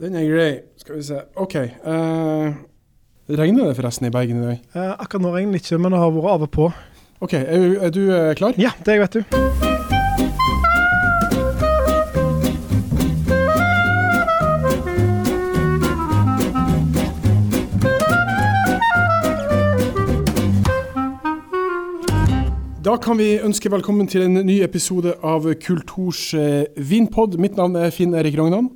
Den 0.00 0.14
er 0.14 0.28
grei. 0.30 0.52
Skal 0.78 0.96
vi 0.96 1.02
se. 1.02 1.20
OK. 1.36 1.54
Uh, 1.86 2.52
regner 3.38 3.66
det 3.66 3.76
forresten 3.76 4.06
i 4.06 4.10
Bergen 4.14 4.42
i 4.42 4.46
dag? 4.46 4.60
Uh, 4.74 4.92
akkurat 5.02 5.22
nå 5.26 5.34
regner 5.34 5.58
det 5.58 5.64
ikke, 5.64 5.78
men 5.82 5.92
det 5.94 6.02
har 6.02 6.14
vært 6.14 6.30
av 6.36 6.46
og 6.46 6.52
på. 6.54 6.68
OK. 7.20 7.34
Er, 7.34 7.58
du- 7.58 7.78
er 7.82 7.90
du 7.90 8.02
uh, 8.12 8.34
klar? 8.38 8.54
Ja, 8.62 8.70
det 8.86 9.00
vet 9.02 9.18
du. 9.18 9.38
Da 22.88 22.94
kan 23.02 23.18
vi 23.18 23.34
ønske 23.44 23.68
velkommen 23.72 24.06
til 24.08 24.22
en 24.24 24.38
ny 24.46 24.60
episode 24.64 25.12
av 25.26 25.44
Kulturs 25.60 26.30
vinpod. 26.78 27.34
Mitt 27.42 27.58
navn 27.58 27.76
er 27.76 27.90
Finn 27.92 28.14
Erik 28.16 28.38
Rognan. 28.38 28.70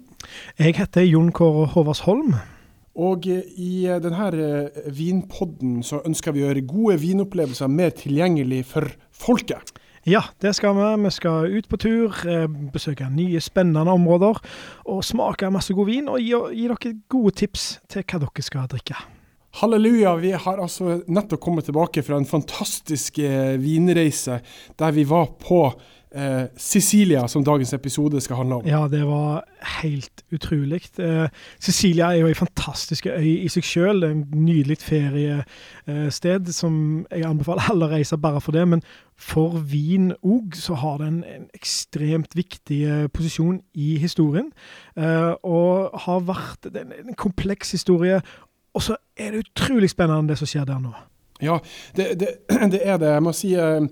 Jeg 0.58 0.76
heter 0.78 1.06
Jon 1.06 1.32
Kåre 1.34 1.68
Håvardsholm. 1.72 2.34
Og 3.00 3.26
eh, 3.30 3.44
i 3.56 3.86
eh, 3.88 4.00
denne 4.04 4.26
eh, 4.36 4.88
vinpodden 4.92 5.80
så 5.86 6.02
ønsker 6.04 6.34
vi 6.34 6.42
å 6.42 6.50
gjøre 6.50 6.66
gode 6.68 6.98
vinopplevelser 7.00 7.70
mer 7.72 7.94
tilgjengelig 7.96 8.66
for 8.74 8.90
folket. 9.16 9.72
Ja, 10.04 10.24
det 10.42 10.52
skal 10.58 10.74
vi. 10.76 10.88
Vi 11.04 11.12
skal 11.14 11.52
ut 11.54 11.68
på 11.70 11.78
tur, 11.78 12.16
besøke 12.74 13.06
nye 13.06 13.38
spennende 13.40 13.94
områder 13.94 14.40
og 14.90 15.04
smake 15.06 15.50
masse 15.54 15.76
god 15.78 15.86
vin 15.86 16.10
og 16.10 16.18
gi, 16.18 16.34
gi 16.34 16.66
dere 16.66 16.94
gode 17.12 17.36
tips 17.38 17.66
til 17.86 18.02
hva 18.02 18.18
dere 18.24 18.44
skal 18.44 18.66
drikke. 18.72 18.98
Halleluja, 19.60 20.16
vi 20.18 20.32
har 20.34 20.58
altså 20.58 20.98
nettopp 21.06 21.44
kommet 21.44 21.68
tilbake 21.68 22.02
fra 22.02 22.18
en 22.18 22.26
fantastisk 22.26 23.20
vinreise 23.62 24.40
der 24.80 24.96
vi 24.96 25.06
var 25.06 25.36
på 25.38 25.68
eh, 26.14 26.44
Sicilia, 26.56 27.26
som 27.28 27.44
dagens 27.44 27.72
episode 27.72 28.20
skal 28.20 28.36
handle 28.36 28.54
om. 28.60 28.66
Ja, 28.66 28.88
det 28.88 29.06
var 29.06 29.44
helt 29.82 30.22
utrolig. 30.32 30.82
Eh, 30.98 31.28
Sicilia 31.60 32.12
er 32.12 32.22
jo 32.22 32.30
ei 32.30 32.36
fantastisk 32.38 33.06
øy 33.06 33.44
i 33.44 33.48
seg 33.52 33.66
sjøl. 33.66 34.04
En 34.06 34.24
nydelig 34.34 34.78
feriested 34.82 36.52
som 36.52 37.06
jeg 37.10 37.26
anbefaler 37.28 37.70
alle 37.72 37.88
å 37.88 37.92
reise 37.94 38.18
bare 38.20 38.40
for 38.40 38.56
det. 38.56 38.66
Men 38.68 38.84
for 39.16 39.58
vin 39.58 40.12
òg 40.22 40.56
så 40.58 40.76
har 40.80 40.98
det 41.02 41.10
en, 41.12 41.22
en 41.24 41.46
ekstremt 41.54 42.36
viktig 42.38 42.82
eh, 42.88 43.06
posisjon 43.12 43.60
i 43.74 43.96
historien. 44.02 44.52
Eh, 44.96 45.32
og 45.42 45.96
har 46.06 46.26
vært 46.28 46.72
en, 46.72 46.92
en 47.04 47.16
kompleks 47.18 47.74
historie. 47.76 48.20
Og 48.74 48.82
så 48.82 48.96
er 49.16 49.32
det 49.32 49.46
utrolig 49.46 49.90
spennende 49.92 50.32
det 50.32 50.40
som 50.40 50.48
skjer 50.48 50.68
der 50.68 50.80
nå. 50.82 50.92
Ja, 51.42 51.58
det, 51.96 52.20
det, 52.20 52.28
det 52.72 52.80
er 52.84 52.96
det. 52.96 53.14
Jeg 53.16 53.22
må 53.22 53.32
si 53.36 53.54
eh, 53.58 53.82
eh, 53.82 53.86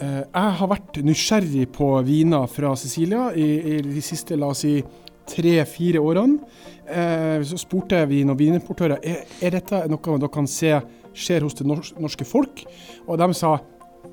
jeg 0.00 0.56
har 0.60 0.70
vært 0.70 1.00
nysgjerrig 1.04 1.66
på 1.74 1.92
viner 2.06 2.46
fra 2.50 2.72
Sicilia 2.78 3.30
i, 3.36 3.48
i 3.76 3.78
de 3.84 4.02
siste 4.04 4.38
la 4.38 4.50
oss 4.54 4.64
si, 4.64 4.78
tre-fire 5.30 6.00
årene. 6.02 6.38
Eh, 6.90 7.42
så 7.46 7.58
spurte 7.60 8.00
vi 8.10 8.24
noen 8.26 8.38
vinimportører 8.38 8.98
er, 9.06 9.22
er 9.40 9.54
dette 9.54 9.84
noe 9.90 10.16
dere 10.18 10.32
kan 10.32 10.48
se 10.50 10.72
skjer 11.14 11.44
hos 11.46 11.58
det 11.58 11.66
norske 11.68 12.26
folk. 12.26 12.64
Og 13.06 13.18
de 13.20 13.30
sa 13.36 13.56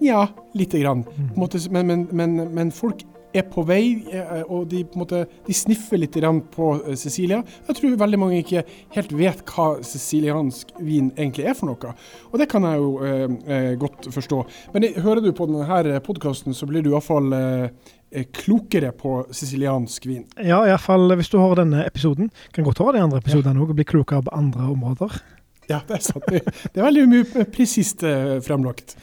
ja, 0.04 0.28
lite 0.58 0.82
grann. 0.82 1.04
På 1.36 1.48
men, 1.72 1.88
men, 1.88 2.08
men, 2.12 2.38
men 2.54 2.74
folk 2.76 3.06
er 3.42 3.48
på 3.52 3.64
vei, 3.68 3.84
eh, 4.12 4.44
og 4.48 4.68
de, 4.72 4.84
på 4.88 5.04
måte, 5.04 5.26
de 5.48 5.56
sniffer 5.56 6.02
litt 6.02 6.18
på 6.54 6.74
Cecilia. 6.96 7.18
Sicilia. 7.18 7.44
Jeg 7.68 7.78
tror 7.78 7.98
veldig 8.00 8.20
mange 8.20 8.40
ikke 8.42 8.64
helt 8.96 9.14
vet 9.18 9.44
hva 9.52 9.68
siciliansk 9.86 10.74
vin 10.84 11.12
egentlig 11.16 11.48
er 11.50 11.56
for 11.58 11.72
noe. 11.72 11.94
Og 12.32 12.40
det 12.42 12.50
kan 12.52 12.66
jeg 12.68 12.82
jo 12.82 12.90
eh, 13.04 13.26
eh, 13.48 13.70
godt 13.80 14.10
forstå. 14.14 14.42
Men 14.74 14.88
eh, 14.88 15.00
hører 15.04 15.24
du 15.26 15.32
på 15.36 15.48
denne 15.50 16.02
podkasten, 16.06 16.56
så 16.58 16.68
blir 16.70 16.86
du 16.86 16.92
iallfall 16.92 17.32
eh, 17.36 17.70
eh, 18.12 18.28
klokere 18.34 18.94
på 18.98 19.20
siciliansk 19.32 20.08
vin. 20.10 20.26
Ja, 20.38 20.64
iallfall 20.68 21.16
hvis 21.18 21.32
du 21.34 21.40
hører 21.42 21.64
denne 21.64 21.86
episoden. 21.88 22.32
Kan 22.56 22.68
godt 22.68 22.84
høre 22.84 22.98
de 22.98 23.06
andre 23.08 23.22
episodene 23.24 23.64
òg 23.64 23.74
og 23.74 23.80
bli 23.80 23.88
klokere 23.88 24.28
på 24.28 24.36
andre 24.38 24.70
områder. 24.74 25.20
Ja, 25.68 25.82
det 25.88 26.00
er 26.00 26.04
sant. 26.06 26.28
Det, 26.32 26.44
det 26.72 26.80
er 26.80 26.86
veldig 26.88 27.08
mye 27.12 27.48
presist 27.52 28.06
eh, 28.08 28.38
fremlagt. 28.46 28.96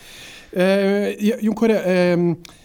Eh, 0.54 1.12
Jon 1.42 1.56
Kåre, 1.58 1.80
eh, 1.82 2.62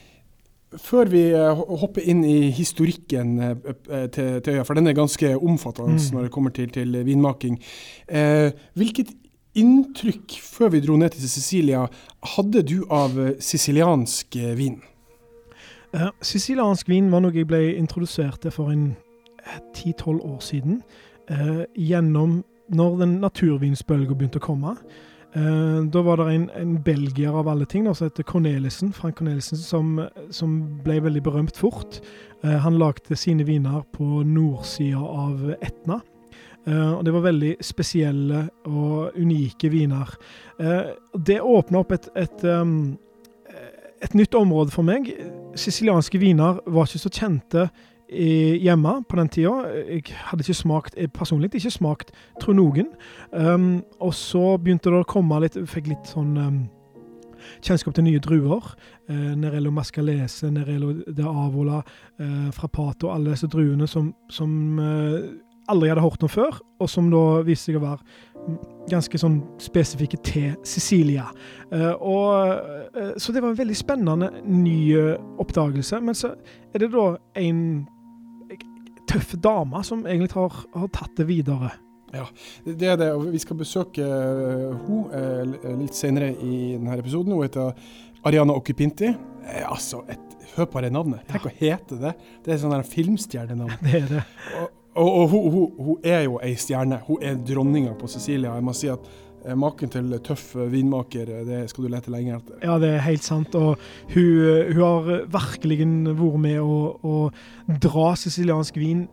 før 0.77 1.09
vi 1.09 1.21
eh, 1.33 1.61
hopper 1.81 2.01
inn 2.05 2.23
i 2.23 2.51
historikken 2.53 3.39
eh, 3.41 3.55
eh, 3.89 4.05
til, 4.13 4.41
til 4.45 4.53
øya, 4.53 4.63
for 4.67 4.73
den 4.77 4.87
er 4.87 4.93
ganske 4.93 5.31
omfattende 5.37 5.97
Mm. 5.97 6.13
når 6.13 6.21
det 6.27 6.31
kommer 6.31 6.49
til, 6.49 6.69
til 6.69 7.05
vinmaking. 7.05 7.59
Eh, 8.07 8.51
hvilket 8.75 9.07
inntrykk 9.55 10.35
før 10.45 10.69
vi 10.69 10.79
dro 10.79 10.95
ned 10.95 11.09
til 11.09 11.29
Sicilia 11.29 11.87
hadde 12.35 12.61
du 12.63 12.85
av 12.91 13.17
siciliansk 13.39 14.35
vin? 14.55 14.81
Uh, 15.93 16.11
Siciliansk 16.21 16.89
vin 16.89 17.09
var 17.11 17.19
noe 17.25 17.33
jeg 17.33 17.47
ble 17.49 17.63
introdusert 17.75 18.41
til 18.43 18.51
for 18.53 18.69
en 18.69 18.95
10-12 19.73 20.21
år 20.21 20.39
siden. 20.39 20.83
eh, 21.29 21.65
gjennom 21.77 22.43
når 22.69 22.99
den 22.99 23.19
naturvinsbølga 23.21 24.13
begynte 24.13 24.37
å 24.37 24.45
komme. 24.45 24.75
Eh, 25.33 25.81
da 25.93 26.01
var 26.01 26.17
det 26.17 26.33
en, 26.33 26.47
en 26.57 26.77
belgier 26.83 27.35
av 27.37 27.47
alle 27.51 27.67
ting 27.69 27.85
da, 27.85 27.93
som 27.93 28.07
heter 28.07 28.25
Cornelissen, 28.25 28.93
Frank 28.93 29.19
Cornelissen, 29.19 29.59
som, 29.61 29.99
som 30.33 30.55
ble 30.85 30.97
veldig 31.05 31.21
berømt 31.25 31.59
fort. 31.59 31.99
Eh, 32.41 32.57
han 32.63 32.79
lagde 32.81 33.17
sine 33.19 33.45
viner 33.45 33.83
på 33.93 34.23
nordsida 34.25 35.01
av 35.01 35.51
Etna. 35.59 36.01
Uh, 36.67 36.99
og 36.99 37.05
Det 37.07 37.11
var 37.15 37.23
veldig 37.23 37.53
spesielle 37.63 38.41
og 38.67 39.15
unike 39.15 39.69
viner. 39.71 40.09
Det 41.15 41.37
åpna 41.39 41.79
opp 41.79 41.93
et, 41.95 42.09
et, 42.19 42.43
um, 42.43 42.97
et 44.03 44.13
nytt 44.13 44.35
område 44.35 44.75
for 44.75 44.85
meg. 44.85 45.07
Sicilianske 45.57 46.19
viner 46.19 46.59
var 46.67 46.85
ikke 46.85 47.01
så 47.01 47.13
kjente 47.15 47.69
hjemme 48.09 49.03
på 49.09 49.19
den 49.19 49.29
tida. 49.29 49.53
Jeg 49.85 50.03
hadde 50.31 50.43
ikke 50.43 50.57
smakt 50.57 50.97
jeg 50.97 51.11
personlig 51.13 51.51
ikke 51.53 51.71
smakt 51.71 52.11
Tronogen. 52.41 52.87
Um, 53.31 53.83
og 53.99 54.13
så 54.17 54.57
begynte 54.57 54.89
det 54.89 55.03
å 55.03 55.07
komme 55.07 55.39
litt 55.43 55.57
Fikk 55.69 55.91
litt 55.91 56.09
sånn 56.09 56.37
um, 56.37 56.59
kjennskap 57.61 57.93
til 57.95 58.07
nye 58.07 58.21
druer. 58.23 58.71
Uh, 59.09 59.35
Nerello 59.37 59.71
Mascalese, 59.71 60.49
Nerello 60.53 60.95
de 61.05 61.27
Avola, 61.27 61.83
uh, 62.21 62.49
Frappato, 62.55 63.11
alle 63.13 63.35
disse 63.35 63.49
druene 63.51 63.87
som, 63.87 64.09
som 64.33 64.81
uh, 64.81 65.21
aldri 65.69 65.91
hadde 65.91 66.03
hørt 66.03 66.23
om 66.25 66.31
før, 66.31 66.59
og 66.81 66.89
som 66.89 67.09
da 67.13 67.23
viste 67.45 67.69
seg 67.69 67.79
å 67.79 67.83
være 67.83 68.01
ganske 68.89 69.19
sånn 69.21 69.39
spesifikke 69.61 70.19
til 70.25 70.55
Sicilia. 70.67 71.27
Eh, 71.73 71.93
og, 71.93 72.89
eh, 72.95 73.13
så 73.21 73.33
det 73.33 73.43
var 73.43 73.53
en 73.53 73.59
veldig 73.59 73.77
spennende 73.77 74.31
ny 74.45 74.77
eh, 74.97 75.15
oppdagelse. 75.41 76.01
Men 76.01 76.17
så 76.17 76.33
er 76.73 76.83
det 76.83 76.91
da 76.95 77.11
en 77.37 77.61
eh, 77.77 77.98
tøff 79.09 79.35
dame 79.41 79.83
som 79.85 80.05
egentlig 80.05 80.33
har, 80.37 80.57
har 80.75 80.91
tatt 80.95 81.15
det 81.19 81.27
videre. 81.29 81.73
Ja, 82.13 82.25
Det 82.65 82.87
er 82.89 82.97
det, 82.97 83.09
Vi 83.31 83.39
skal 83.41 83.57
besøke 83.59 84.05
henne 84.05 85.75
litt 85.77 85.97
senere 85.97 86.31
i 86.33 86.75
denne 86.77 86.97
episoden. 86.97 87.35
Hun 87.35 87.45
heter 87.45 87.73
Ariana 88.25 88.55
Occupinti. 88.57 89.13
Eh, 89.45 89.71
altså, 89.71 90.03
et, 90.09 90.25
Hør 90.55 90.65
på 90.65 90.81
det 90.81 90.89
navnet. 90.91 91.21
Tenk 91.29 91.45
å 91.45 91.51
hete 91.59 91.99
det. 92.01 92.15
Det 92.43 92.51
er 92.51 92.57
sånn 92.59 92.73
der 92.73 92.83
filmstjernenavn. 92.87 93.75
Det 93.85 93.95
er 93.99 94.07
det. 94.09 94.23
Og, 94.57 95.03
og, 95.05 95.11
og 95.13 95.27
hun, 95.29 95.51
hun, 95.53 95.67
hun 95.85 96.07
er 96.09 96.23
jo 96.25 96.39
ei 96.43 96.55
stjerne. 96.59 96.97
Hun 97.05 97.21
er 97.23 97.37
dronninga 97.45 97.93
på 97.99 98.09
Sicilia. 98.09 98.55
Jeg 98.57 98.65
må 98.65 98.73
si 98.75 98.89
at 98.91 99.05
eh, 99.05 99.28
Maken 99.55 99.91
til 99.93 100.11
tøff 100.25 100.55
eh, 100.57 100.67
vinmaker, 100.71 101.31
eh, 101.33 101.45
det 101.47 101.61
skal 101.71 101.85
du 101.85 101.93
lete 101.93 102.13
lenge 102.13 102.35
etter. 102.37 102.59
Ja, 102.65 102.77
det 102.81 102.91
er 102.95 103.05
helt 103.07 103.25
sant. 103.25 103.55
Og 103.55 103.79
hun, 104.13 104.29
hun 104.73 104.83
har 104.83 105.09
virkelig 105.31 105.79
vært 105.85 106.43
med 106.43 106.59
å, 106.61 106.77
å 106.99 107.77
dra 107.81 108.13
siciliansk 108.19 108.79
vin 108.81 109.07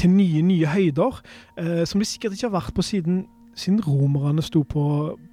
til 0.00 0.14
nye, 0.14 0.42
nye 0.46 0.70
høyder, 0.70 1.20
eh, 1.60 1.84
som 1.88 2.00
de 2.00 2.08
sikkert 2.08 2.36
ikke 2.36 2.48
har 2.48 2.58
vært 2.60 2.74
på 2.76 2.86
siden 2.86 3.24
siden 3.54 3.80
romerne 3.80 4.42
sto 4.42 4.62
på, 4.62 4.84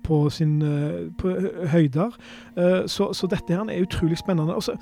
på 0.04 0.30
sin 0.30 0.62
eh, 0.62 1.12
på 1.18 1.32
høyder. 1.72 2.16
Eh, 2.58 2.88
så, 2.88 3.14
så 3.14 3.28
dette 3.28 3.54
her 3.54 3.70
er 3.70 3.86
utrolig 3.86 4.18
spennende. 4.18 4.56
Og 4.56 4.64
så 4.64 4.76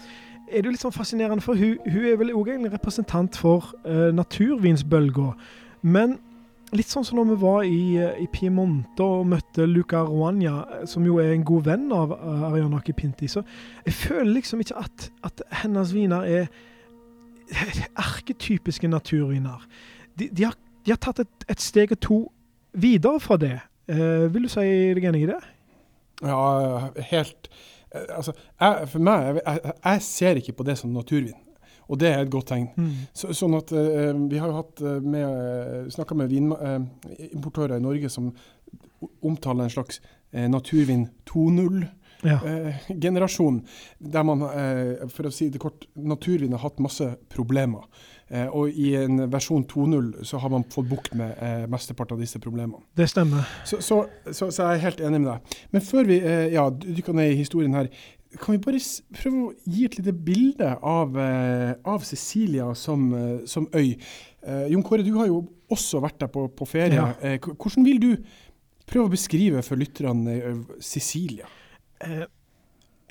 er 0.51 0.61
det 0.61 0.69
jo 0.69 0.75
litt 0.75 0.85
sånn 0.85 0.95
fascinerende, 0.95 1.43
for 1.43 1.57
hun, 1.59 1.77
hun 1.85 2.05
er 2.05 2.17
vel 2.21 2.33
òg 2.35 2.53
en 2.53 2.69
representant 2.71 3.37
for 3.37 3.73
eh, 3.85 4.11
naturvinsbølga. 4.15 5.33
Men 5.81 6.17
litt 6.73 6.89
sånn 6.89 7.05
som 7.05 7.19
når 7.19 7.27
vi 7.29 7.35
var 7.41 7.65
i, 7.67 7.81
eh, 8.01 8.21
i 8.23 8.27
Piemonte 8.31 9.05
og 9.05 9.27
møtte 9.29 9.67
Luca 9.69 10.01
Roagna, 10.07 10.55
eh, 10.79 10.85
som 10.89 11.05
jo 11.05 11.19
er 11.21 11.33
en 11.33 11.45
god 11.45 11.67
venn 11.69 11.91
av 11.93 12.13
uh, 12.15 12.47
Ariana 12.49 12.81
Kipinti, 12.85 13.29
så 13.31 13.43
jeg 13.85 13.93
føler 13.93 14.31
liksom 14.39 14.63
ikke 14.63 14.79
at, 14.81 15.09
at 15.27 15.45
hennes 15.63 15.93
viner 15.93 16.25
er 16.25 16.47
erketypiske 18.07 18.89
naturviner. 18.89 19.61
De, 20.17 20.29
de, 20.31 20.47
har, 20.47 20.57
de 20.85 20.95
har 20.95 21.01
tatt 21.03 21.21
et, 21.25 21.47
et 21.51 21.61
steg 21.61 21.93
og 21.93 22.01
to 22.01 22.19
videre 22.75 23.19
fra 23.19 23.37
det. 23.37 23.59
Eh, 23.87 24.33
vil 24.33 24.47
du 24.47 24.49
si 24.49 24.65
deg 24.97 25.05
enig 25.11 25.25
i 25.25 25.29
det? 25.29 25.39
Ja, 26.23 26.89
helt 27.11 27.49
eh, 27.93 28.07
Altså, 28.15 28.33
jeg, 28.59 28.87
for 28.89 29.03
meg 29.03 29.27
jeg, 29.27 29.41
jeg, 29.45 29.73
jeg 29.83 30.05
ser 30.07 30.39
ikke 30.41 30.55
på 30.59 30.65
det 30.67 30.77
som 30.79 30.95
naturvin. 30.95 31.37
Og 31.89 31.99
det 32.01 32.09
er 32.11 32.23
et 32.23 32.31
godt 32.33 32.47
tegn. 32.53 32.69
Så, 33.13 33.29
sånn 33.37 33.53
at 33.57 33.71
eh, 33.75 34.13
Vi 34.31 34.39
har 34.41 34.49
jo 34.49 34.57
hatt 34.61 34.81
eh, 34.81 35.01
med, 35.03 35.91
snakka 35.93 36.17
med 36.17 36.31
vinimportører 36.33 37.77
i 37.77 37.83
Norge 37.83 38.09
som 38.09 38.31
omtaler 39.25 39.67
en 39.67 39.69
slags 39.75 40.01
eh, 40.31 40.47
naturvin 40.49 41.07
2.0. 41.29 41.85
Ja. 42.25 42.39
eh, 42.47 42.75
generasjon 42.97 43.59
der 43.99 44.23
man, 44.25 44.41
eh, 44.47 45.03
for 45.13 45.27
å 45.27 45.31
si 45.35 45.49
det 45.53 45.59
kort, 45.61 45.85
naturvin 45.93 46.55
har 46.55 46.63
hatt 46.63 46.79
masse 46.81 47.11
problemer. 47.29 47.83
Eh, 48.33 48.47
og 48.49 48.73
i 48.73 48.95
en 48.97 49.27
versjon 49.29 49.67
2.0 49.69 50.23
så 50.25 50.39
har 50.41 50.49
man 50.49 50.63
fått 50.73 50.89
bukt 50.89 51.13
med 51.13 51.35
eh, 51.37 51.67
mesteparten 51.69 52.17
av 52.17 52.23
disse 52.25 52.41
problemene. 52.41 52.81
Det 52.97 53.05
stemmer. 53.11 53.45
Så, 53.67 53.77
så, 53.85 53.99
så, 54.31 54.47
så 54.49 54.71
jeg 54.71 54.79
er 54.79 54.85
helt 54.87 55.03
enig 55.05 55.21
med 55.21 55.29
deg. 55.35 55.59
Men 55.75 55.85
før 55.85 56.09
vi 56.09 56.17
eh, 56.23 56.47
ja, 56.55 56.65
dykker 56.73 57.13
ned 57.19 57.35
i 57.35 57.37
historien 57.43 57.77
her, 57.77 57.91
kan 58.41 58.55
vi 58.55 58.61
bare 58.61 58.79
prøve 59.15 59.41
å 59.41 59.51
gi 59.65 59.85
et 59.85 59.97
lite 59.99 60.13
bilde 60.13 60.71
av, 60.81 61.17
eh, 61.19 61.73
av 61.85 62.03
Cecilia 62.07 62.73
som, 62.75 63.13
eh, 63.13 63.45
som 63.45 63.67
øy? 63.73 63.95
Eh, 64.45 64.67
Jon 64.71 64.83
Kåre, 64.83 65.03
du 65.03 65.13
har 65.17 65.27
jo 65.27 65.43
også 65.71 66.01
vært 66.01 66.19
der 66.19 66.27
på, 66.27 66.47
på 66.47 66.67
ferie. 66.69 66.95
Ja. 66.95 67.13
Eh, 67.21 67.39
hvordan 67.39 67.85
vil 67.85 67.99
du 67.99 68.11
prøve 68.85 69.07
å 69.07 69.13
beskrive 69.13 69.63
for 69.65 69.79
lytterne 69.79 70.65
Cecilia? 70.79 71.49
Eh, 72.01 72.25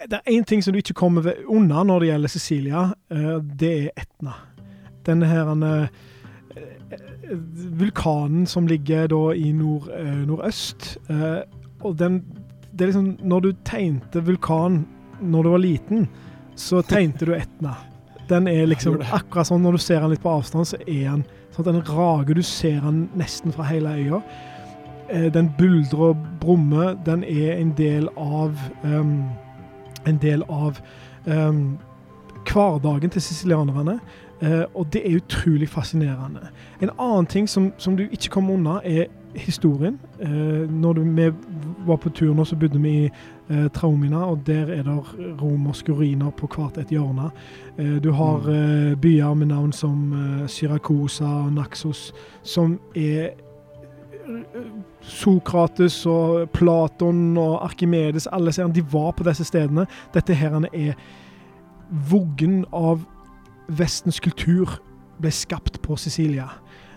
det 0.07 0.21
er 0.21 0.33
én 0.33 0.45
ting 0.45 0.63
som 0.63 0.75
du 0.75 0.79
ikke 0.79 0.97
kommer 0.99 1.27
unna 1.51 1.85
når 1.87 2.01
det 2.01 2.09
gjelder 2.09 2.29
Cecilia. 2.29 2.83
Eh, 3.11 3.39
det 3.59 3.73
er 3.73 3.91
Etna. 4.05 4.35
Denne 5.07 5.29
her 5.29 5.51
eh, 5.55 5.89
eh, 6.57 7.37
vulkanen 7.81 8.47
som 8.47 8.67
ligger 8.67 9.09
da 9.13 9.23
i 9.35 9.53
nord, 9.53 9.89
eh, 9.95 10.25
nordøst. 10.27 10.97
Eh, 11.11 11.43
og 11.83 11.99
den 11.99 12.25
Det 12.75 12.81
er 12.81 12.87
liksom 12.87 13.19
Når 13.23 13.41
du 13.41 13.53
tegnte 13.65 14.21
vulkan 14.27 14.87
når 15.21 15.43
du 15.43 15.51
var 15.55 15.63
liten, 15.63 16.09
så 16.55 16.83
tegnte 16.87 17.27
du 17.27 17.35
Etna. 17.35 17.77
Den 18.29 18.49
er 18.49 18.67
liksom 18.67 19.01
akkurat 19.03 19.51
sånn 19.51 19.63
når 19.65 19.77
du 19.77 19.85
ser 19.85 20.01
den 20.01 20.15
litt 20.15 20.23
på 20.23 20.33
avstand, 20.33 20.69
så 20.69 20.79
er 20.87 21.11
den 21.11 21.25
sånn 21.53 21.67
at 21.67 21.71
den 21.73 21.87
rager. 21.89 22.35
Du 22.35 22.43
ser 22.43 22.81
den 22.85 23.09
nesten 23.19 23.53
fra 23.53 23.67
hele 23.69 23.95
øya. 23.99 24.23
Eh, 25.09 25.33
Den 25.33 25.53
buldrer 25.59 25.99
og 25.99 26.17
brummer. 26.41 26.97
Den 27.07 27.25
er 27.25 27.53
en 27.53 27.75
del 27.77 28.09
av 28.17 28.59
um, 28.85 29.23
En 30.07 30.19
del 30.21 30.43
av 30.49 30.81
um, 31.27 31.79
hverdagen 32.45 33.11
til 33.11 33.23
sicilianerne. 33.23 33.99
Uh, 34.43 34.65
og 34.75 34.93
det 34.93 35.01
er 35.05 35.17
utrolig 35.17 35.69
fascinerende. 35.69 36.41
En 36.83 36.91
annen 36.99 37.27
ting 37.27 37.49
som, 37.49 37.73
som 37.79 37.97
du 37.97 38.03
ikke 38.03 38.29
kommer 38.29 38.55
unna, 38.55 38.81
er 38.85 39.07
historien. 39.35 39.99
Uh, 40.21 40.71
når 40.71 40.93
du, 40.93 41.01
vi 41.01 41.31
var 41.87 41.97
på 41.97 42.11
tur 42.11 42.35
nå, 42.35 42.45
så 42.45 42.57
bodde 42.57 42.81
vi 42.83 43.05
i 43.05 43.11
eh, 43.51 43.69
Traumina, 43.75 44.25
og 44.31 44.43
der 44.47 44.71
er 44.73 44.83
det 44.83 44.97
romerske 45.43 45.93
ruiner 45.93 46.31
på 46.31 46.47
hvert 46.55 46.79
et 46.79 46.89
hjørne. 46.95 47.31
Eh, 47.79 47.97
du 48.05 48.13
har 48.13 48.49
eh, 48.49 48.95
byer 48.97 49.35
med 49.35 49.47
navn 49.53 49.73
som 49.73 50.13
eh, 50.13 50.47
Syrakusa 50.49 51.25
og 51.47 51.53
Naxos, 51.53 52.13
som 52.43 52.79
er 52.97 53.31
eh, 54.25 54.69
Sokrates 55.05 56.07
og 56.07 56.49
Platon 56.57 57.37
og 57.39 57.59
Arkimedes, 57.65 58.27
alle 58.33 58.53
ser 58.53 58.69
de 58.73 58.83
var 58.93 59.13
på 59.13 59.25
disse 59.27 59.45
stedene. 59.45 59.87
Dette 60.15 60.35
her 60.35 60.57
er 60.73 60.95
voggen 62.11 62.65
av 62.73 63.05
Vestens 63.69 64.21
kultur 64.21 64.79
ble 65.21 65.31
skapt 65.33 65.81
på 65.85 65.97
Sicilia. 65.97 66.49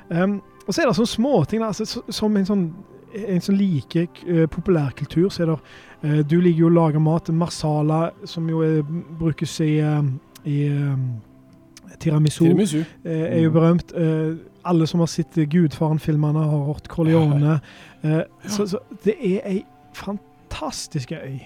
Um, 0.09 0.39
og 0.67 0.73
så 0.73 0.81
er 0.81 0.87
det 0.89 0.95
sånne 0.97 1.07
småting, 1.13 1.61
altså, 1.63 1.85
så- 1.85 2.03
som 2.11 2.35
en 2.37 2.45
sånn 2.45 2.73
en 3.15 3.41
som 3.41 3.55
liker 3.55 4.07
uh, 4.27 4.47
populærkultur, 4.47 5.29
så 5.29 5.43
er 5.43 5.45
det 5.45 5.53
eh, 5.55 5.86
Du 6.01 6.35
liker 6.41 6.59
jo 6.59 6.67
å 6.69 6.73
lage 6.75 6.99
mat. 7.01 7.29
Marsala, 7.33 8.11
som 8.29 8.47
jo 8.49 8.61
er, 8.61 8.83
brukes 9.19 9.55
i, 9.65 9.79
eh, 9.81 10.03
i 10.45 10.57
eh, 10.67 11.95
tiramisu, 11.99 12.43
Tiramisu. 12.45 12.83
eh, 13.03 13.23
er 13.37 13.41
jo 13.41 13.51
berømt. 13.51 13.93
Eh, 13.97 14.35
alle 14.67 14.87
som 14.87 14.99
har 14.99 15.07
sett 15.07 15.33
Gudfaren-filmene, 15.49 16.43
har 16.51 16.65
hørt 16.67 16.87
Corleone. 16.87 17.59
Ja. 18.03 18.23
så, 18.45 18.67
så 18.67 18.77
det 19.03 19.15
er 19.23 19.41
ei 19.49 19.63
fantastisk 19.97 21.11
øy 21.11 21.39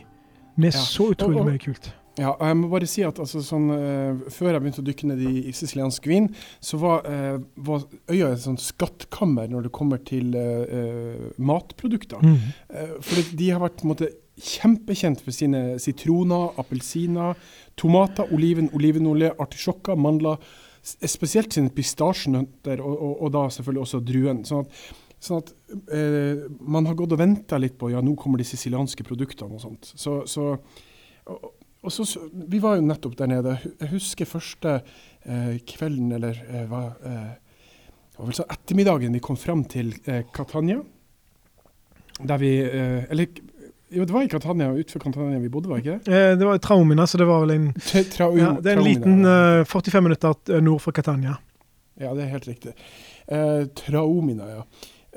med 0.57 0.73
Ja. 0.73 0.79
så 0.79 1.11
utrolig 1.13 1.35
Og- 1.39 1.45
og- 1.45 1.51
mye 1.51 1.57
kult. 1.59 1.93
Ja, 2.19 2.29
og 2.31 2.45
jeg 2.45 2.57
må 2.57 2.67
bare 2.69 2.85
si 2.85 3.01
at 3.03 3.19
altså, 3.19 3.39
sånn, 3.39 3.69
uh, 3.71 4.17
Før 4.29 4.51
jeg 4.51 4.61
begynte 4.61 4.81
å 4.81 4.85
dykke 4.85 5.05
ned 5.07 5.19
i, 5.21 5.47
i 5.47 5.51
siciliansk 5.51 6.05
vin, 6.07 6.27
så 6.59 6.77
var, 6.77 7.05
uh, 7.07 7.39
var 7.55 7.83
øya 8.09 8.33
et 8.33 8.39
sånn 8.43 8.57
skattkammer 8.59 9.47
når 9.49 9.63
det 9.63 9.71
kommer 9.71 9.97
til 10.03 10.35
uh, 10.35 10.65
eh, 10.67 11.31
matprodukter. 11.39 12.19
Mm. 12.21 12.37
Eh, 12.69 12.87
for 13.01 13.37
de 13.37 13.49
har 13.49 13.59
vært 13.63 13.83
måte 13.87 14.09
kjempekjent 14.41 15.21
for 15.23 15.35
sine 15.35 15.61
sitroner, 15.81 16.51
appelsiner, 16.61 17.37
tomater, 17.79 18.31
oliven, 18.33 18.69
olivenolje, 18.77 19.31
artisjokker, 19.41 19.99
mandler. 19.99 20.41
Spesielt 20.81 21.53
sine 21.53 21.71
pistasjenøtter, 21.73 22.81
og, 22.81 22.93
og, 22.97 23.15
og 23.21 23.33
da 23.35 23.45
selvfølgelig 23.53 23.85
også 23.85 24.01
druen. 24.05 24.43
Sånn 24.47 24.65
at, 24.65 24.79
sånn 25.21 25.43
at 25.43 25.51
eh, 25.93 26.47
man 26.61 26.89
har 26.89 26.97
gått 26.97 27.13
og 27.13 27.21
venta 27.21 27.59
litt 27.61 27.77
på 27.79 27.91
ja, 27.93 28.01
nå 28.01 28.15
kommer 28.19 28.41
de 28.41 28.47
sicilianske 28.49 29.05
produktene 29.05 29.59
og 29.59 29.61
sånt. 29.61 29.91
Så, 29.93 30.21
så, 30.29 30.55
og, 31.29 31.51
og 31.81 31.93
så, 31.93 32.07
Vi 32.33 32.61
var 32.63 32.79
jo 32.79 32.87
nettopp 32.89 33.19
der 33.21 33.29
nede. 33.29 33.59
Jeg 33.77 33.93
husker 33.93 34.29
første 34.29 34.79
eh, 34.81 35.61
kvelden, 35.69 36.11
eller 36.17 36.41
eh, 36.49 36.65
hva 36.69 36.83
eh, 37.05 37.31
var 38.21 38.29
vel 38.29 38.37
så 38.37 38.45
ettermiddagen 38.53 39.15
vi 39.17 39.23
kom 39.23 39.37
fram 39.39 39.63
til 39.69 39.93
eh, 40.05 40.25
Catania. 40.33 40.81
Der 42.21 42.37
vi 42.37 42.51
eh, 42.61 43.09
Eller 43.09 43.27
jo, 43.91 44.05
det 44.05 44.13
var 44.15 44.23
i 44.23 44.29
Catania, 44.31 44.71
utenfor 44.71 45.03
Catania 45.03 45.39
vi 45.39 45.49
bodde, 45.51 45.69
var 45.69 45.79
det 45.79 45.85
ikke 45.85 45.97
det? 46.05 46.17
Eh, 46.17 46.37
det 46.39 46.47
var 46.47 46.61
Traumina, 46.63 47.07
så 47.07 47.19
det 47.19 47.27
var 47.27 47.43
vel 47.43 47.55
en 47.57 47.67
Tra, 47.89 48.03
traum, 48.13 48.37
ja, 48.39 48.53
Det 48.61 48.71
er 48.71 48.79
en 48.79 48.87
liten 48.87 49.25
uh, 49.27 49.65
45 49.67 50.03
minutter 50.07 50.35
eh, 50.53 50.63
nord 50.63 50.81
for 50.81 50.95
Catania. 50.95 51.35
Ja, 51.99 52.13
det 52.15 52.23
er 52.23 52.31
helt 52.31 52.47
riktig. 52.47 52.73
Eh, 53.27 53.67
Traumina, 53.77 54.47
ja. 54.49 54.63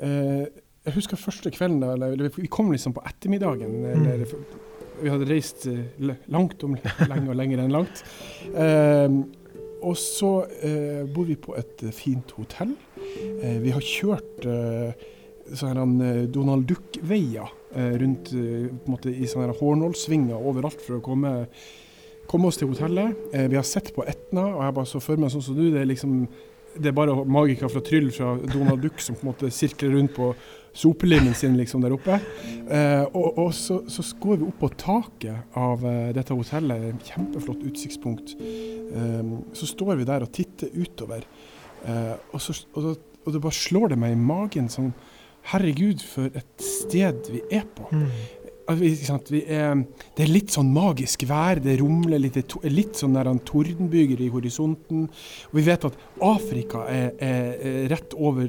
Eh, 0.03 0.43
jeg 0.85 0.93
husker 0.99 1.17
første 1.17 1.49
kvelden, 1.55 1.79
da, 1.81 1.95
eller, 1.95 2.29
vi 2.35 2.51
kom 2.51 2.69
liksom 2.73 2.93
på 2.93 3.03
ettermiddagen. 3.07 3.79
Mm. 3.81 4.05
Eller, 4.11 4.35
vi 5.01 5.11
hadde 5.11 5.27
reist 5.29 5.65
eh, 5.71 6.13
langt 6.31 6.63
om 6.63 6.75
lenge 7.11 7.31
og 7.31 7.39
lenger 7.39 7.63
enn 7.63 7.73
langt. 7.73 8.03
Eh, 8.53 9.07
og 9.85 9.97
så 9.99 10.31
eh, 10.65 11.03
bor 11.13 11.27
vi 11.29 11.37
på 11.39 11.55
et 11.59 11.83
eh, 11.85 11.93
fint 11.95 12.31
hotell. 12.37 12.73
Eh, 13.41 13.59
vi 13.63 13.73
har 13.75 13.83
kjørt 13.83 14.47
eh, 14.49 15.05
sånne 15.53 16.11
eh, 16.11 16.23
Donald 16.33 16.65
Duck-veier 16.69 17.45
eh, 17.45 17.64
rundt 17.75 18.31
eh, 18.33 18.67
på 18.71 18.87
en 18.87 18.95
måte 18.95 19.11
i 19.13 19.27
sånne 19.29 19.55
hårnålsvinger 19.59 20.49
overalt 20.49 20.81
for 20.83 20.99
å 20.99 21.03
komme, 21.05 21.33
komme 22.31 22.49
oss 22.49 22.59
til 22.61 22.71
hotellet. 22.71 23.15
Eh, 23.33 23.47
vi 23.51 23.59
har 23.59 23.67
sett 23.67 23.93
på 23.95 24.05
Etna, 24.07 24.47
og 24.55 24.65
jeg 24.65 24.77
bare 24.79 24.91
så 24.91 25.03
for 25.03 25.21
meg 25.21 25.33
sånn 25.33 25.45
som 25.45 25.57
du, 25.57 25.67
det 25.73 25.83
er 25.83 25.89
liksom 25.91 26.25
det 26.75 26.89
er 26.91 26.95
bare 26.95 27.15
magikere 27.23 27.69
fra 27.71 27.81
Tryll 27.85 28.09
fra 28.11 28.33
Donald 28.51 28.81
Duck 28.83 28.99
som 28.99 29.15
på 29.15 29.23
en 29.23 29.29
måte 29.31 29.51
sirkler 29.53 29.93
rundt 29.95 30.11
på 30.15 30.33
sopelimmen 30.75 31.35
sin 31.37 31.55
liksom 31.55 31.83
der 31.85 31.95
oppe. 31.95 32.17
Eh, 32.67 33.03
og 33.15 33.39
og 33.39 33.53
så, 33.55 33.79
så 33.87 34.03
går 34.19 34.41
vi 34.41 34.47
opp 34.49 34.59
på 34.59 34.71
taket 34.81 35.55
av 35.55 35.85
eh, 35.87 36.11
dette 36.17 36.35
hotellet, 36.35 36.99
kjempeflott 37.07 37.63
utsiktspunkt. 37.69 38.35
Eh, 38.41 39.33
så 39.55 39.69
står 39.71 40.01
vi 40.01 40.07
der 40.09 40.27
og 40.27 40.33
titter 40.35 40.73
utover, 40.75 41.23
eh, 41.87 42.15
og, 42.31 42.41
så, 42.43 42.57
og, 42.75 42.95
og 43.23 43.33
det 43.33 43.43
bare 43.47 43.61
slår 43.61 43.93
det 43.93 44.01
meg 44.03 44.15
i 44.17 44.19
magen 44.19 44.67
sånn 44.71 44.91
Herregud, 45.51 46.01
for 46.01 46.31
et 46.33 46.65
sted 46.65 47.29
vi 47.31 47.43
er 47.53 47.67
på. 47.77 47.89
Mm. 47.91 48.07
Altså, 48.67 48.79
vi- 48.81 48.87
ikke 48.95 49.05
sant? 49.05 49.27
Vi 49.29 49.43
er, 49.45 49.75
det 50.17 50.23
er 50.25 50.31
litt 50.33 50.49
sånn 50.49 50.71
magisk 50.73 51.21
vær, 51.29 51.59
det 51.61 51.75
rumler 51.83 52.17
litt, 52.17 52.39
litt 52.65 52.97
sånn 52.97 53.13
der 53.13 53.27
en 53.29 53.37
tordenbyger 53.45 54.23
i 54.25 54.29
horisonten. 54.33 55.03
Og 55.51 55.53
vi 55.53 55.61
vet 55.67 55.85
at 55.85 55.93
Afrika 56.19 56.81
er, 56.89 57.11
er, 57.21 57.51
er 57.61 57.85
rett 57.93 58.15
over 58.17 58.47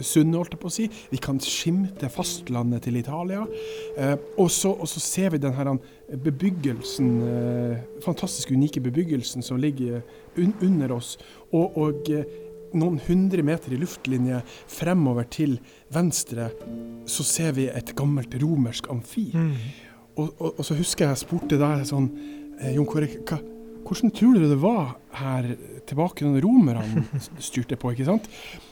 sundet, 0.00 0.38
holdt 0.40 0.56
jeg 0.56 0.62
på 0.62 0.70
å 0.70 0.72
si. 0.72 0.88
Vi 1.12 1.20
kan 1.20 1.36
skimte 1.44 2.08
fastlandet 2.08 2.86
til 2.88 2.96
Italia. 2.96 3.42
Eh, 3.98 4.16
og, 4.38 4.48
så, 4.48 4.72
og 4.72 4.88
så 4.88 5.04
ser 5.04 5.36
vi 5.36 5.42
den 5.44 5.52
her 5.52 5.74
bebyggelsen, 6.16 7.12
eh, 7.28 7.78
fantastisk 8.00 8.50
unike 8.56 8.80
bebyggelsen 8.80 9.42
som 9.44 9.60
ligger 9.60 10.00
un 10.38 10.54
under 10.62 10.92
oss. 10.96 11.18
Og, 11.52 11.76
og 11.76 12.08
eh, 12.10 12.24
noen 12.76 12.98
hundre 13.06 13.44
meter 13.46 13.74
i 13.74 13.80
luftlinje 13.80 14.40
fremover 14.70 15.28
til 15.32 15.58
venstre 15.94 16.50
så 17.08 17.26
ser 17.26 17.54
vi 17.56 17.68
et 17.72 17.94
gammelt 17.96 18.34
romersk 18.42 18.90
amfi. 18.92 19.28
Mm. 19.34 19.52
Og, 20.18 20.26
og, 20.38 20.58
og 20.58 20.64
så 20.66 20.76
husker 20.78 21.06
jeg 21.06 21.14
jeg 21.14 21.22
spurte 21.24 21.60
deg 21.60 21.86
sånn 21.88 22.10
eh, 22.60 22.74
Jon 22.74 22.88
Kåre, 22.88 23.08
hvordan 23.88 24.10
tror 24.12 24.34
du 24.36 24.48
det 24.50 24.58
var 24.60 24.96
her 25.18 25.46
tilbake 25.88 26.26
når 26.26 26.42
romerne 26.44 27.04
styrte 27.48 27.78
på, 27.80 27.94
ikke 27.94 28.08
sant? 28.08 28.26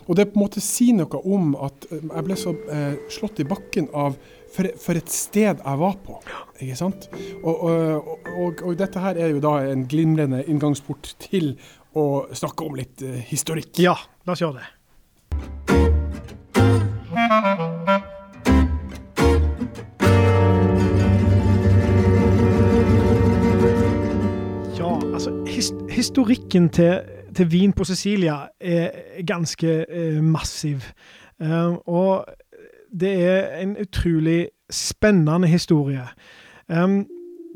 Og 0.07 0.19
det 0.19 0.29
på 0.31 0.39
en 0.39 0.45
måte 0.45 0.63
sier 0.63 0.97
noe 0.99 1.21
om 1.25 1.55
at 1.67 1.87
eh, 1.91 2.03
jeg 2.03 2.27
ble 2.27 2.39
så 2.41 2.53
eh, 2.73 2.99
slått 3.13 3.41
i 3.41 3.49
bakken 3.49 3.89
av 3.97 4.19
for, 4.53 4.69
for 4.81 4.99
et 4.99 5.11
sted 5.13 5.59
jeg 5.59 5.81
var 5.81 5.97
på, 6.05 6.19
ikke 6.63 6.77
sant? 6.79 7.09
Og, 7.43 7.55
og, 7.55 8.13
og, 8.35 8.63
og 8.63 8.77
dette 8.79 9.03
her 9.03 9.19
er 9.21 9.33
jo 9.35 9.43
da 9.45 9.59
en 9.71 9.87
glimrende 9.91 10.43
inngangsport 10.47 11.15
til 11.23 11.55
å 11.97 12.07
snakke 12.37 12.67
om 12.67 12.77
litt 12.77 13.03
eh, 13.03 13.21
historikk. 13.31 13.73
Ja, 13.81 13.97
la 14.27 14.35
oss 14.37 14.43
gjøre 14.43 14.61
det. 14.61 14.73
Ja, 24.77 24.93
altså 25.13 25.33
his 25.49 25.73
historikken 25.91 26.69
til, 26.69 27.01
til 27.37 27.53
vin 27.53 27.73
på 27.73 27.85
Sicilia 27.89 28.43
er 28.61 29.23
ganske 29.27 29.79
eh, 29.89 30.23
massiv. 30.23 30.91
Uh, 31.37 31.77
og 31.85 32.25
det 32.89 33.13
er 33.29 33.59
en 33.61 33.77
utrolig 33.77 34.49
spennende 34.73 35.49
historie. 35.49 36.07
Um, 36.69 37.05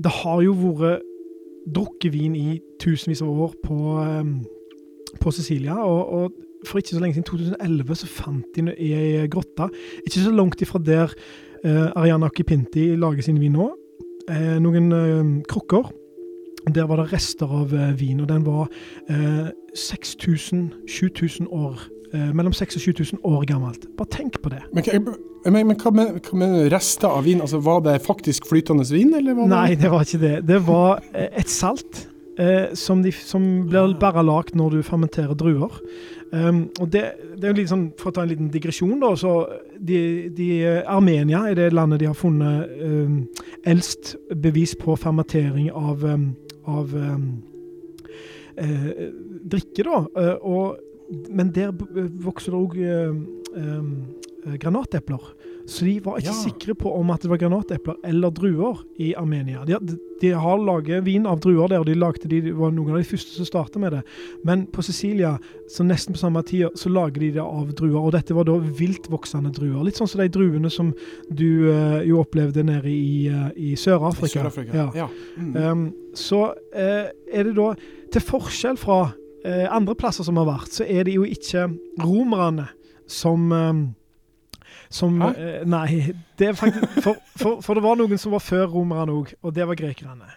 det 0.05 0.13
har 0.21 0.43
jo 0.45 0.53
vært 0.53 1.10
drukket 1.67 2.13
vin 2.15 2.37
i 2.37 2.61
tusenvis 2.81 3.23
av 3.25 3.41
år 3.47 3.53
på, 3.65 3.77
eh, 4.05 4.25
på 5.21 5.31
Sicilia. 5.35 5.77
Og, 5.85 6.13
og, 6.13 6.33
for 6.67 6.79
ikke 6.79 6.89
så 6.93 7.01
lenge 7.01 7.15
siden, 7.17 7.25
2011, 7.25 7.95
så 7.97 8.07
fant 8.07 8.45
de 8.57 8.61
ei 8.77 9.29
grotte, 9.33 9.69
ikke 10.05 10.21
så 10.21 10.31
langt 10.35 10.61
ifra 10.61 10.79
der 10.85 11.09
eh, 11.65 11.89
Ariana 11.97 12.29
Kipinti 12.29 12.97
lager 13.01 13.23
sin 13.25 13.41
vin 13.41 13.53
nå, 13.57 13.71
eh, 14.29 14.61
noen 14.61 14.93
eh, 14.93 15.41
krukker. 15.49 15.89
Der 16.69 16.85
var 16.85 17.01
det 17.01 17.13
rester 17.15 17.49
av 17.49 17.73
eh, 17.73 17.97
vin, 17.97 18.21
og 18.21 18.29
den 18.29 18.45
var 18.45 18.69
6000-7000 19.09 21.49
år 21.49 21.81
eh, 22.15 22.31
mellom 22.35 22.53
6000 22.53 22.79
og 22.81 22.85
7000 22.85 23.25
år 23.25 23.45
gammelt. 23.49 23.89
Bare 23.99 24.13
tenk 24.13 24.41
på 24.43 24.53
det. 24.53 24.63
Men, 24.75 25.09
men, 25.47 25.67
men 25.73 25.81
hva, 25.81 25.93
med, 25.95 26.61
rester 26.73 27.09
av 27.09 27.25
vin? 27.25 27.41
Altså, 27.41 27.61
Var 27.65 27.83
det 27.87 27.99
faktisk 28.05 28.49
flytende 28.51 28.87
vin? 28.91 29.15
Eller 29.15 29.35
var 29.35 29.49
det 29.49 29.57
Nei, 29.57 29.75
det 29.81 29.91
var 29.93 30.07
ikke 30.07 30.23
det. 30.23 30.37
Det 30.49 30.63
var 30.67 31.03
eh, 31.15 31.29
et 31.41 31.51
salt 31.51 32.07
eh, 32.39 32.73
som, 32.75 33.03
de, 33.03 33.13
som, 33.13 33.47
blir 33.69 33.97
bare 34.01 34.25
lagd 34.27 34.57
når 34.59 34.79
du 34.79 34.83
fermenterer 34.87 35.35
druer. 35.39 35.81
Um, 36.31 36.69
og 36.79 36.93
det, 36.93 37.03
det, 37.35 37.43
er 37.43 37.51
jo 37.51 37.57
litt 37.59 37.71
sånn, 37.73 37.89
For 37.99 38.13
å 38.13 38.15
ta 38.15 38.23
en 38.23 38.31
liten 38.31 38.51
digresjon, 38.55 39.01
da. 39.03 39.09
så 39.19 39.33
de, 39.75 40.31
de, 40.31 40.47
Armenia 40.87 41.41
er 41.51 41.57
det 41.59 41.73
landet 41.75 42.05
de 42.05 42.07
har 42.07 42.15
funnet 42.15 42.71
um, 42.79 43.17
eldst 43.67 44.15
bevis 44.39 44.77
på 44.79 44.95
fermentering 44.95 45.73
av, 45.75 46.05
um, 46.07 46.29
av 46.71 46.95
eh, 48.55 48.87
drikke. 49.51 49.83
da, 49.83 50.05
uh, 50.07 50.37
og 50.47 50.79
men 51.11 51.51
der 51.55 51.73
vokser 52.23 52.55
det 52.55 52.61
òg 52.61 52.77
eh, 52.79 53.15
eh, 53.59 54.59
granatepler. 54.61 55.33
Så 55.71 55.85
de 55.85 56.01
var 56.03 56.19
ikke 56.19 56.33
ja. 56.33 56.39
sikre 56.43 56.75
på 56.75 56.91
om 56.97 57.11
at 57.15 57.23
det 57.23 57.29
var 57.31 57.39
granatepler 57.39 57.99
eller 58.07 58.33
druer 58.35 58.81
i 58.99 59.13
Armenia. 59.19 59.63
De, 59.69 59.77
de, 60.21 60.31
har 60.35 60.59
laget 60.59 61.05
vin 61.07 61.29
av 61.31 61.39
druer 61.43 61.71
der, 61.71 61.83
og 61.83 61.87
de, 61.87 61.95
lagde, 61.95 62.31
de 62.31 62.55
var 62.57 62.73
noen 62.75 62.97
av 62.97 62.99
de 63.03 63.07
første 63.07 63.37
som 63.37 63.47
startet 63.47 63.79
med 63.83 63.95
det. 63.95 64.01
Men 64.47 64.65
på 64.73 64.83
Sicilia, 64.83 65.37
så 65.71 65.87
nesten 65.87 66.17
på 66.17 66.23
samme 66.23 66.43
tid, 66.49 66.75
så 66.75 66.91
lager 66.91 67.23
de 67.23 67.31
det 67.37 67.45
av 67.45 67.71
druer. 67.79 68.01
Og 68.01 68.15
dette 68.17 68.35
var 68.35 68.49
da 68.49 68.57
viltvoksende 68.59 69.53
druer. 69.55 69.85
Litt 69.87 70.01
sånn 70.01 70.11
som 70.11 70.25
de 70.25 70.31
druene 70.33 70.73
som 70.75 70.91
du 71.29 71.71
uh, 71.71 72.01
jo 72.07 72.19
opplevde 72.25 72.67
nede 72.67 72.91
i, 72.91 73.31
uh, 73.31 73.51
i 73.55 73.77
Sør-Afrika. 73.79 74.49
Sør 74.51 74.75
ja. 74.75 74.91
ja. 75.05 75.09
Mm. 75.39 75.55
Um, 75.55 75.87
så 76.19 76.49
uh, 76.51 77.07
er 77.31 77.47
det 77.47 77.55
da, 77.61 77.73
til 78.11 78.27
forskjell 78.27 78.81
fra 78.81 79.05
eh, 79.45 79.67
andre 79.71 79.97
plasser 79.99 80.27
som 80.27 80.39
har 80.41 80.49
vært, 80.49 80.75
så 80.75 80.87
er 80.89 81.09
det 81.09 81.17
jo 81.17 81.25
ikke 81.29 81.69
romerne 82.03 82.69
som 83.11 83.51
eh, 83.53 83.73
som 84.91 85.23
eh, 85.23 85.63
Nei, 85.67 86.15
det 86.39 86.51
er 86.51 86.57
faktisk 86.59 87.03
for, 87.05 87.19
for, 87.39 87.61
for, 87.63 87.79
det 87.79 87.85
var 87.85 87.99
noen 87.99 88.19
som 88.19 88.35
var 88.35 88.43
før 88.43 88.67
romerne 88.73 89.15
òg, 89.15 89.35
og 89.43 89.55
det 89.55 89.67
var 89.71 89.79
grekerne. 89.79 90.31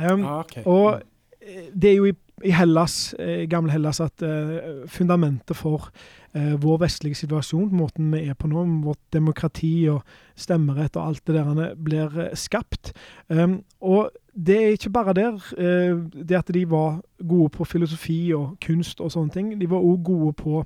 Um, 0.00 0.24
ah, 0.24 0.38
okay. 0.40 0.64
Og 0.64 1.02
eh, 1.42 1.68
det 1.74 1.90
er 1.90 1.98
jo 1.98 2.08
i, 2.08 2.14
i 2.44 2.52
Hellas, 2.54 3.12
i 3.18 3.42
eh, 3.42 3.44
gamle 3.50 3.72
Hellas 3.74 4.00
at 4.02 4.24
uh, 4.26 4.82
fundamentet 4.90 5.56
for 5.58 5.90
uh, 6.36 6.54
vår 6.62 6.80
vestlige 6.84 7.20
situasjon, 7.22 7.70
måten 7.76 8.10
vi 8.14 8.24
er 8.28 8.38
på 8.38 8.50
nå, 8.50 8.64
vårt 8.84 9.02
demokrati 9.14 9.88
og 9.92 10.02
stemmerett 10.38 10.96
og 10.98 11.12
alt 11.12 11.26
det 11.28 11.38
der, 11.38 11.76
blir 11.76 12.18
skapt. 12.38 12.94
Um, 13.28 13.60
og 13.80 14.10
det 14.34 14.56
er 14.56 14.68
ikke 14.68 14.90
bare 14.90 15.12
der. 15.12 15.32
Eh, 15.58 15.98
det 16.28 16.36
at 16.36 16.54
de 16.54 16.70
var 16.70 17.00
gode 17.28 17.48
på 17.48 17.64
filosofi 17.64 18.32
og 18.34 18.56
kunst 18.64 19.00
og 19.00 19.12
sånne 19.12 19.30
ting. 19.30 19.60
De 19.60 19.68
var 19.70 19.84
òg 19.84 20.04
gode 20.04 20.32
på 20.32 20.62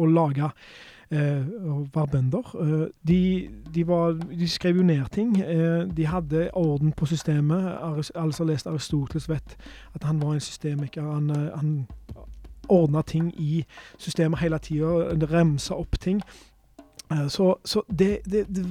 å 0.00 0.06
lage 0.08 0.46
eh, 0.46 0.52
og 1.10 1.88
var 1.94 2.06
bønder. 2.06 2.56
Eh, 2.60 2.88
de, 3.08 3.50
de, 3.74 3.86
var, 3.86 4.12
de, 4.12 4.48
skrev 4.48 4.76
jo 4.76 4.82
ned 4.82 5.04
ting. 5.10 5.36
de 5.96 6.06
hadde 6.06 6.50
orden 6.52 6.92
på 6.92 7.06
systemet. 7.06 7.78
Alle 8.14 8.32
som 8.32 8.46
har 8.46 8.52
lest 8.52 8.66
Aristoteles, 8.66 9.28
vet 9.28 9.56
at 9.94 10.04
han 10.04 10.22
var 10.22 10.32
en 10.32 10.40
systemiker. 10.40 11.02
Han, 11.02 11.30
han 11.30 11.86
ordna 12.68 13.02
ting 13.02 13.34
i 13.40 13.64
systemet 13.98 14.38
hele 14.38 14.58
tida, 14.58 14.86
remsa 15.32 15.74
opp 15.74 16.00
ting. 16.00 16.22
Så, 17.28 17.54
så 17.64 17.82
det, 17.98 18.18
det, 18.24 18.46
det, 18.48 18.66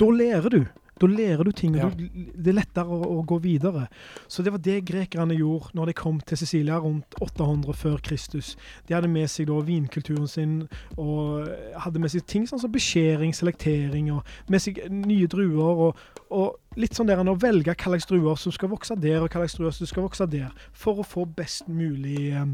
da 0.00 0.10
lærer 0.10 0.48
du. 0.48 0.64
Da 1.02 1.08
lærer 1.10 1.42
du 1.42 1.50
ting, 1.50 1.74
ja. 1.74 1.88
det 1.90 2.52
er 2.52 2.58
lettere 2.60 2.86
å, 2.86 3.00
å, 3.16 3.22
gå 3.26 3.40
videre. 3.42 3.88
Så 4.30 4.44
det 4.46 4.52
var 4.54 4.62
det 4.62 4.78
grekerne 4.86 5.34
gjorde 5.34 5.74
når 5.74 5.90
de 5.90 5.96
kom 5.98 6.20
til 6.22 6.38
Sicilia 6.38 6.78
rundt 6.82 7.16
800 7.18 7.74
før 7.74 7.98
Kristus. 8.06 8.54
De 8.86 8.94
hadde 8.94 9.10
med 9.10 9.26
seg 9.30 9.48
da 9.50 9.58
vinkulturen 9.66 10.30
sin 10.30 10.54
og 10.94 11.50
hadde 11.82 12.02
med 12.02 12.14
seg 12.14 12.26
ting 12.30 12.46
sånn 12.46 12.62
som 12.62 12.72
beskjæring, 12.72 13.34
selektering, 13.34 14.12
og 14.14 14.22
med 14.52 14.62
seg 14.62 14.78
nye 14.94 15.26
druer. 15.30 15.88
og, 15.88 16.04
og 16.30 16.78
litt 16.80 16.96
sånn 16.96 17.10
der 17.10 17.20
å 17.20 17.36
velge 17.36 17.74
hva 17.74 17.90
slags 17.90 18.08
druer 18.08 18.38
som 18.40 18.54
skal 18.54 18.70
vokse 18.72 18.96
der, 19.02 19.20
og 19.20 19.28
hva 19.28 19.42
slags 19.42 19.58
druer 19.58 19.74
som 19.76 19.90
skal 19.90 20.06
vokse 20.06 20.28
der, 20.30 20.54
for 20.72 21.02
å 21.02 21.06
få 21.06 21.26
best 21.26 21.68
mulig 21.68 22.30
eh, 22.30 22.46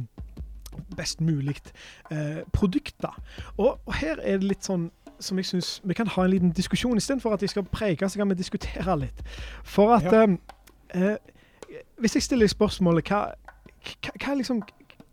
best 0.97 1.21
mulig 1.21 1.59
eh, 2.11 2.45
produkt. 2.52 2.97
da. 3.02 3.12
Og, 3.57 3.78
og, 3.85 3.95
her 4.00 4.21
er 4.23 4.40
det 4.40 4.52
litt 4.52 4.67
sånn 4.67 4.88
som 5.21 5.39
jeg 5.39 5.47
syns 5.47 5.81
vi 5.85 5.95
kan 5.95 6.09
ha 6.09 6.25
en 6.25 6.31
liten 6.31 6.51
diskusjon 6.57 6.97
istedenfor 6.97 7.35
at 7.35 7.41
de 7.41 7.49
skal 7.49 7.65
preke, 7.65 8.09
så 8.09 8.19
kan 8.19 8.29
vi 8.29 8.35
diskutere 8.35 8.97
litt. 8.99 9.23
For 9.65 9.95
at 9.95 10.13
ja. 10.13 10.27
eh, 10.95 11.17
Hvis 11.99 12.15
jeg 12.15 12.23
stiller 12.23 12.47
spørsmålet 12.47 13.09
hva, 13.09 13.25
hva, 13.85 14.13
hva 14.25 14.35
liksom 14.35 14.63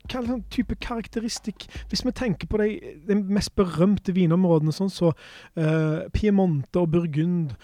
hva 0.06 0.22
er 0.22 0.28
sånn 0.30 0.44
type 0.54 0.76
karakteristikk 0.82 1.66
Hvis 1.90 2.06
vi 2.06 2.14
tenker 2.16 2.50
på 2.50 2.60
de, 2.62 2.68
de 3.08 3.16
mest 3.16 3.56
berømte 3.58 4.14
vinområdene, 4.14 4.74
sånn 4.76 4.92
som 4.94 5.16
så, 5.16 5.62
uh, 5.62 6.06
Piemonte 6.14 6.84
og 6.84 6.92
Burgund 6.94 7.56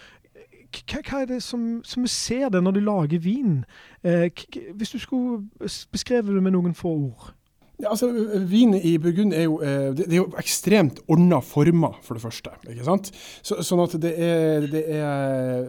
hva, 0.72 1.02
hva, 1.04 1.20
er 1.20 1.28
det 1.28 1.42
som, 1.44 1.82
som 1.84 2.02
vi 2.02 2.08
ser 2.08 2.48
det 2.48 2.62
når 2.64 2.72
du 2.72 2.80
lager 2.80 3.20
vin? 3.20 3.58
Uh, 4.00 4.26
hvis 4.72 4.94
du 4.94 4.98
skulle 4.98 5.42
beskrevet 5.92 6.32
det 6.32 6.42
med 6.42 6.56
noen 6.56 6.74
få 6.74 6.94
ord? 7.10 7.34
Ja, 7.82 7.90
altså, 7.90 8.12
Vin 8.46 8.76
i 8.78 8.94
Burgund 9.02 9.34
er 9.34 9.48
jo, 9.48 9.56
eh, 9.60 9.90
det, 9.96 10.06
er 10.06 10.20
jo 10.20 10.28
ekstremt 10.38 11.00
ordna 11.10 11.40
former, 11.42 11.98
for 12.06 12.14
det 12.14 12.22
første. 12.22 12.52
ikke 12.70 12.86
sant? 12.86 13.10
Så, 13.42 13.58
sånn 13.66 13.82
at 13.82 13.96
det 14.04 14.12
er, 14.22 14.68
det 14.70 14.82
er 14.86 15.66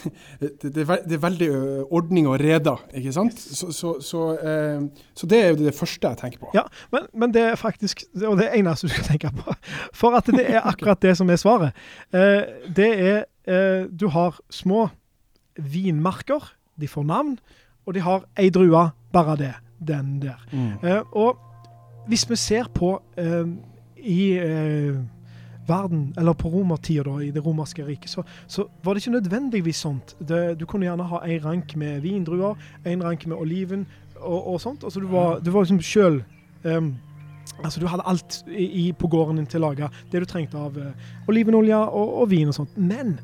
det, 0.40 0.72
det, 0.72 0.86
er 0.86 1.20
veldig 1.20 1.50
ordning 1.92 2.30
og 2.30 2.38
reda, 2.40 2.78
ikke 2.96 3.12
sant? 3.12 3.36
Så, 3.36 3.68
så, 3.76 3.94
så, 4.00 4.24
eh, 4.40 4.88
så, 5.12 5.28
det 5.28 5.42
er 5.42 5.52
jo 5.52 5.60
det 5.60 5.76
første 5.76 6.08
jeg 6.08 6.22
tenker 6.22 6.46
på. 6.46 6.54
Ja, 6.56 6.64
men, 6.94 7.10
men, 7.12 7.36
det 7.36 7.44
er 7.50 7.60
faktisk 7.60 8.06
og 8.24 8.40
det 8.40 8.48
eneste 8.56 8.88
du 8.88 8.96
skal 8.96 9.10
tenke 9.12 9.36
på. 9.42 9.60
For 10.00 10.16
at 10.16 10.32
det 10.32 10.46
er 10.48 10.64
akkurat 10.64 11.04
det 11.04 11.18
som 11.20 11.28
er 11.28 11.42
svaret. 11.42 11.88
Eh, 12.16 12.64
det 12.64 12.92
er 12.96 13.26
Du 13.90 14.04
har 14.12 14.36
små 14.52 14.84
vinmarker. 15.56 16.52
De 16.78 16.86
får 16.86 17.02
navn, 17.08 17.32
og 17.84 17.96
de 17.96 18.00
har 18.04 18.22
ei 18.38 18.52
drue. 18.54 18.90
Bare 19.10 19.34
det 19.40 19.56
den 19.88 20.22
der. 20.22 20.38
Mm. 20.52 20.88
Eh, 20.88 21.02
og 21.12 21.38
hvis 22.06 22.30
vi 22.30 22.36
ser 22.36 22.68
på 22.74 23.02
eh, 23.16 23.46
i 23.96 24.32
eh, 24.38 24.96
verden, 25.68 26.14
eller 26.18 26.32
på 26.32 26.48
romertida, 26.48 27.18
i 27.18 27.30
det 27.30 27.46
romerske 27.46 27.86
riket, 27.86 28.10
så, 28.10 28.22
så, 28.46 28.66
var 28.82 28.94
det 28.94 29.06
ikke 29.06 29.18
nødvendigvis 29.18 29.76
sånt. 29.76 30.16
Det, 30.28 30.60
du 30.60 30.66
kunne 30.66 30.86
gjerne 30.86 31.02
ha 31.02 31.20
en 31.26 31.44
rank 31.44 31.76
med 31.76 32.00
vindruer, 32.00 32.56
en 32.84 33.04
rank 33.04 33.26
med 33.26 33.36
oliven 33.36 33.86
og, 34.16 34.46
og 34.54 34.60
sånt. 34.60 34.84
Altså, 34.84 35.00
du 35.00 35.06
var, 35.06 35.38
du 35.38 35.50
var 35.50 35.60
liksom 35.60 35.80
sjøl 35.82 36.22
um, 36.64 36.96
Altså, 37.64 37.80
du 37.80 37.86
hadde 37.86 38.04
alt 38.06 38.44
i, 38.48 38.64
i, 38.64 38.92
på 38.92 39.08
gården 39.10 39.36
din 39.36 39.46
til 39.50 39.60
å 39.60 39.68
lage 39.68 39.88
det 40.12 40.20
du 40.22 40.24
trengte 40.28 40.56
av 40.56 40.76
olivenolje 41.28 41.76
og, 41.76 42.12
og 42.22 42.30
vin 42.30 42.48
og 42.48 42.54
sånt. 42.56 42.76
Men 42.78 43.18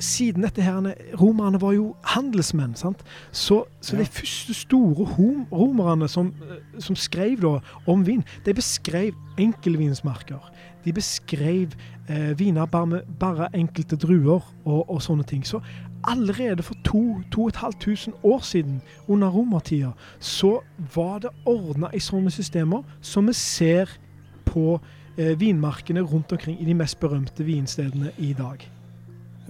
siden 0.00 0.42
dette 0.42 0.62
her, 0.62 0.94
Romerne 1.20 1.60
var 1.60 1.72
jo 1.72 1.94
handelsmenn. 2.02 2.74
sant? 2.74 3.04
Så, 3.32 3.64
så 3.80 3.96
ja. 3.96 4.02
de 4.02 4.06
første 4.06 4.54
store 4.54 5.06
romerne 5.52 6.08
som, 6.08 6.32
eh, 6.42 6.80
som 6.80 6.96
skrev 6.96 7.40
da 7.42 7.58
om 7.86 8.06
vin, 8.06 8.24
de 8.46 8.54
beskrev 8.54 9.12
enkelvinsmarker. 9.38 10.52
De 10.84 10.92
beskrev 10.92 11.74
eh, 12.08 12.38
viner 12.38 12.66
bare 12.66 12.86
med 12.86 13.00
bare 13.18 13.48
enkelte 13.54 13.96
druer 13.96 14.40
og, 14.64 14.90
og, 14.90 15.02
sånne 15.02 15.24
ting. 15.24 15.46
Så 15.46 15.60
allerede 16.04 16.62
for 16.62 16.74
2500 16.84 18.18
år 18.22 18.40
siden, 18.40 18.80
under 19.08 19.28
romertida, 19.28 19.90
så 20.18 20.60
var 20.94 21.18
det 21.18 21.30
ordna 21.46 21.90
i 21.94 22.00
sånne 22.00 22.30
systemer 22.30 22.82
som 23.00 23.26
vi 23.26 23.32
ser 23.32 23.98
på 24.44 24.78
eh, 25.18 25.40
vinmarkene 25.40 26.00
rundt 26.00 26.32
omkring 26.32 26.60
i 26.60 26.64
de 26.64 26.74
mest 26.74 27.00
berømte 27.00 27.44
vinstedene 27.44 28.12
i 28.18 28.32
dag. 28.32 28.77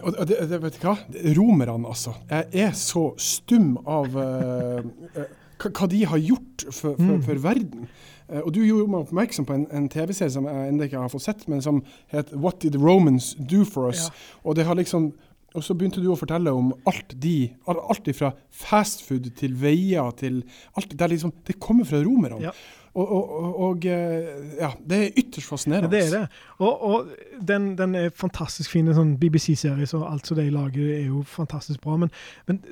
Og 0.02 0.28
det, 0.28 0.38
det, 0.50 0.60
vet 0.62 0.78
du 0.78 0.86
hva? 0.86 0.96
Romerne, 1.38 1.78
altså. 1.88 2.14
Jeg 2.30 2.68
er 2.68 2.74
så 2.78 3.10
stum 3.20 3.76
av 3.88 4.14
uh, 4.14 5.22
hva 5.58 5.88
de 5.90 6.04
har 6.06 6.22
gjort 6.22 6.66
for, 6.70 6.94
for, 6.94 7.16
mm. 7.18 7.22
for 7.26 7.42
verden. 7.42 7.88
Uh, 8.28 8.40
og 8.44 8.52
du 8.54 8.60
gjorde 8.62 8.90
meg 8.92 9.06
oppmerksom 9.06 9.48
på 9.48 9.56
en, 9.56 9.66
en 9.74 9.88
TV-serie 9.92 10.34
som 10.34 10.46
jeg 10.48 10.72
ennå 10.72 10.88
ikke 10.88 11.02
har 11.02 11.12
fått 11.12 11.26
sett, 11.26 11.46
men 11.50 11.64
som 11.64 11.82
het 12.14 12.30
'What 12.34 12.60
Did 12.62 12.76
the 12.76 12.82
Romans 12.82 13.34
Do 13.38 13.64
For 13.64 13.90
Us'? 13.90 14.08
Ja. 14.08 14.38
Og 14.44 14.56
det 14.56 14.68
har 14.68 14.78
liksom 14.78 15.12
og 15.56 15.64
så 15.64 15.72
begynte 15.74 16.02
du 16.04 16.10
å 16.12 16.18
fortelle 16.18 16.52
om 16.52 16.74
alt 16.88 17.14
de 17.16 17.48
Alt 17.72 18.10
fra 18.16 18.34
fastfood 18.52 19.30
til 19.38 19.54
veier 19.56 20.10
til 20.18 20.42
alt 20.76 20.92
det, 20.92 21.08
liksom, 21.14 21.32
det 21.48 21.56
kommer 21.58 21.88
fra 21.88 22.02
romerne. 22.04 22.50
Ja. 22.50 22.52
Og, 22.94 23.12
og, 23.12 23.60
og, 23.60 23.86
eh, 23.86 24.28
ja, 24.58 24.70
det 24.90 24.98
er 24.98 25.18
ytterst 25.20 25.48
fascinerende. 25.48 25.90
Det 25.92 26.04
er 26.06 26.14
det. 26.18 26.28
Og, 26.58 26.82
og 26.82 27.08
den, 27.48 27.78
den, 27.78 27.94
er 27.94 28.10
fantastisk 28.14 28.72
fin. 28.72 28.88
Sånn 28.94 29.16
BBC-serie, 29.20 29.88
og 29.98 30.06
alt 30.08 30.28
som 30.28 30.38
de 30.38 30.48
lager 30.52 30.92
er 30.96 31.08
jo 31.08 31.22
fantastisk 31.28 31.82
bra. 31.84 31.98
Men, 32.00 32.12
men 32.48 32.62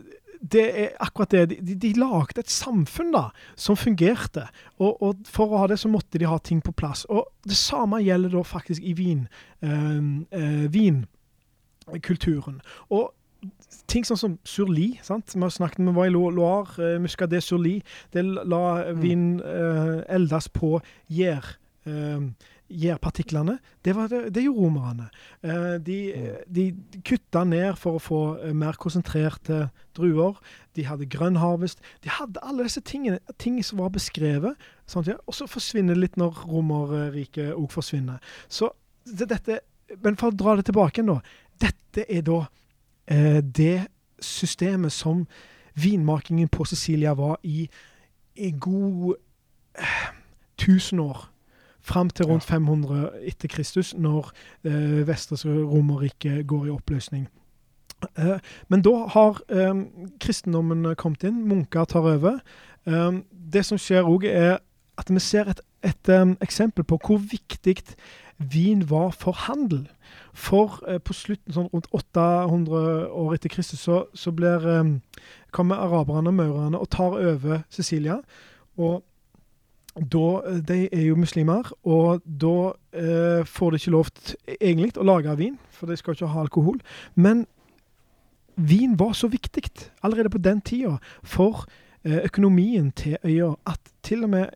det 0.40 0.64
er 0.82 0.88
akkurat 1.02 1.30
det. 1.34 1.58
De, 1.60 1.74
de, 1.74 1.92
lagde 2.00 2.40
et 2.42 2.50
samfunn 2.50 3.12
da, 3.14 3.28
som 3.56 3.76
fungerte. 3.78 4.46
Og, 4.78 5.02
og, 5.02 5.26
for 5.30 5.52
å 5.52 5.62
ha 5.62 5.70
det, 5.70 5.78
så 5.82 5.90
måtte 5.92 6.20
de 6.20 6.28
ha 6.28 6.38
ting 6.38 6.62
på 6.64 6.74
plass. 6.76 7.04
Og 7.10 7.28
det 7.46 7.58
samme 7.58 8.02
gjelder 8.04 8.34
da 8.36 8.42
faktisk 8.46 8.82
i 8.82 8.96
vin. 8.96 9.26
Eh, 9.64 10.00
eh, 10.40 10.66
vinkulturen. 10.72 12.60
Og 12.90 13.12
ting 13.90 14.06
sånn 14.06 14.20
som 14.20 14.34
surli. 14.46 14.94
sant? 15.06 15.34
Vi 15.34 15.42
har 15.42 15.52
snakket 15.52 15.84
med 15.84 15.96
var 15.96 16.08
i 16.08 16.14
Loire, 16.14 16.74
uh, 16.80 16.98
Muscadet 17.02 17.44
surli. 17.44 17.78
Det 18.14 18.24
la 18.24 18.64
mm. 18.90 19.00
vin 19.02 19.24
uh, 19.40 20.02
eldes 20.08 20.50
på 20.54 20.76
gjær. 21.12 21.56
Uh, 21.86 22.32
gjærpartiklene. 22.66 23.60
Det, 23.86 23.92
det, 24.10 24.20
det 24.34 24.42
gjorde 24.42 24.64
romerne. 24.64 25.04
Uh, 25.44 25.76
de, 25.78 25.98
mm. 26.10 26.40
de, 26.50 26.64
kutta 27.06 27.44
ned 27.46 27.76
for 27.78 27.98
å 27.98 28.02
få 28.02 28.20
mer 28.58 28.78
konsentrerte 28.82 29.68
druer. 29.94 30.40
De 30.74 30.86
hadde 30.88 31.06
grønn 31.10 31.38
harvest. 31.40 31.78
De 32.02 32.10
hadde 32.10 32.42
alle 32.42 32.66
disse 32.66 32.82
tingene, 32.82 33.20
ting 33.38 33.60
som 33.64 33.84
var 33.84 33.94
beskrevet. 33.94 34.58
Sant, 34.90 35.06
ja? 35.10 35.16
Og 35.26 35.38
så 35.38 35.46
forsvinner 35.50 35.94
det 35.94 36.02
litt 36.02 36.20
når 36.20 36.42
Romerriket 36.50 37.54
òg 37.54 37.70
forsvinner. 37.74 38.18
Så 38.48 38.72
det, 39.06 39.30
dette, 39.30 39.62
Men 40.02 40.18
for 40.18 40.32
å 40.32 40.36
dra 40.36 40.56
det 40.58 40.66
tilbake 40.66 41.04
nå. 41.06 41.20
Dette 41.62 42.04
er 42.10 42.24
da 42.26 42.40
eh, 42.42 42.48
det 43.06 43.86
systemet 44.20 44.92
som 44.92 45.26
vinmakingen 45.76 46.48
på 46.48 46.64
Sicilia 46.64 47.14
var 47.14 47.36
i 47.42 47.68
en 48.36 48.60
god 48.60 49.14
eh, 49.78 50.08
1000 50.58 51.00
år. 51.00 51.30
Fram 51.80 52.10
til 52.10 52.26
rundt 52.26 52.44
500 52.44 53.10
etter 53.22 53.48
Kristus, 53.48 53.94
når 53.94 54.32
eh, 54.64 55.06
Vestre 55.06 55.36
Romerrike 55.64 56.44
går 56.44 56.66
i 56.66 56.70
oppløsning. 56.70 57.28
Eh, 58.18 58.38
men 58.68 58.82
da 58.82 59.06
har 59.08 59.40
eh, 59.48 59.74
kristendommen 60.20 60.94
kommet 60.96 61.24
inn, 61.24 61.44
munker 61.48 61.84
tar 61.84 62.08
over. 62.16 62.40
Eh, 62.86 63.12
det 63.30 63.64
som 63.64 63.78
skjer 63.78 64.08
òg, 64.08 64.24
er 64.24 64.58
at 64.98 65.12
vi 65.12 65.20
ser 65.20 65.50
et, 65.52 65.60
et 65.84 66.08
um, 66.08 66.38
eksempel 66.40 66.84
på 66.84 66.96
hvor 67.04 67.18
viktig 67.20 67.82
vin 68.38 68.90
var 68.90 69.10
for 69.10 69.32
handel. 69.32 69.86
For 70.36 70.80
eh, 70.88 71.00
på 71.00 71.16
slutten, 71.16 71.54
sånn 71.54 71.70
rundt 71.72 71.88
800 71.96 73.08
år 73.08 73.34
etter 73.36 73.52
Kristus, 73.52 73.80
så, 73.86 74.04
så 74.14 74.32
blir, 74.36 74.66
eh, 74.68 75.22
kommer 75.56 75.80
araberne 75.80 76.32
og 76.32 76.38
maurerne 76.40 76.80
og 76.80 76.90
tar 76.92 77.16
over 77.16 77.62
Sicilia. 77.72 78.20
Og 78.76 79.02
da, 79.96 80.42
eh, 80.46 80.60
De 80.60 80.88
er 80.92 81.06
jo 81.08 81.16
muslimer, 81.16 81.72
og 81.84 82.22
da 82.24 82.72
eh, 82.92 83.44
får 83.44 83.70
de 83.70 83.80
ikke 83.80 83.94
lov 83.94 84.10
egentlig 84.60 84.96
å 85.00 85.06
lage 85.06 85.36
vin, 85.36 85.58
for 85.70 85.86
de 85.86 85.96
skal 85.96 86.14
ikke 86.14 86.32
ha 86.32 86.40
alkohol. 86.44 86.80
Men 87.14 87.46
vin 88.56 88.98
var 88.98 89.12
så 89.12 89.28
viktig 89.28 89.70
allerede 90.02 90.30
på 90.30 90.38
den 90.38 90.60
tida 90.60 90.98
for 91.22 91.66
eh, 92.04 92.24
økonomien 92.24 92.92
til 92.92 93.16
øya 93.24 93.54
at 93.66 93.80
til 94.02 94.24
og 94.24 94.30
med 94.30 94.48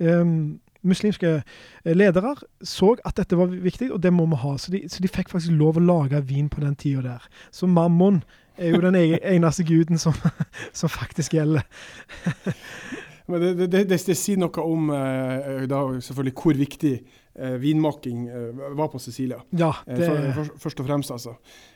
um, 0.00 0.60
muslimske 0.86 1.30
eh, 1.38 1.96
ledere 1.96 2.34
så 2.62 2.94
at 3.06 3.18
dette 3.18 3.38
var 3.38 3.50
viktig, 3.50 3.90
og 3.92 4.02
det 4.02 4.12
må 4.14 4.26
vi 4.30 4.40
ha. 4.42 4.54
Så 4.58 4.72
de, 4.74 4.84
så 4.90 5.02
de 5.02 5.10
fikk 5.10 5.32
faktisk 5.32 5.54
lov 5.58 5.78
å 5.78 5.84
lage 5.84 6.22
vin 6.28 6.50
på 6.52 6.62
den 6.64 6.76
tida 6.78 7.04
der. 7.04 7.28
Så 7.50 7.66
mammon 7.70 8.22
er 8.58 8.74
jo 8.74 8.82
den 8.84 8.98
eneste 9.34 9.66
guden 9.66 9.98
som, 9.98 10.16
som 10.78 10.92
faktisk 10.92 11.38
gjelder. 11.38 11.66
Men 13.28 13.42
det, 13.42 13.54
det, 13.58 13.66
det, 13.74 13.88
det, 13.92 14.14
sier 14.16 14.38
noe 14.40 14.62
om 14.64 14.86
uh, 14.88 15.66
da, 15.68 15.82
selvfølgelig 16.00 16.32
hvor 16.32 16.56
viktig 16.56 16.92
eh, 16.96 17.56
vinmaking 17.60 18.22
uh, 18.24 18.70
var 18.72 18.88
på 18.88 18.96
Sicilia. 19.04 19.36
Ja, 19.52 19.74
det... 19.84 20.08
For, 20.32 20.48
først 20.62 20.80
og 20.80 20.88
fremst, 20.88 21.12
altså. 21.12 21.34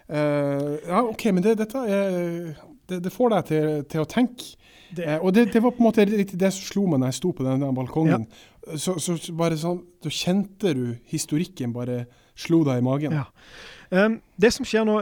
ja, 0.09 1.03
OK, 1.03 1.27
men 1.29 1.45
det, 1.45 1.53
dette 1.61 1.83
det, 2.89 3.13
får 3.13 3.35
deg 3.35 3.45
til, 3.51 3.69
til 3.93 4.01
å 4.01 4.09
tenke. 4.09 4.49
og 5.21 5.29
det, 5.37 5.53
var 5.53 5.77
på 5.77 5.85
en 5.85 5.87
måte 5.91 6.09
det 6.09 6.51
som 6.57 6.65
slo 6.65 6.87
meg 6.89 7.03
når 7.03 7.13
jeg 7.13 7.19
sto 7.21 7.35
på 7.37 7.45
den, 7.45 7.61
den 7.61 7.77
balkongen. 7.77 8.25
Ja 8.25 8.52
så, 8.77 8.97
så, 9.01 9.17
bare 9.37 9.59
sånn, 9.59 9.81
da 10.03 10.11
kjente 10.13 10.75
du 10.77 10.85
historikken 11.11 11.73
bare 11.75 12.05
slo 12.39 12.63
deg 12.67 12.81
i 12.81 12.85
magen. 12.87 13.17
Ja. 13.17 13.27
Um, 13.93 14.21
det 14.41 14.53
som 14.55 14.67
skjer 14.67 14.87
nå, 14.89 15.01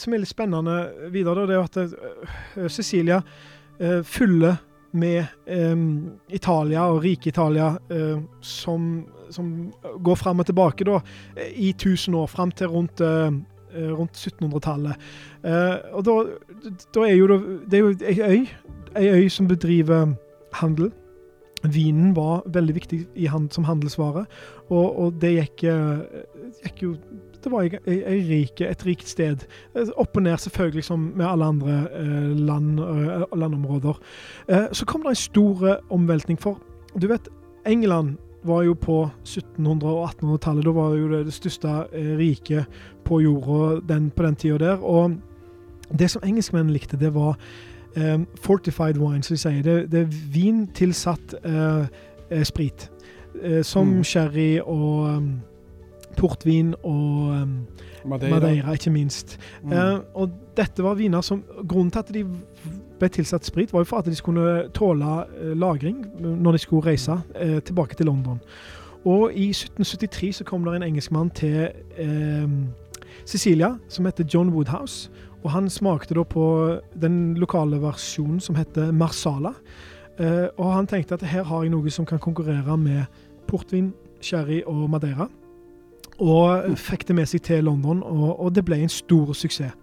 som 0.00 0.14
er 0.14 0.22
litt 0.22 0.30
spennende 0.30 0.76
videre, 1.12 1.44
det 1.50 1.56
er 1.58 1.66
at 1.66 1.80
uh, 1.82 2.68
Cecilia 2.72 3.18
uh, 3.20 4.00
fyller 4.06 4.62
med 4.96 5.24
um, 5.48 6.14
Italia 6.32 6.86
og 6.92 7.02
rike 7.04 7.30
Italia 7.32 7.72
uh, 7.90 8.22
som, 8.44 9.02
som, 9.32 9.50
går 10.04 10.16
fram 10.20 10.40
og 10.40 10.48
tilbake 10.48 10.86
da, 10.88 11.00
i 11.50 11.74
1000 11.74 12.16
år, 12.16 12.30
fram 12.30 12.52
til 12.56 12.72
rundt, 12.72 13.00
rundt 13.02 14.16
1700-tallet. 14.16 15.06
og 15.96 16.02
da, 16.04 16.16
da, 16.92 17.06
er 17.06 17.14
jo 17.16 17.28
det, 17.30 17.38
det 17.72 17.78
er 17.78 17.86
jo 17.86 17.92
ei 18.04 18.18
øy, 18.20 18.42
ei 19.00 19.08
øy 19.22 19.30
som 19.32 19.48
bedriver 19.48 20.12
handel. 20.60 20.92
Vinen 21.62 22.14
var 22.16 22.42
veldig 22.46 22.74
viktig 22.74 23.00
hand, 23.30 23.50
som 23.54 23.64
handelsvare, 23.64 24.24
og, 24.68 24.98
og 24.98 25.20
det 25.22 25.34
gikk, 25.36 25.64
eh, 25.70 26.24
gikk, 26.64 26.82
jo 26.82 26.94
Det 27.42 27.50
var 27.50 27.66
ei, 27.66 28.20
rike, 28.28 28.68
et 28.70 28.84
rikt 28.86 29.08
sted. 29.10 29.46
Eh, 29.74 29.88
opp 29.98 30.16
og 30.16 30.22
ned, 30.22 30.38
selvfølgelig, 30.38 30.84
som 30.86 31.08
med 31.16 31.26
alle 31.26 31.48
andre 31.54 31.78
eh, 31.98 32.28
land, 32.38 32.78
landområder. 33.34 33.98
Så 34.72 34.86
kom 34.86 35.02
det 35.02 35.16
en 35.16 35.22
stor 35.22 35.64
omveltning, 35.90 36.38
for 36.38 36.60
du 36.94 37.08
vet, 37.10 37.28
England 37.66 38.16
var 38.44 38.62
jo 38.62 38.74
på 38.74 39.10
1700- 39.24 39.86
og 39.86 40.08
1800-tallet. 40.08 40.64
Da 40.64 40.70
var 40.74 40.92
det 40.92 41.00
jo 41.00 41.10
det 41.10 41.24
det 41.26 41.34
største 41.34 41.74
riket 42.18 42.80
på 43.04 43.20
jorda 43.22 43.80
den, 43.86 44.10
på 44.10 44.22
den 44.22 44.36
tida 44.36 44.58
der. 44.58 44.82
Og 44.82 45.18
det 45.98 46.10
som 46.10 46.22
engelskmennene 46.26 46.74
likte, 46.74 46.98
det 46.98 47.14
var 47.14 47.38
um, 47.96 48.26
fortified 48.40 48.98
wine, 48.98 49.22
som 49.22 49.34
de 49.34 49.40
sier. 49.40 49.62
Det, 49.62 49.92
det 49.92 50.00
er 50.00 50.18
vin 50.32 50.66
tilsatt 50.74 51.34
uh, 51.44 51.86
sprit. 52.44 52.90
Uh, 53.34 53.62
som 53.62 53.86
mm. 53.86 54.04
sherry 54.04 54.58
og 54.60 55.16
um, 55.16 55.30
portvin 56.16 56.74
og 56.82 57.32
um, 57.42 57.66
Madeira. 58.04 58.34
Madeira. 58.34 58.72
ikke 58.72 58.90
minst. 58.90 59.38
Mm. 59.62 59.72
Uh, 59.72 60.00
og 60.14 60.30
dette 60.56 60.82
var 60.82 60.94
viner 60.94 61.20
som 61.20 61.44
Grunnen 61.68 61.90
til 61.90 61.98
at 61.98 62.14
de 62.14 62.24
ble 62.98 63.08
tilsatt 63.08 63.46
sprit, 63.46 63.72
var 63.72 63.80
jo 63.80 63.84
for 63.84 63.98
at 63.98 64.06
de 64.06 64.14
skulle 64.14 64.68
tåle 64.74 65.24
lagring 65.58 66.04
når 66.20 66.52
de 66.52 66.58
skulle 66.58 66.86
reise 66.86 67.16
tilbake 67.64 67.94
til 67.94 68.06
London. 68.06 68.38
Og 69.04 69.32
i 69.34 69.48
1773 69.50 70.36
så 70.36 70.44
kom 70.44 70.64
det 70.64 70.76
en 70.76 70.82
engelskmann 70.82 71.30
til 71.30 71.68
Sicilia 73.24 73.74
som 73.88 74.06
heter 74.06 74.24
John 74.34 74.48
Woodhouse. 74.48 75.10
Og 75.42 75.50
han 75.50 75.68
smakte 75.70 76.14
da 76.14 76.24
på 76.26 76.44
den 76.94 77.34
lokale 77.40 77.80
versjonen 77.82 78.40
som 78.40 78.56
heter 78.58 78.92
Marsala. 78.94 79.54
Eh, 80.20 80.48
og 80.56 80.72
han 80.76 80.88
tenkte 80.90 81.18
at 81.18 81.26
her 81.26 81.46
har 81.48 81.64
jeg 81.64 81.74
noe 81.74 81.90
som 81.90 82.06
kan 82.06 82.22
konkurrere 82.22 82.76
med 82.78 83.04
portvin, 83.50 83.92
sherry 84.22 84.62
og 84.66 84.88
madeira. 84.92 85.28
Og 86.22 86.76
fikk 86.78 87.08
det 87.08 87.16
med 87.18 87.30
seg 87.30 87.42
til 87.48 87.64
London, 87.66 88.02
og, 88.06 88.36
og 88.38 88.52
det 88.54 88.64
ble 88.66 88.82
en 88.82 88.92
stor 88.92 89.32
suksess. 89.34 89.74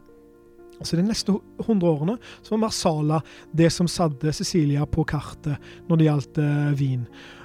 Så 0.81 0.95
De 0.95 1.03
neste 1.03 1.33
100 1.59 1.89
årene 1.89 2.15
så 2.41 2.53
var 2.53 2.61
Marsala 2.63 3.17
det 3.51 3.67
som 3.75 3.87
satte 3.91 4.31
Cecilia 4.31 4.85
på 4.87 5.03
kartet 5.03 5.59
når 5.89 5.99
det 5.99 6.07
gjaldt 6.07 6.39
eh, 6.39 6.69
vin. 6.79 7.01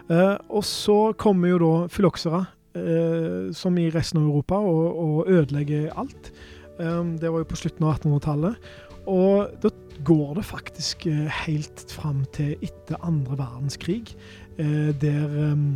Eh, 0.06 0.36
og 0.54 0.62
så 0.68 0.98
kommer 1.18 1.50
jo 1.50 1.58
da 1.62 1.72
fyloksere, 1.90 2.44
eh, 2.78 3.50
som 3.56 3.78
i 3.80 3.88
resten 3.90 4.20
av 4.20 4.28
Europa, 4.28 4.60
og, 4.60 5.00
og 5.06 5.32
ødelegger 5.32 5.90
alt. 5.98 6.30
Um, 6.78 7.14
det 7.18 7.30
var 7.30 7.42
jo 7.42 7.50
på 7.50 7.58
slutten 7.58 7.86
av 7.86 7.98
1800-tallet. 7.98 8.70
Og 9.10 9.52
da 9.62 9.70
går 10.04 10.38
det 10.38 10.46
faktisk 10.48 11.06
uh, 11.10 11.26
helt 11.44 11.84
fram 11.92 12.24
til 12.34 12.54
etter 12.64 13.00
andre 13.04 13.38
verdenskrig, 13.38 14.14
uh, 14.58 14.90
der 15.02 15.52
um, 15.52 15.68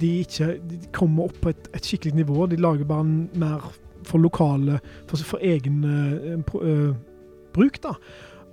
de 0.00 0.14
ikke 0.22 0.56
de 0.68 0.80
kommer 0.92 1.28
opp 1.28 1.38
på 1.42 1.52
et, 1.52 1.68
et, 1.74 1.84
skikkelig 1.84 2.18
nivå. 2.22 2.46
De 2.46 2.60
lager 2.60 2.88
bare 2.88 3.04
mer 3.04 3.70
for 4.08 4.22
lokale, 4.22 4.80
for, 5.08 5.20
for 5.34 5.44
egen 5.44 5.84
uh, 5.84 6.94
bruk, 7.54 7.80
da. 7.84 7.94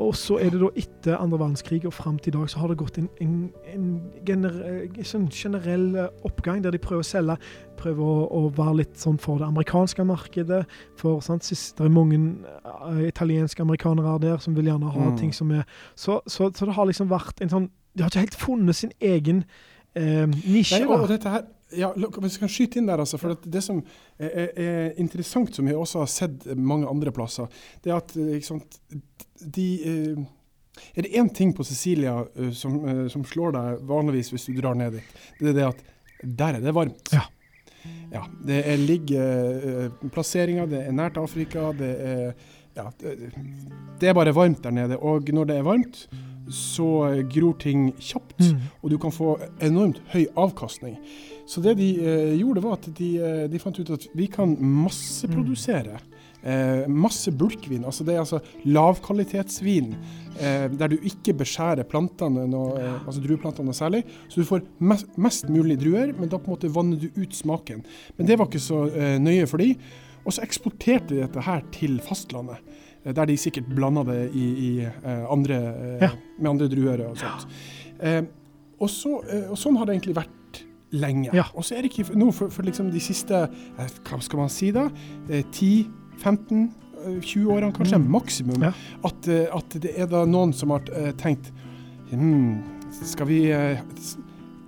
Og 0.02 0.16
så 0.20 0.38
er 0.44 0.52
det 0.52 0.60
da 0.60 0.70
etter 0.76 1.16
andre 1.18 1.40
verdenskrig 1.40 1.86
og 1.88 1.94
fram 1.96 2.18
til 2.20 2.34
i 2.34 2.36
dag 2.36 2.50
så 2.52 2.60
har 2.60 2.72
det 2.72 2.78
gått 2.82 2.98
en, 3.00 3.08
en, 3.24 3.36
en 3.72 3.86
gener, 4.28 4.58
sånn 5.08 5.30
generell 5.32 5.86
oppgang 6.28 6.64
der 6.64 6.76
de 6.76 6.82
prøver 6.84 7.06
å 7.06 7.08
selge 7.08 7.38
Prøver 7.80 8.04
å, 8.08 8.28
å, 8.32 8.42
være 8.56 8.78
litt 8.80 9.00
sånn 9.00 9.18
for 9.20 9.42
det 9.42 9.50
amerikanske 9.50 10.04
markedet. 10.08 10.62
For 10.96 11.20
sant, 11.24 11.44
det 11.44 11.84
er 11.84 11.92
mange 11.92 12.18
uh, 12.64 13.02
italienske 13.04 13.62
amerikanere 13.62 14.14
der 14.24 14.38
som 14.44 14.56
vil 14.56 14.70
gjerne 14.72 14.94
ha 14.94 15.10
mm. 15.10 15.18
ting 15.20 15.34
som 15.36 15.52
er 15.52 15.66
så, 15.92 16.22
så, 16.24 16.48
så, 16.56 16.70
det 16.70 16.78
har 16.78 16.88
liksom 16.88 17.12
vært 17.12 17.44
en 17.44 17.52
sånn 17.52 17.68
De 17.96 18.04
har 18.04 18.12
ikke 18.14 18.24
helt 18.24 18.40
funnet 18.40 18.80
sin 18.80 18.96
egen 19.04 19.44
uh, 20.00 20.24
nisje. 20.28 20.80
Nei, 20.80 20.88
og 20.88 21.10
dette 21.12 21.32
her 21.36 21.44
ja, 21.78 21.92
Hvis 21.96 22.38
jeg 22.38 22.44
kan 22.44 22.52
skyte 22.52 22.80
inn 22.80 22.90
der, 22.90 23.04
altså, 23.04 23.20
for 23.22 23.34
det, 23.34 23.52
det 23.52 23.64
som 23.64 23.82
er, 24.20 24.50
er, 24.52 24.88
interessant, 25.02 25.56
som 25.56 25.68
vi 25.68 25.76
også 25.76 26.04
har 26.04 26.12
sett 26.12 26.48
mange 26.56 26.90
andre 26.90 27.14
plasser, 27.16 27.52
det 27.84 27.94
er 27.94 28.02
at 28.02 28.16
sant, 28.46 28.80
de 29.40 29.68
eh, 29.84 30.26
Er 30.92 31.06
det 31.06 31.16
én 31.16 31.30
ting 31.32 31.54
på 31.56 31.64
Sicilia 31.64 32.18
uh, 32.20 32.52
som, 32.52 32.74
som, 33.08 33.22
slår 33.24 33.54
deg 33.56 33.84
vanligvis 33.88 34.34
hvis 34.34 34.50
du 34.50 34.58
drar 34.58 34.76
ned 34.76 34.98
dit, 34.98 35.14
det 35.40 35.54
er 35.54 35.56
det 35.56 35.68
at 35.70 35.84
der 36.24 36.58
er 36.58 36.66
det 36.66 36.74
varmt. 36.76 37.14
Ja. 37.16 37.22
ja 38.12 38.24
det 38.44 38.58
er 38.68 38.84
ligger 38.84 40.10
plasseringer, 40.12 40.68
det 40.68 40.82
er 40.84 40.96
nært 40.96 41.20
Afrika, 41.22 41.70
det 41.80 41.94
er 41.96 42.36
ja, 42.76 42.90
det, 43.00 43.32
det 44.02 44.10
er 44.10 44.18
bare 44.18 44.36
varmt 44.36 44.64
der 44.64 44.76
nede. 44.76 44.98
Og 45.00 45.32
når 45.32 45.48
det 45.48 45.58
er 45.58 45.68
varmt, 45.68 46.08
så 46.52 47.24
gror 47.32 47.56
ting 47.60 47.94
kjapt, 48.00 48.40
Mm. 48.40 48.60
og 48.84 48.92
du 48.92 48.98
kan 48.98 49.12
få 49.12 49.40
enormt 49.62 50.02
høy 50.14 50.26
avkastning. 50.38 50.98
Så 51.46 51.62
det 51.62 51.76
de 51.78 51.90
eh, 52.02 52.34
gjorde, 52.40 52.62
var 52.66 52.80
at 52.80 52.88
de, 52.98 53.10
eh, 53.22 53.46
de 53.52 53.60
fant 53.62 53.78
ut 53.80 53.90
at 53.94 54.08
vi 54.18 54.26
kan 54.34 54.56
masseprodusere. 54.60 56.00
Eh, 56.46 56.86
masse 56.88 57.32
bulkvin. 57.34 57.86
altså 57.86 58.04
Det 58.06 58.14
er 58.16 58.20
altså 58.22 58.40
lavkvalitetsvin 58.66 59.92
eh, 60.40 60.68
der 60.78 60.92
du 60.92 60.98
ikke 61.06 61.34
beskjærer 61.40 61.88
plantene, 61.90 62.46
noe, 62.50 62.76
eh, 62.82 62.96
altså 63.06 63.22
drueplantene 63.24 63.74
særlig. 63.74 64.04
Så 64.30 64.42
du 64.42 64.48
får 64.50 64.66
mest, 64.80 65.10
mest 65.18 65.50
mulig 65.50 65.78
druer, 65.82 66.14
men 66.18 66.30
da 66.30 66.38
på 66.38 66.50
en 66.52 66.56
måte 66.58 66.72
vanner 66.74 67.02
du 67.02 67.08
ut 67.18 67.34
smaken. 67.38 67.84
Men 68.18 68.30
det 68.30 68.38
var 68.40 68.50
ikke 68.50 68.62
så 68.66 68.84
eh, 68.92 69.18
nøye 69.22 69.48
for 69.50 69.62
de. 69.62 69.72
Og 70.26 70.34
så 70.34 70.42
eksporterte 70.46 71.14
de 71.14 71.22
dette 71.24 71.46
her 71.46 71.62
til 71.74 72.00
fastlandet. 72.06 72.58
Der 73.06 73.28
de 73.30 73.36
sikkert 73.38 73.68
blanda 73.78 74.02
det 74.08 74.32
i, 74.34 74.46
i 74.66 74.70
andre, 75.30 75.60
Ja. 76.02 76.08
med 76.40 76.50
andre 76.56 76.66
druer 76.72 77.04
og 77.06 77.20
sånt. 77.22 77.44
Eh, 78.02 78.24
og, 78.82 78.90
så, 78.90 79.20
og 79.52 79.54
sånn 79.62 79.78
har 79.78 79.86
det 79.86 79.94
egentlig 80.00 80.16
vært 80.18 80.34
lenge. 80.96 81.30
Ja. 81.36 81.46
Og 81.54 81.66
så 81.68 81.76
er 81.78 81.86
det 81.86 81.92
ikke 81.94 82.16
nå 82.18 82.32
for, 82.36 82.50
for 82.54 82.66
liksom 82.68 82.90
de 82.94 83.02
siste 83.04 83.44
eh, 83.46 83.96
hva 84.08 84.20
skal 84.24 84.40
man 84.46 84.52
si 84.54 84.72
da, 84.76 84.88
eh, 85.30 85.44
10-15 85.52 86.66
eh, 87.06 87.18
20 87.22 87.52
årene 87.54 87.74
kanskje, 87.76 88.00
Mm. 88.02 88.10
maksimum, 88.16 88.62
Ja. 88.64 88.72
at, 89.06 89.28
eh, 89.28 89.48
at 89.54 89.70
det 89.82 89.92
er 90.00 90.08
da 90.12 90.24
noen 90.26 90.54
som 90.54 90.72
har 90.74 90.82
eh, 90.96 91.12
tenkt 91.20 91.52
hm, 92.12 92.64
Skal 93.04 93.28
vi 93.28 93.40
eh, 93.52 93.82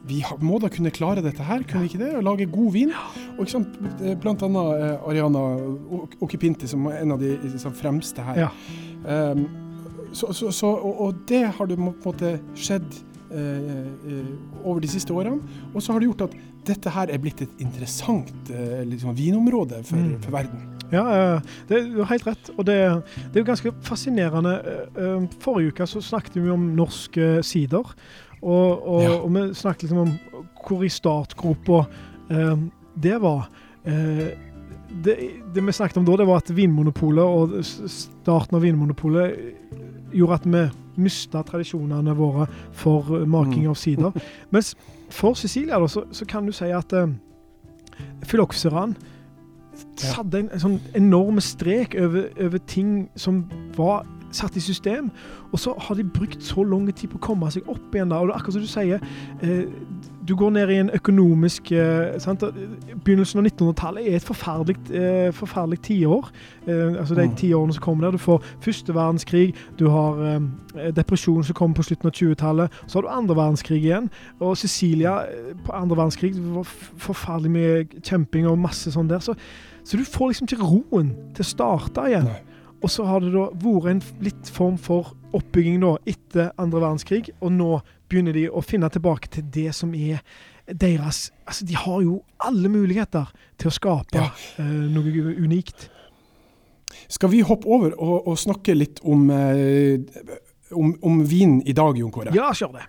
vi 0.07 0.21
må 0.39 0.55
da 0.63 0.69
kunne 0.71 0.87
klare 0.95 1.19
dette 1.21 1.43
her, 1.43 1.63
kunne 1.67 1.83
vi 1.83 1.89
ikke 1.91 1.99
det? 1.99 2.13
Og 2.15 2.23
lage 2.23 2.45
god 2.51 2.71
vin? 2.71 2.91
Og 3.35 3.41
ikke 3.43 3.51
sant, 3.57 3.73
eh, 4.01 4.15
Blant 4.15 4.41
annet 4.45 4.79
eh, 4.79 5.07
Ariana 5.09 5.41
Okipinti, 6.23 6.67
som 6.71 6.85
er 6.87 7.01
en 7.01 7.11
av 7.11 7.19
de 7.19 7.33
liksom, 7.43 7.73
fremste 7.75 8.23
her. 8.23 8.39
Ja. 8.45 9.31
Um, 9.31 9.47
så, 10.15 10.29
så, 10.33 10.51
så, 10.55 10.67
og, 10.79 11.01
og 11.03 11.15
det 11.27 11.41
har 11.57 11.67
det 11.67 11.75
på 11.77 11.83
en 11.83 11.97
måte 12.05 12.31
skjedd 12.55 12.87
eh, 12.87 12.95
eh, 12.95 13.16
over 14.63 14.79
de 14.83 14.87
siste 14.91 15.13
årene. 15.13 15.39
Og 15.73 15.81
så 15.83 15.93
har 15.93 15.99
det 16.03 16.07
gjort 16.09 16.25
at 16.29 16.35
dette 16.67 16.89
her 16.91 17.11
er 17.13 17.17
blitt 17.23 17.41
et 17.45 17.61
interessant 17.63 18.49
eh, 18.51 18.81
liksom, 18.87 19.15
vinområde 19.15 19.83
for, 19.87 19.97
Mm. 19.97 20.21
for 20.21 20.31
verden. 20.31 20.65
Ja, 20.91 21.03
eh, 21.35 21.41
det 21.67 21.81
du 21.83 21.97
jo 21.99 22.03
helt 22.07 22.27
rett. 22.27 22.49
Og 22.57 22.65
det, 22.65 22.77
det 23.33 23.35
er 23.35 23.43
jo 23.43 23.47
ganske 23.51 23.71
fascinerende. 23.83 24.53
Eh, 24.63 25.03
eh, 25.03 25.27
Forrige 25.43 25.73
uke 25.73 25.87
så 25.87 26.01
snakket 26.03 26.35
vi 26.39 26.49
om 26.53 26.69
norsk 26.75 27.17
eh, 27.17 27.41
sider. 27.41 27.83
Og, 28.41 28.87
og, 28.87 29.01
Ja. 29.03 29.15
og 29.21 29.31
vi 29.33 29.53
snakket 29.53 29.83
liksom 29.87 29.97
om 29.97 30.17
hvor 30.67 30.83
i 30.83 30.89
startgropa 30.91 31.85
eh, 32.31 32.55
det 32.99 33.21
var. 33.21 33.49
Eh, 33.85 34.27
det, 35.03 35.15
det 35.53 35.63
vi 35.65 35.71
snakket 35.75 35.97
om 35.97 36.05
da, 36.07 36.15
det 36.17 36.27
var 36.27 36.37
at 36.39 36.51
Vinmonopolet 36.55 37.23
og 37.23 37.57
starten 37.91 38.55
av 38.55 38.61
Vinmonopolet 38.63 39.35
gjorde 40.13 40.33
at 40.33 40.45
vi 40.45 40.63
mista 40.97 41.41
tradisjonene 41.43 42.15
våre 42.17 42.47
for 42.71 43.19
eh, 43.21 43.25
making 43.27 43.63
Mm. 43.63 43.69
av 43.69 43.75
sider. 43.75 44.11
Mens 44.51 44.75
for 45.09 45.33
Cecilia 45.33 45.79
da, 45.79 45.87
så, 45.87 46.03
så 46.11 46.25
kan 46.25 46.45
du 46.45 46.51
si 46.51 46.65
at 46.65 46.93
eh, 46.93 47.07
Ja. 49.97 50.13
satte 50.13 50.39
en, 50.39 50.49
en 50.53 50.59
sånn 50.59 50.79
enorm 50.97 51.39
strek 51.39 51.95
over, 52.01 52.29
over 52.41 52.57
ting 52.67 53.09
som 53.15 53.43
var 53.77 54.05
satt 54.31 54.57
i 54.57 54.59
system. 54.59 55.11
Og 55.53 55.59
så 55.59 55.73
har 55.79 55.95
de 55.95 56.03
brukt 56.03 56.41
så 56.43 56.63
lang 56.63 56.87
tid 56.93 57.09
på 57.09 57.17
å 57.17 57.21
komme 57.27 57.49
seg 57.53 57.67
opp 57.69 57.93
igjen. 57.95 58.09
da, 58.09 58.17
og 58.19 58.27
det 58.27 58.33
er 58.35 58.39
akkurat 58.39 58.53
som 58.53 58.61
du 58.61 58.67
sier, 58.67 58.99
eh, 59.41 59.65
du 60.27 60.35
går 60.35 60.49
ned 60.51 60.69
i 60.69 60.75
en 60.81 60.89
økonomisk 60.93 61.71
eh, 61.71 62.17
sant? 62.19 62.43
Begynnelsen 63.05 63.39
av 63.39 63.45
1900-tallet 63.47 64.07
er 64.11 64.15
et 64.19 64.25
forferdelig, 64.27 64.75
eh, 64.91 65.29
forferdelig 65.35 65.79
tiår. 65.87 66.29
Eh, 66.67 66.97
altså 66.99 67.15
de 67.15 67.27
Mm. 67.27 67.35
tiårene 67.35 67.73
som 67.73 67.81
kommer 67.83 68.03
der. 68.07 68.11
Du 68.11 68.17
får 68.17 68.43
første 68.61 68.93
verdenskrig, 68.95 69.53
du 69.79 69.89
har 69.89 70.19
eh, 70.75 70.91
depresjonen 70.91 71.43
som 71.43 71.53
kommer 71.55 71.75
på 71.75 71.83
slutten 71.83 72.07
av 72.07 72.13
20-tallet. 72.13 72.71
Så 72.87 72.97
har 72.99 73.01
du 73.01 73.07
andre 73.07 73.35
verdenskrig 73.35 73.83
igjen. 73.83 74.09
Og 74.39 74.57
Cecilia 74.57 75.19
eh, 75.27 75.53
på 75.65 75.71
andre 75.71 75.97
verdenskrig 75.97 76.33
det 76.35 76.55
var 76.55 76.67
forferdelig 76.97 77.51
mye 77.51 77.87
kjemping 78.03 78.47
og 78.47 78.57
masse 78.59 78.91
sånn 78.91 79.07
der. 79.09 79.19
Så, 79.19 79.33
så 79.83 79.97
du 79.97 80.03
får 80.03 80.27
liksom 80.33 80.47
ikke 80.51 80.63
roen 80.63 81.15
til 81.35 81.43
å 81.45 81.51
starte 81.55 82.07
igjen. 82.11 82.25
Nei. 82.31 82.43
Og 82.83 82.91
så 82.93 83.05
har 83.07 83.23
det 83.23 83.31
da 83.33 83.47
vært 83.57 83.89
en 83.91 84.01
litt 84.21 84.49
form 84.53 84.77
for 84.77 85.15
oppbygging 85.35 85.81
da 85.81 85.95
etter 86.07 86.51
andre 86.61 86.81
verdenskrig, 86.83 87.31
og 87.41 87.51
nå 87.55 87.71
begynner 88.07 88.35
de 88.37 88.45
å 88.49 88.61
finne 88.63 88.89
tilbake 88.93 89.31
til 89.33 89.47
det 89.53 89.71
som 89.75 89.93
er 89.97 90.21
deres 90.67 91.29
Altså, 91.47 91.63
de 91.63 91.77
har 91.79 92.01
jo 92.03 92.17
alle 92.43 92.67
muligheter 92.67 93.29
til 93.57 93.69
å 93.69 93.71
skape 93.71 94.19
Ja. 94.19 94.25
uh, 94.59 94.63
noe 94.91 95.35
unikt. 95.39 95.87
Skal 97.07 97.31
vi 97.31 97.39
hoppe 97.39 97.69
over 97.71 97.95
og, 97.95 98.27
og 98.27 98.35
snakke 98.39 98.75
litt 98.75 98.99
om, 99.03 99.29
uh, 99.31 99.95
om, 100.75 100.91
om 101.01 101.21
vin 101.23 101.61
i 101.63 101.75
dag, 101.75 101.95
Jon 101.97 102.11
Kåre? 102.11 102.35
Ja, 102.35 102.51
kjør 102.51 102.75
det. 102.81 102.87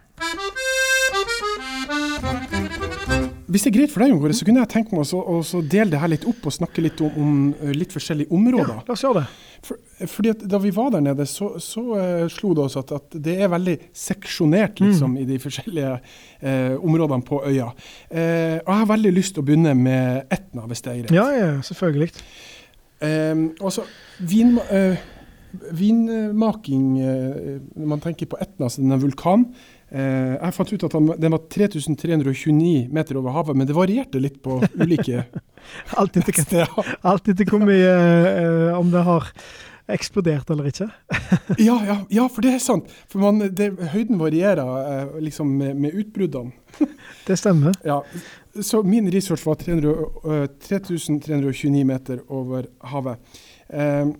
Hvis 3.48 3.64
det 3.64 3.70
er 3.70 3.76
greit 3.78 3.92
for 3.92 4.04
deg, 4.04 4.12
Jon 4.12 4.34
så 4.36 4.44
kunne 4.44 4.60
jeg 4.60 4.70
tenke 4.74 4.92
meg 4.92 5.06
å 5.08 5.38
så- 5.46 5.62
dele 5.64 5.90
det 5.94 6.00
her 6.02 6.10
litt 6.12 6.26
opp 6.28 6.46
og 6.46 6.52
snakke 6.52 6.82
litt 6.84 7.00
om, 7.00 7.14
om 7.16 7.54
eh, 7.62 7.72
litt 7.72 7.94
forskjellige 7.94 8.28
områder. 8.30 8.74
Ja, 8.76 8.84
la 8.86 8.92
oss 8.92 9.04
gjøre 9.06 9.22
det. 9.22 9.46
For, 9.64 9.78
fordi 10.06 10.30
at 10.34 10.44
Da 10.52 10.60
vi 10.62 10.70
var 10.70 10.90
der 10.94 11.00
nede, 11.00 11.26
så, 11.26 11.48
så 11.58 11.82
uh, 11.96 12.28
slo 12.30 12.52
det 12.54 12.66
oss 12.68 12.76
at, 12.78 12.92
at 12.92 13.16
det 13.24 13.38
er 13.42 13.48
veldig 13.50 13.78
seksjonert 13.96 14.78
liksom, 14.84 15.16
i 15.18 15.24
de 15.26 15.40
forskjellige 15.42 15.96
uh, 15.96 16.76
områdene 16.78 17.26
på 17.26 17.40
øya. 17.48 17.72
Uh, 18.12 18.60
og 18.62 18.68
Jeg 18.68 18.78
har 18.82 18.92
veldig 18.92 19.14
lyst 19.16 19.34
til 19.34 19.42
å 19.42 19.48
begynne 19.48 19.74
med 19.74 20.28
Etna, 20.30 20.68
hvis 20.68 20.84
det 20.84 20.92
er 20.92 21.02
greit. 21.02 21.16
Ja, 21.16 21.26
ja, 21.34 21.50
selvfølgelig. 21.66 22.12
Eh, 23.00 23.36
altså, 23.62 23.84
vin, 24.18 24.58
eh, 24.70 24.96
vinmaking 25.70 26.86
eh, 26.98 27.60
Når 27.76 27.86
man 27.86 28.00
tenker 28.02 28.26
på 28.26 28.38
Etna, 28.42 28.68
som 28.68 28.90
en 28.90 29.02
vulkan. 29.02 29.46
Eh, 29.88 30.34
jeg 30.34 30.54
fant 30.56 30.72
ut 30.74 30.84
at 30.84 30.96
den 31.22 31.32
var 31.32 31.46
3329 31.48 32.88
meter 32.92 33.20
over 33.20 33.32
havet, 33.38 33.56
men 33.56 33.68
det 33.68 33.76
varierte 33.76 34.20
litt 34.20 34.36
på 34.44 34.58
ulike 34.76 35.24
Alt 36.00 36.18
etter, 36.20 37.48
hvor 37.48 37.64
mye 37.64 37.94
eh, 37.94 38.76
Om 38.76 38.92
det 38.92 39.04
har 39.06 39.30
eksplodert 39.88 40.50
eller 40.52 40.68
ikke. 40.68 40.88
Ja, 41.68 41.78
ja, 41.86 41.96
ja, 42.12 42.26
for 42.28 42.44
det 42.44 42.54
er 42.56 42.62
sant. 42.62 42.90
For 43.08 43.22
man, 43.22 43.40
det, 43.56 43.70
høyden 43.94 44.20
varierer 44.20 44.68
eh, 44.82 45.14
liksom 45.24 45.54
med, 45.60 45.78
med 45.80 45.96
utbruddene. 45.96 46.52
Det 47.26 47.36
stemmer. 47.40 47.74
Ja, 47.84 48.02
så 48.64 48.82
min 48.84 49.08
research 49.12 49.44
var 49.46 49.58
300, 49.60 49.90
uh, 50.24 50.44
3329 50.68 51.84
meter 51.88 52.20
over 52.28 52.68
havet. 52.92 53.40
Eh, 53.68 54.12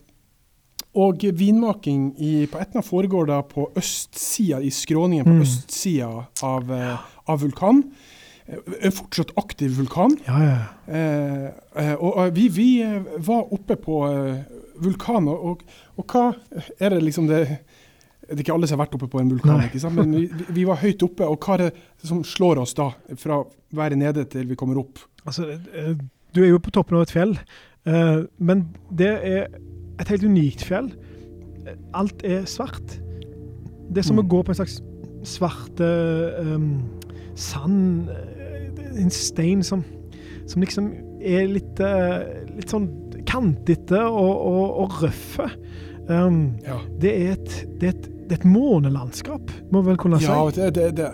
og 0.98 1.22
vinmaking 1.38 2.11
i, 2.18 2.32
på 2.50 2.58
Etna 2.62 2.82
foregår 2.82 3.28
da 3.30 3.40
på 3.46 3.68
østsida, 3.78 4.58
i 4.64 4.70
skråningen 4.74 5.24
på 5.28 5.34
Mm. 5.38 5.42
østsida 5.44 6.08
av, 6.42 6.70
eh, 6.74 6.98
av 7.30 7.40
vulkanen. 7.44 7.84
Eh, 8.48 8.56
En 8.88 8.92
fortsatt 8.96 9.30
aktiv 9.37 9.76
vulkan. 9.76 10.16
Ja, 10.26 10.38
ja. 10.42 10.58
Eh, 10.88 11.46
eh, 11.76 11.94
og, 12.00 12.32
vi, 12.34 12.48
vi 12.48 12.68
eh, 12.82 13.02
var 13.18 13.52
oppe 13.52 13.76
på 13.76 13.98
eh, 14.08 14.42
vulkanen, 14.80 15.28
og, 15.28 15.62
og 15.98 16.06
hva 16.14 16.32
er 16.80 16.90
det 16.96 17.02
liksom 17.04 17.28
det 17.28 17.42
Det 18.28 18.34
er 18.37 18.42
ikke 18.44 18.52
alle 18.58 18.66
som 18.68 18.76
har 18.78 18.84
vært 18.87 18.94
oppe 18.98 19.06
på 19.08 19.20
en 19.22 19.30
vulkan, 19.32 19.56
Nei. 19.56 19.66
ikke 19.70 19.80
sant? 19.80 19.96
men 19.96 20.11
vi, 20.12 20.26
vi 20.52 20.64
var 20.68 20.76
høyt 20.82 21.00
oppe. 21.06 21.24
Og 21.24 21.38
hva 21.40 21.54
er 21.54 21.62
det 21.70 22.08
som 22.11 22.18
slår 22.24 22.58
oss 22.61 22.74
da, 22.76 22.90
fra 23.16 23.38
å 23.40 23.46
være 23.72 23.96
nede 23.96 24.26
til 24.28 24.44
vi 24.50 24.56
kommer 24.61 24.76
opp? 24.82 24.98
Altså, 25.24 25.46
eh, 25.72 25.94
du 26.37 26.42
er 26.42 26.50
jo 26.50 26.58
på 26.61 26.70
toppen 26.76 26.98
av 26.98 27.06
et 27.06 27.12
fjell, 27.14 27.32
eh, 27.88 28.18
men 28.37 28.66
det 28.92 29.08
er 29.24 29.46
et 30.00 30.08
helt 30.12 30.24
unikt 30.24 30.62
fjell. 30.64 30.92
Alt 31.94 32.22
er 32.24 32.44
svart. 32.48 33.00
Det 33.88 33.98
er 33.98 34.06
som 34.06 34.16
Mm. 34.18 34.24
å 34.24 34.28
gå 34.28 34.42
på 34.44 34.52
en 34.52 34.58
slags 34.61 34.82
svart 35.24 35.80
eh, 35.80 36.54
um, 36.54 36.82
sand, 37.34 38.08
eh, 38.08 39.00
en 39.02 39.11
stein 39.11 39.62
som, 39.62 39.82
som 40.46 40.62
liksom 40.62 40.92
er 41.20 41.46
litt, 41.50 41.80
uh, 41.80 42.22
litt 42.56 42.70
sånn 42.70 42.88
kantete 43.26 44.00
og, 44.06 44.37
og, 44.46 44.78
og 44.84 45.02
røffe. 45.02 45.48
Um, 46.08 46.54
Ja. 46.64 46.78
det, 47.00 47.12
er 47.12 47.32
et, 47.32 47.66
det, 47.80 47.88
er 47.88 47.92
et, 47.98 48.08
det 48.29 48.37
er 48.37 48.43
et 48.43 48.49
månelandskap, 48.49 49.53
må 49.73 49.81
vel 49.87 49.97
kunne 50.01 50.19
si. 50.21 50.29
Ja, 50.29 50.43
det, 50.53 50.69
det, 50.77 50.88
det. 50.99 51.09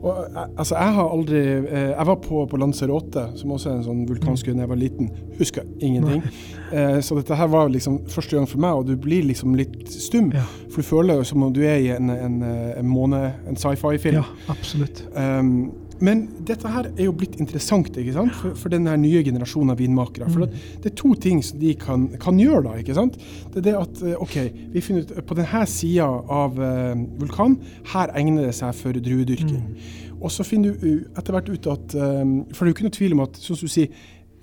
Og, 0.00 0.24
eh, 0.26 0.42
altså, 0.58 0.74
jeg 0.74 0.94
har 0.96 1.12
aldri 1.14 1.40
eh, 1.40 1.92
Jeg 1.92 2.06
var 2.08 2.18
på, 2.24 2.42
på 2.50 2.58
Lanzarote, 2.60 3.26
som 3.38 3.54
også 3.54 3.70
er 3.70 3.76
en 3.78 3.86
sånn 3.86 4.02
vulkansk 4.08 4.50
øy 4.50 4.56
da 4.56 4.64
jeg 4.64 4.72
var 4.72 4.80
liten. 4.80 5.10
Husker 5.38 5.68
ingenting. 5.78 6.24
Eh, 6.72 6.98
så 7.06 7.18
dette 7.20 7.38
her 7.38 7.50
var 7.52 7.70
liksom 7.70 8.00
første 8.10 8.38
gang 8.38 8.50
for 8.50 8.62
meg, 8.62 8.80
og 8.80 8.90
du 8.90 8.96
blir 8.98 9.28
liksom 9.28 9.54
litt 9.58 9.86
stum. 9.92 10.32
Ja. 10.34 10.42
For 10.72 10.82
du 10.82 10.90
føler 10.90 11.20
jo 11.20 11.28
som 11.30 11.46
om 11.46 11.54
du 11.54 11.62
er 11.62 11.78
i 11.84 11.92
en, 11.94 12.10
en, 12.10 12.40
en 12.42 12.90
måne, 12.90 13.22
en 13.46 13.58
sci-fi-film. 13.60 14.18
Ja, 14.18 14.26
absolutt. 14.52 15.04
Um, 15.14 15.85
men 16.00 16.26
dette 16.46 16.68
her 16.68 16.88
er 16.90 17.04
jo 17.06 17.12
blitt 17.16 17.38
interessant 17.40 17.94
ikke 17.96 18.12
sant? 18.14 18.34
For, 18.36 18.56
for 18.58 18.72
denne 18.72 18.92
nye 19.00 19.22
generasjonen 19.24 19.72
av 19.74 19.80
vinmakere. 19.80 20.28
For 20.30 20.46
Mm. 20.46 20.56
det, 20.82 20.90
er 20.90 20.96
to 20.96 21.14
ting 21.14 21.42
som 21.42 21.58
de 21.58 21.74
kan, 21.74 22.08
kan 22.20 22.38
gjøre. 22.38 22.62
da, 22.66 22.74
ikke 22.80 22.94
sant? 22.94 23.16
Det 23.52 23.62
er 23.62 23.66
det 23.70 23.76
at 23.80 24.02
eh, 24.02 24.22
OK, 24.22 24.36
vi 24.72 24.80
finner 24.84 25.02
ut 25.06 25.26
på 25.26 25.34
denne 25.38 25.62
sida 25.66 26.06
av 26.06 26.58
uh, 26.58 26.94
vulkanen, 27.20 27.58
her 27.92 28.12
egner 28.14 28.46
det 28.46 28.54
seg 28.54 28.74
for 28.74 28.92
druedyrking. 28.92 29.62
Mm. 29.62 30.02
Og 30.20 30.30
så 30.32 30.44
finner 30.48 30.76
du 30.80 31.06
etter 31.16 31.32
hvert 31.34 31.48
ut 31.52 31.66
at 31.68 31.94
um, 31.94 32.46
For 32.52 32.64
det 32.64 32.70
er 32.70 32.72
jo 32.72 32.76
ikke 32.76 32.86
noe 32.86 32.96
tvil 32.96 33.16
om 33.16 33.24
at 33.26 33.36
som 33.36 33.58
du 33.60 33.68
sier, 33.68 33.88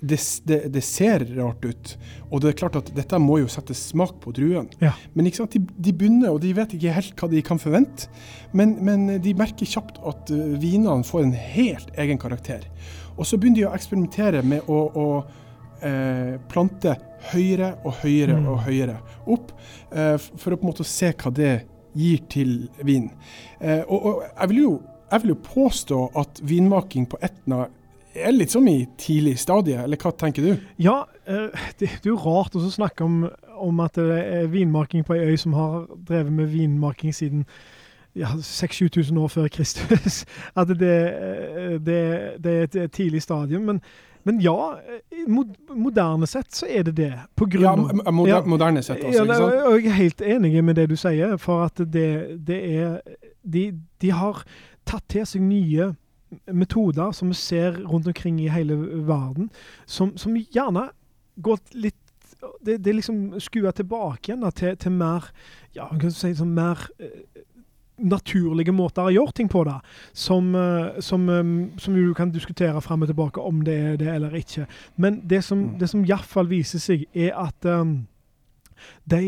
det, 0.04 0.18
det, 0.48 0.58
det, 0.74 0.82
ser 0.84 1.24
rart 1.36 1.64
ut. 1.64 1.94
Og 2.30 2.42
det 2.42 2.50
er 2.50 2.58
klart 2.62 2.78
at 2.80 2.90
dette 2.96 3.20
må 3.22 3.38
jo 3.40 3.50
sette 3.50 3.76
smak 3.78 4.18
på 4.22 4.34
druen. 4.36 4.68
Ja. 4.82 4.92
Men 5.14 5.28
ikke 5.28 5.42
sant, 5.42 5.56
de, 5.56 5.62
de, 5.64 5.94
begynner, 5.94 6.32
og 6.32 6.42
de 6.44 6.52
vet 6.56 6.76
ikke 6.76 6.96
helt 6.96 7.20
hva 7.20 7.30
de 7.32 7.44
kan 7.46 7.62
forvente. 7.62 8.10
Men, 8.52 8.76
men 8.84 9.06
de 9.24 9.36
merker 9.38 9.68
kjapt 9.68 10.02
at 10.06 10.34
uh, 10.34 10.42
vinene 10.60 11.06
får 11.06 11.24
en 11.24 11.38
helt 11.56 11.96
egen 12.00 12.20
karakter. 12.20 12.66
Og 13.16 13.26
så 13.28 13.38
begynner 13.38 13.62
de 13.62 13.66
å 13.68 13.74
eksperimentere 13.76 14.42
med 14.46 14.70
å, 14.70 14.80
å 14.90 15.08
eh, 15.84 16.40
plante 16.50 16.96
høyere 17.32 17.74
og 17.84 18.00
høyere 18.02 18.38
mm. 18.38 18.48
og 18.50 18.64
høyere 18.66 18.96
opp, 19.30 19.52
eh, 19.94 20.16
for 20.18 20.54
å 20.54 20.58
på 20.58 20.66
en 20.66 20.72
måte 20.72 20.86
se 20.88 21.12
hva 21.12 21.32
det 21.34 21.54
gir 21.94 22.24
til 22.30 22.56
vin. 22.86 23.10
Eh, 23.60 23.82
og, 23.86 23.98
og 23.98 24.22
jeg, 24.26 24.50
vil 24.50 24.60
jo, 24.64 24.74
jeg, 25.10 25.22
vil 25.22 25.34
jo, 25.34 25.40
påstå 25.46 26.00
at 26.24 26.42
vinmaking 26.42 27.08
på 27.10 27.20
Etna 27.24 27.66
er 28.14 28.34
litt 28.34 28.54
som 28.54 28.66
i 28.70 28.84
tidlig 29.00 29.36
stadie, 29.42 29.78
eller 29.82 30.00
hva 30.00 30.12
tenker 30.18 30.46
du? 30.46 30.66
Ja, 30.82 31.04
eh, 31.26 31.64
det, 31.80 31.90
er 31.90 32.10
jo 32.10 32.18
rart 32.20 32.56
å 32.56 32.62
snakke 32.70 33.06
om, 33.06 33.24
om, 33.54 33.84
at 33.84 33.98
det 33.98 34.20
er 34.22 34.50
vinmarking 34.52 35.06
på 35.06 35.16
ei 35.16 35.32
øy 35.32 35.38
som 35.40 35.56
har 35.58 35.84
drevet 36.08 36.32
med 36.32 36.52
vinmarking 36.54 37.14
siden 37.14 37.44
ja, 38.14 38.30
6000-7000 38.38 39.18
år 39.18 39.30
før 39.32 39.48
Kristus. 39.50 40.22
At 40.60 40.70
det, 40.70 40.96
eh, 41.10 41.78
det, 41.82 42.02
det, 42.38 42.52
er 42.54 42.84
et 42.84 42.92
tidlig 42.94 43.22
stadium. 43.22 43.66
Men 43.70 43.80
men 44.24 44.40
ja, 44.40 44.78
moderne 45.76 46.26
sett 46.26 46.54
så 46.56 46.66
er 46.66 46.86
det 46.88 46.94
det. 46.96 47.12
På 47.36 47.44
grunn 47.44 47.82
ja, 47.84 48.12
moder 48.12 48.30
ja, 48.30 48.38
moderne 48.48 48.80
sett 48.82 49.02
også, 49.04 49.18
ja, 49.18 49.24
ikke 49.26 49.36
sant? 49.36 49.82
Jeg 49.84 49.90
er 49.90 49.98
helt 49.98 50.22
enig 50.24 50.62
med 50.64 50.78
det 50.80 50.86
du 50.88 50.96
sier, 50.96 51.34
for 51.40 51.66
at 51.66 51.82
det, 51.92 52.08
det 52.46 52.60
er 52.72 52.94
de, 53.44 53.66
de, 54.00 54.12
har 54.16 54.40
tatt 54.88 55.04
til 55.12 55.28
seg 55.28 55.44
nye 55.44 55.90
metoder 56.52 57.12
som 57.16 57.30
vi 57.32 57.38
ser 57.38 57.80
rundt 57.82 58.06
omkring 58.10 58.40
i 58.42 58.50
hele 58.52 58.76
verden, 59.06 59.50
som, 59.86 60.16
som 60.20 60.36
gjerne 60.36 60.88
går 61.36 61.60
litt 61.74 61.98
det, 62.60 62.78
det 62.78 62.92
liksom 62.92 63.40
skua 63.40 63.72
tilbake 63.72 64.32
igjen 64.32 64.44
til, 64.52 64.76
til, 64.76 64.92
mer 64.92 65.28
ja, 65.76 65.88
kan 66.00 66.12
si, 66.12 66.32
sånn 66.36 66.54
mer 66.56 66.86
eh, 66.98 67.42
naturlige 68.04 68.74
måter 68.74 69.06
å 69.06 69.14
gjøre 69.14 69.36
ting 69.38 69.50
på, 69.50 69.64
da, 69.66 69.78
som, 70.12 70.50
eh, 70.58 71.00
som, 71.04 71.28
eh, 71.30 71.44
som 71.80 71.96
du 71.96 72.14
kan 72.16 72.32
diskutere 72.34 72.80
fram 72.84 73.04
og 73.04 73.12
tilbake 73.12 73.42
om 73.42 73.62
det 73.66 73.76
er 73.92 74.00
det 74.00 74.10
eller 74.16 74.34
ikke. 74.38 74.66
Men 74.96 75.22
det 75.24 75.44
som, 75.46 75.62
mm. 75.62 75.78
det 75.80 75.90
som 75.92 76.04
iallfall 76.04 76.50
viser 76.50 76.82
seg, 76.82 77.06
er 77.14 77.32
at 77.38 77.68
um, 77.70 78.02
de, 79.08 79.22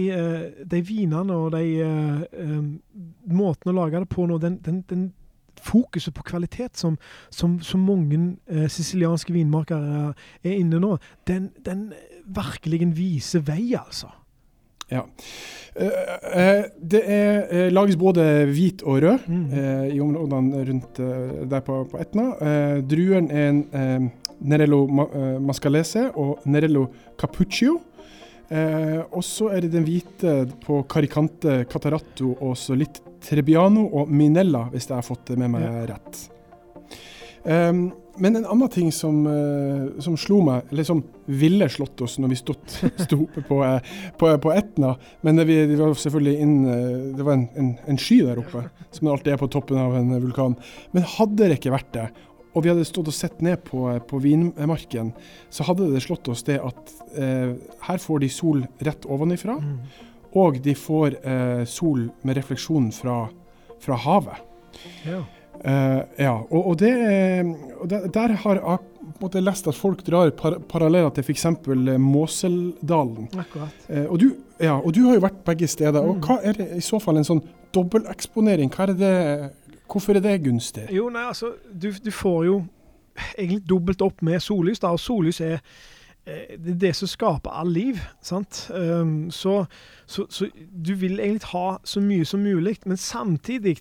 de, 0.65 0.81
vinene 0.85 1.33
og 1.33 1.55
de 1.55 1.87
um, 2.37 2.75
måtene 3.31 3.73
å 3.73 3.79
lage 3.79 4.03
det 4.03 4.11
på 4.13 4.27
nå, 4.29 4.41
den, 4.43 4.59
den, 4.65 4.83
den 4.91 5.07
fokuset 5.63 6.15
på 6.15 6.25
kvalitet 6.27 6.77
som, 6.77 6.99
som, 7.31 7.59
som 7.61 7.81
mange 7.81 8.37
eh, 8.51 8.69
sicilianske 8.69 9.33
vinmakere 9.35 10.13
er 10.45 10.55
inne 10.57 10.81
nå, 10.83 10.97
den, 11.29 11.51
den 11.65 11.91
virkelig 12.27 12.91
viser 12.97 13.45
vei, 13.47 13.75
altså. 13.79 14.11
Ja. 14.87 15.03
Uh, 15.77 16.63
det 16.79 17.01
er, 17.11 17.41
uh, 17.51 17.73
lages 17.75 17.97
både 17.99 18.23
hvit 18.47 18.85
og 18.87 19.03
rød 19.03 19.27
mm. 19.27 19.49
i 19.91 19.99
områdene 20.01 20.63
rundt 20.69 21.01
der 21.51 21.65
på, 21.67 21.81
på 21.91 21.99
Etna. 22.01 22.31
druen 22.87 23.31
er 23.31 23.49
en 23.49 24.13
Nerello 24.41 24.85
mascalese 25.41 26.11
og 26.15 26.47
Nerello 26.47 26.87
cappuccio. 27.19 27.81
Og 28.47 29.25
så 29.27 29.49
er 29.51 29.65
det 29.65 29.73
den 29.73 29.83
hvite 29.83 30.33
på 30.63 30.77
Caricante 30.87 31.65
Cataratto 31.67 32.29
og 32.37 32.53
så 32.61 32.77
litt 32.79 33.01
Trebbiano 33.27 33.87
og 33.99 34.11
Minella, 34.13 34.69
hvis 34.71 34.89
jeg 34.89 34.99
har 34.99 35.07
fått 35.07 35.33
det 35.33 35.39
med 35.41 35.55
meg 35.57 35.67
ja. 35.67 35.85
rett. 35.91 36.21
Um, 37.47 37.89
men 38.19 38.39
en 38.39 38.47
annen 38.49 38.71
ting 38.73 38.89
som, 38.95 39.21
uh, 39.29 40.01
som, 40.03 40.17
slo 40.19 40.41
meg, 40.43 40.67
eller 40.73 40.87
som 40.89 41.03
ville 41.31 41.69
slått 41.71 42.01
oss 42.03 42.17
når 42.19 42.33
vi 42.33 42.39
stod, 42.41 42.77
sto 43.05 43.21
oppe 43.27 43.45
på, 43.47 43.61
uh, 43.63 43.93
på, 44.19 44.31
på, 44.43 44.53
Etna 44.57 44.95
Men 45.23 45.39
det, 45.39 45.47
det 45.71 45.77
var 45.79 45.95
selvfølgelig 46.01 46.35
inn, 46.43 46.57
uh, 46.67 47.13
det 47.19 47.27
var 47.27 47.37
en, 47.37 47.45
en, 47.61 47.69
en, 47.87 48.01
sky 48.01 48.23
der 48.27 48.41
oppe, 48.43 48.65
som 48.91 49.13
alltid 49.13 49.37
er 49.37 49.43
på 49.43 49.51
toppen 49.53 49.79
av 49.79 49.95
en 49.99 50.17
vulkan. 50.17 50.57
Men 50.97 51.07
hadde 51.17 51.45
det 51.45 51.61
ikke 51.61 51.77
vært 51.77 51.93
det, 51.95 52.09
og 52.57 52.65
vi 52.65 52.73
hadde 52.73 52.87
stått 52.89 53.11
og 53.13 53.17
sett 53.17 53.43
ned 53.45 53.61
på, 53.69 53.85
på 54.09 54.21
vinmarken, 54.25 55.13
så 55.53 55.67
hadde 55.69 55.91
det 55.93 56.01
slått 56.05 56.31
oss 56.33 56.47
det 56.47 56.57
at 56.65 56.93
her 57.85 58.01
får 58.01 58.23
de 58.25 58.31
sol 58.33 58.63
rett 58.85 59.05
ovenifra, 59.13 59.59
mm. 59.61 59.77
og 60.41 60.57
de 60.65 60.73
får 60.77 61.19
sol 61.69 62.07
med 62.25 62.41
refleksjon 62.41 62.89
fra, 62.97 63.27
fra 63.85 64.01
havet. 64.07 64.41
Ja. 65.05 65.21
Eh, 65.65 66.01
ja, 66.17 66.35
og, 66.51 66.67
og, 66.67 66.77
det, 66.79 66.93
og 67.81 67.89
der, 67.91 68.07
der 68.13 68.35
har 68.43 68.61
jeg 68.61 69.43
lest 69.43 69.69
at 69.71 69.79
folk 69.79 70.03
drar 70.07 70.31
par 70.37 70.59
paralleller 70.69 71.11
til 71.17 71.25
f.eks. 71.25 71.47
Måseldalen. 72.03 73.31
Uh, 73.89 74.05
og, 74.11 74.19
du, 74.21 74.29
ja, 74.61 74.77
og 74.77 74.93
du 74.95 75.07
har 75.07 75.17
jo 75.17 75.25
vært 75.25 75.41
begge 75.47 75.69
steder. 75.71 76.03
Mm. 76.03 76.11
og 76.11 76.29
Hva 76.29 76.39
er 76.43 76.61
det 76.61 76.69
i 76.77 76.85
så 76.85 77.01
fall 77.03 77.21
en 77.21 77.29
sånn 77.29 77.43
dobbelteksponering? 77.75 78.71
Hvorfor 79.91 80.19
er 80.19 80.25
det 80.25 80.43
gunstig? 80.45 80.89
Jo, 80.93 81.09
nei, 81.13 81.27
altså, 81.31 81.55
du, 81.83 81.91
du, 82.05 82.11
får 82.11 82.45
jo 82.45 82.57
egentlig 83.39 83.69
dobbelt 83.69 84.03
opp 84.03 84.23
med 84.27 84.41
sollys. 84.41 84.83
da, 84.83 84.93
og 84.93 85.01
Sollys 85.01 85.41
er 85.41 85.61
eh, 86.27 86.57
det 86.59 86.75
er 86.75 86.81
det 86.87 86.93
som 86.99 87.11
skaper 87.11 87.55
all 87.55 87.71
liv. 87.73 88.01
sant? 88.23 88.67
Um, 88.75 89.31
så, 89.31 89.65
så, 90.07 90.27
så, 90.31 90.49
du 90.87 90.95
vil 90.95 91.21
egentlig 91.21 91.53
ha 91.53 91.79
så 91.85 92.01
mye 92.01 92.25
som 92.25 92.43
mulig, 92.43 92.77
men 92.87 92.97
samtidig 92.97 93.79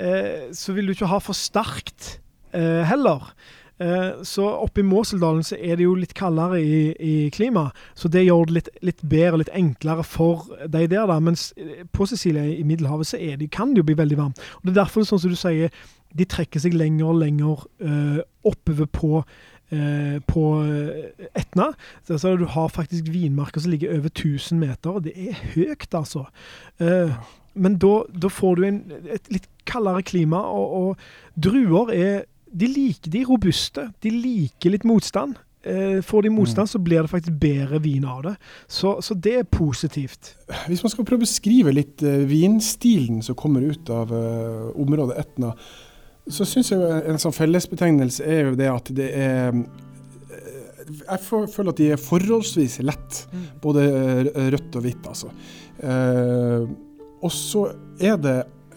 uh, 0.00 0.48
så 0.52 0.72
vil 0.72 0.86
du 0.86 0.96
ikke 0.96 1.12
ha 1.12 1.20
for 1.22 1.36
sterkt 1.36 2.20
uh, 2.54 2.82
heller. 2.88 3.32
Eh, 3.78 4.22
så 4.24 4.46
oppe 4.48 4.80
i 4.80 4.86
Måseldalen 4.86 5.44
så 5.44 5.58
er 5.60 5.76
det 5.76 5.84
jo 5.84 5.96
litt 5.98 6.14
kaldere 6.16 6.60
i, 6.62 6.78
i 6.96 7.16
klima, 7.34 7.68
så 7.94 8.08
det 8.12 8.24
gjør 8.24 8.48
det 8.48 8.56
litt, 8.56 8.70
litt 8.86 9.02
bedre, 9.04 9.42
litt 9.42 9.52
enklere 9.52 10.06
for 10.06 10.46
de 10.64 10.86
der. 10.86 11.08
da, 11.08 11.18
Mens 11.20 11.50
på 11.92 12.06
Sicilia 12.08 12.46
i 12.46 12.64
Middelhavet 12.64 13.10
så 13.10 13.20
det, 13.20 13.50
kan 13.52 13.74
det 13.74 13.84
jo 13.84 13.90
bli 13.90 13.98
veldig 13.98 14.20
varmt. 14.20 14.40
Og 14.60 14.68
Det 14.68 14.74
er 14.74 14.82
derfor, 14.84 15.04
sånn 15.04 15.20
som 15.22 15.32
du 15.32 15.38
sier, 15.38 15.74
de 16.16 16.24
trekker 16.24 16.62
seg 16.62 16.76
lenger 16.76 17.10
og 17.10 17.20
lenger 17.20 17.66
uh, 17.84 18.22
oppover 18.46 18.88
på 18.88 19.20
Eh, 19.66 20.20
på 20.22 20.42
Etna. 21.34 21.72
Så 22.06 22.36
du 22.38 22.44
har 22.46 22.68
faktisk 22.70 23.08
vinmarker 23.10 23.60
som 23.60 23.70
ligger 23.70 23.98
over 23.98 24.08
1000 24.08 24.60
meter. 24.60 24.90
og 24.90 25.04
Det 25.04 25.12
er 25.16 25.34
høyt, 25.54 25.94
altså. 25.94 26.24
Eh, 26.78 27.10
men 27.54 27.78
da 27.78 28.28
får 28.28 28.54
du 28.54 28.62
en, 28.62 28.78
et 29.10 29.26
litt 29.32 29.48
kaldere 29.66 30.02
klima, 30.02 30.38
og, 30.38 30.72
og 30.72 30.96
druer 31.34 31.90
er 31.90 32.24
de 32.56 32.70
liker 32.72 33.12
de 33.12 33.24
robuste. 33.28 33.90
De 34.04 34.12
liker 34.12 34.72
litt 34.72 34.86
motstand. 34.88 35.36
Eh, 35.66 36.02
får 36.02 36.22
de 36.22 36.30
motstand, 36.30 36.68
mm. 36.68 36.70
så 36.70 36.78
blir 36.78 37.02
det 37.02 37.10
faktisk 37.10 37.38
bedre 37.42 37.80
vin 37.82 38.04
av 38.06 38.20
det. 38.22 38.34
Så, 38.70 39.00
så, 39.02 39.16
det 39.18 39.32
er 39.40 39.48
positivt. 39.50 40.36
Hvis 40.68 40.84
man 40.84 40.92
skal 40.92 41.06
prøve 41.08 41.24
å 41.24 41.26
beskrive 41.26 41.74
litt 41.74 42.04
eh, 42.06 42.22
vinstilen 42.28 43.18
som 43.26 43.38
kommer 43.38 43.66
ut 43.66 43.90
av 43.90 44.14
eh, 44.14 44.68
området 44.78 45.18
Etna, 45.24 45.50
så 46.30 46.46
syns 46.46 46.70
jeg 46.70 47.02
en 47.10 47.18
sånn 47.22 47.34
fellesbetegnelse 47.34 48.22
er 48.30 48.52
jo 48.52 48.56
det 48.58 48.70
at 48.70 48.88
det 48.94 49.10
er 49.14 49.58
Jeg 50.86 51.20
føler 51.22 51.70
at 51.70 51.78
de 51.78 51.90
er 51.94 52.02
forholdsvis 52.02 52.80
lett, 52.86 53.20
mm. 53.32 53.46
både 53.62 53.86
rødt 54.54 54.78
og 54.78 54.86
hvitt, 54.86 55.06
altså. 55.06 55.32
Uh, 55.82 56.66
og 57.22 57.32
så 57.34 57.64
er 57.98 58.14
det 58.22 58.36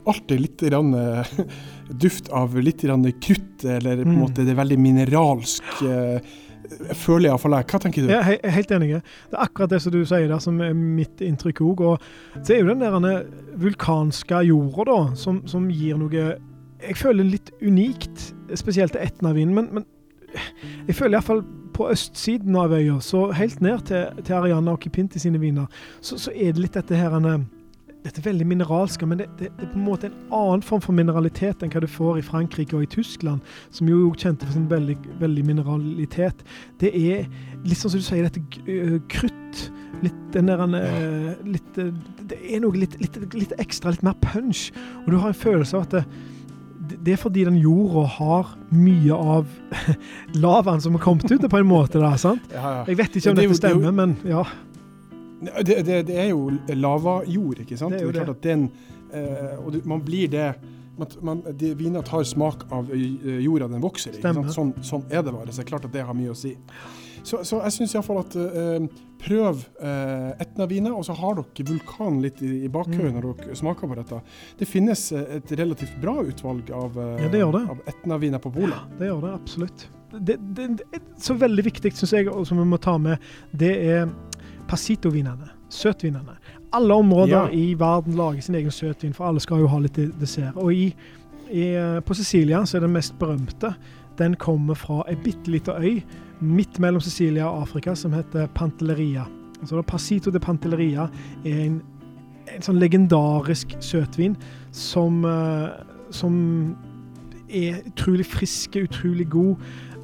alltid 0.10 0.42
litt 0.42 0.63
rann, 0.74 0.89
duft 1.89 2.30
av 2.30 2.58
litt 2.60 2.84
krutt, 2.84 3.65
eller 3.65 4.04
på 4.04 4.10
en 4.10 4.15
mm. 4.15 4.21
måte 4.21 4.45
det 4.45 4.54
er 4.54 4.60
veldig 4.62 4.80
mineralsk. 4.80 5.63
Eh, 5.84 6.21
føler 6.97 7.30
iallfall 7.30 7.56
jeg. 7.58 7.67
Hva 7.71 7.80
tenker 7.82 8.06
du? 8.06 8.12
Jeg 8.12 8.39
er 8.43 8.54
helt 8.54 8.71
enig. 8.75 8.89
Det 9.30 9.38
er 9.38 9.45
akkurat 9.45 9.73
det 9.73 9.82
som 9.84 9.93
du 9.93 10.02
sier 10.04 10.28
der, 10.30 10.39
som 10.43 10.60
er 10.63 10.73
mitt 10.78 11.21
inntrykk 11.25 11.62
òg. 11.65 11.86
Og 11.93 12.41
så 12.41 12.56
er 12.56 12.62
jo 12.62 12.73
den 12.73 12.84
der 13.06 13.23
vulkanske 13.60 14.43
jorda 14.49 14.89
da, 14.91 14.99
som, 15.19 15.41
som, 15.49 15.69
gir 15.69 15.99
noe 15.99 16.25
Jeg 16.80 16.95
føler 16.95 17.28
litt 17.28 17.52
unikt, 17.62 18.34
spesielt 18.56 18.95
til 18.95 19.04
Etnavin. 19.04 19.54
Men, 19.56 19.71
men 19.73 19.88
jeg 20.88 20.95
føler 20.95 21.17
iallfall 21.17 21.43
på 21.75 21.89
østsiden 21.91 22.56
av 22.60 22.73
øya, 22.75 22.99
så 23.04 23.30
helt 23.36 23.62
ned 23.63 23.86
til, 23.88 24.23
til 24.25 24.36
Ariana 24.36 24.75
og 24.75 24.84
Kipinti 24.84 25.19
sine 25.21 25.39
viner, 25.39 25.69
så, 26.02 26.19
så 26.19 26.34
er 26.36 26.54
det 26.54 26.63
litt 26.65 26.75
dette 26.75 26.97
her 26.97 27.15
dette 28.06 28.22
er 28.22 28.30
veldig 28.30 28.46
mineralske, 28.48 29.06
men 29.06 29.20
det, 29.20 29.28
det, 29.40 29.50
det, 29.58 29.66
er 29.66 29.72
på 29.74 29.80
en 29.80 29.86
måte 29.86 30.08
en 30.08 30.16
annen 30.36 30.64
form 30.64 30.84
for 30.86 30.96
mineralitet 30.96 31.64
enn 31.64 31.72
hva 31.74 31.82
du 31.84 31.90
får 31.92 32.22
i 32.22 32.24
Frankrike 32.24 32.78
og 32.78 32.86
i 32.86 32.92
Tyskland, 32.94 33.44
som 33.76 33.90
jo 33.92 34.06
er 34.08 34.22
kjente 34.24 34.48
for 34.48 34.56
sin 34.56 34.70
veldig, 34.72 34.96
veldig 35.20 35.44
mineralitet. 35.50 36.46
Det 36.80 36.94
er 36.96 37.28
litt 37.66 37.82
sånn 37.82 37.92
som 37.92 38.00
du 38.00 38.08
sier, 38.08 38.30
dette 38.30 39.04
krutt. 39.12 39.66
Litt 40.00 40.20
den 40.32 40.48
der 40.48 40.62
uh, 40.64 41.32
litt, 41.44 41.76
Det 41.76 42.38
er 42.38 42.62
noe 42.64 42.78
litt, 42.78 42.96
litt, 43.02 43.18
litt, 43.34 43.56
ekstra, 43.60 43.92
litt 43.92 44.06
mer 44.06 44.16
punch. 44.24 44.70
Og 45.04 45.12
du 45.12 45.18
har 45.20 45.34
en 45.34 45.42
følelse 45.42 45.76
av 45.76 45.88
at 45.90 45.96
det, 45.98 47.00
det 47.04 47.14
er 47.18 47.20
fordi 47.22 47.44
den 47.50 47.58
jorda 47.60 48.06
har 48.16 48.54
mye 48.72 49.18
av 49.36 49.50
lavaen 50.46 50.80
som 50.82 50.96
har 50.96 51.04
kommet 51.04 51.28
ut, 51.28 51.44
på 51.52 51.60
en 51.60 51.68
måte. 51.68 52.00
da, 52.00 52.14
sant? 52.22 52.48
Jeg 52.54 52.96
vet 53.02 53.20
ikke 53.20 53.34
om 53.34 53.42
det 53.42 53.50
dette 53.50 53.60
stemmer, 53.60 53.96
men 53.96 54.16
ja. 54.24 54.46
Det, 55.39 55.82
det, 55.88 56.02
det, 56.10 56.17
er 56.19 56.32
jo 56.34 56.49
lavajord, 56.75 57.63
ikke 57.63 57.78
sant? 57.80 57.95
Det 57.95 58.02
er 58.02 58.08
jo 58.10 58.15
det. 58.15 58.25
Er 58.25 58.34
den, 58.43 58.69
eh, 59.13 59.56
og 59.60 59.71
det, 59.73 59.86
man 59.88 60.04
blir 60.04 60.28
det 60.32 60.54
man, 61.21 61.43
de, 61.56 61.73
Viner 61.80 62.04
tar 62.04 62.25
smak 62.28 62.65
av 62.75 62.89
jorda 62.91 63.69
den 63.71 63.84
vokser 63.84 64.17
i. 64.17 64.23
Sånn, 64.52 64.73
sånn, 64.84 65.06
er 65.08 65.23
det 65.23 65.32
bare. 65.32 65.52
Så 65.52 65.62
det 65.62 65.67
er 65.67 65.69
klart 65.69 65.88
at 65.88 65.93
det 65.95 66.04
har 66.04 66.17
mye 66.17 66.34
å 66.34 66.38
si. 66.38 66.58
Så, 67.23 67.41
så 67.43 67.60
jeg 67.65 67.75
syns 67.75 67.95
iallfall 67.95 68.21
at 68.21 68.36
eh, 68.39 68.86
prøv 69.19 69.63
eh, 69.84 70.30
Etna-viner, 70.43 70.95
og 70.95 71.06
så 71.08 71.15
har 71.19 71.38
dere 71.39 71.67
vulkan 71.67 72.21
litt 72.23 72.41
i, 72.45 72.63
i 72.65 72.71
bakhodet 72.71 73.10
Mm. 73.10 73.15
når 73.19 73.28
dere 73.41 73.56
smaker 73.56 73.89
på 73.91 73.97
dette. 73.99 74.21
Det 74.60 74.67
finnes 74.67 75.04
uh, 75.15 75.21
et 75.38 75.52
relativt 75.60 75.95
bra 76.02 76.17
utvalg 76.23 76.71
av, 76.75 76.97
eh, 76.99 77.23
Ja, 77.25 77.30
det 77.32 77.43
det. 77.43 77.63
av 77.75 77.82
Etna-viner 77.88 78.43
på 78.43 78.52
polet. 78.54 78.97
Det 78.99 79.08
gjør 79.08 79.21
det 79.25 79.34
absolutt. 79.36 79.86
Det, 80.12 80.36
det, 80.58 80.67
det, 80.80 81.02
så 81.21 81.36
veldig 81.38 81.63
viktig, 81.67 81.91
syns 81.95 82.15
jeg, 82.15 82.32
som 82.47 82.60
vi 82.60 82.65
må 82.65 82.80
ta 82.82 82.97
med, 82.97 83.21
det 83.52 83.75
er 83.91 84.10
passito-vinene. 84.70 85.50
Søtvinene. 85.70 86.38
Alle 86.74 86.94
områder 86.94 87.50
Ja. 87.50 87.50
i 87.54 87.74
verden 87.80 88.14
lager 88.18 88.42
sin 88.42 88.56
egen 88.56 88.72
søtvin, 88.72 89.14
for 89.14 89.26
alle 89.28 89.40
skal 89.42 89.60
jo 89.64 89.68
ha 89.68 89.80
litt 89.80 89.98
dessert. 90.20 90.56
Og 90.58 90.72
i, 90.74 90.94
i, 91.52 91.64
eh, 91.76 92.00
på 92.06 92.14
Sicilia 92.18 92.62
så 92.66 92.78
er 92.78 92.82
den 92.86 92.94
mest 92.94 93.18
berømte. 93.20 93.74
Den 94.18 94.36
kommer 94.36 94.76
fra 94.76 95.04
ei 95.10 95.16
bitte 95.16 95.48
lita 95.52 95.72
øy 95.80 96.02
midt 96.42 96.80
mellom 96.80 97.02
Sicilia 97.02 97.46
og 97.48 97.62
Afrika 97.64 97.96
som 97.96 98.14
heter 98.14 98.48
Pantelleria. 98.56 99.26
Altså 99.62 99.76
da 99.76 99.82
Passito 99.82 100.32
de 100.32 100.40
Pantelleria 100.40 101.10
er 101.46 101.66
en, 101.66 101.82
en 102.48 102.62
sånn 102.62 102.80
legendarisk 102.80 103.76
søtvin 103.82 104.36
som, 104.72 105.26
eh, 105.26 105.70
som 106.12 106.76
er 107.50 107.82
utrolig 107.88 108.26
friske, 108.26 108.84
utrolig 108.88 109.30
god. 109.30 109.56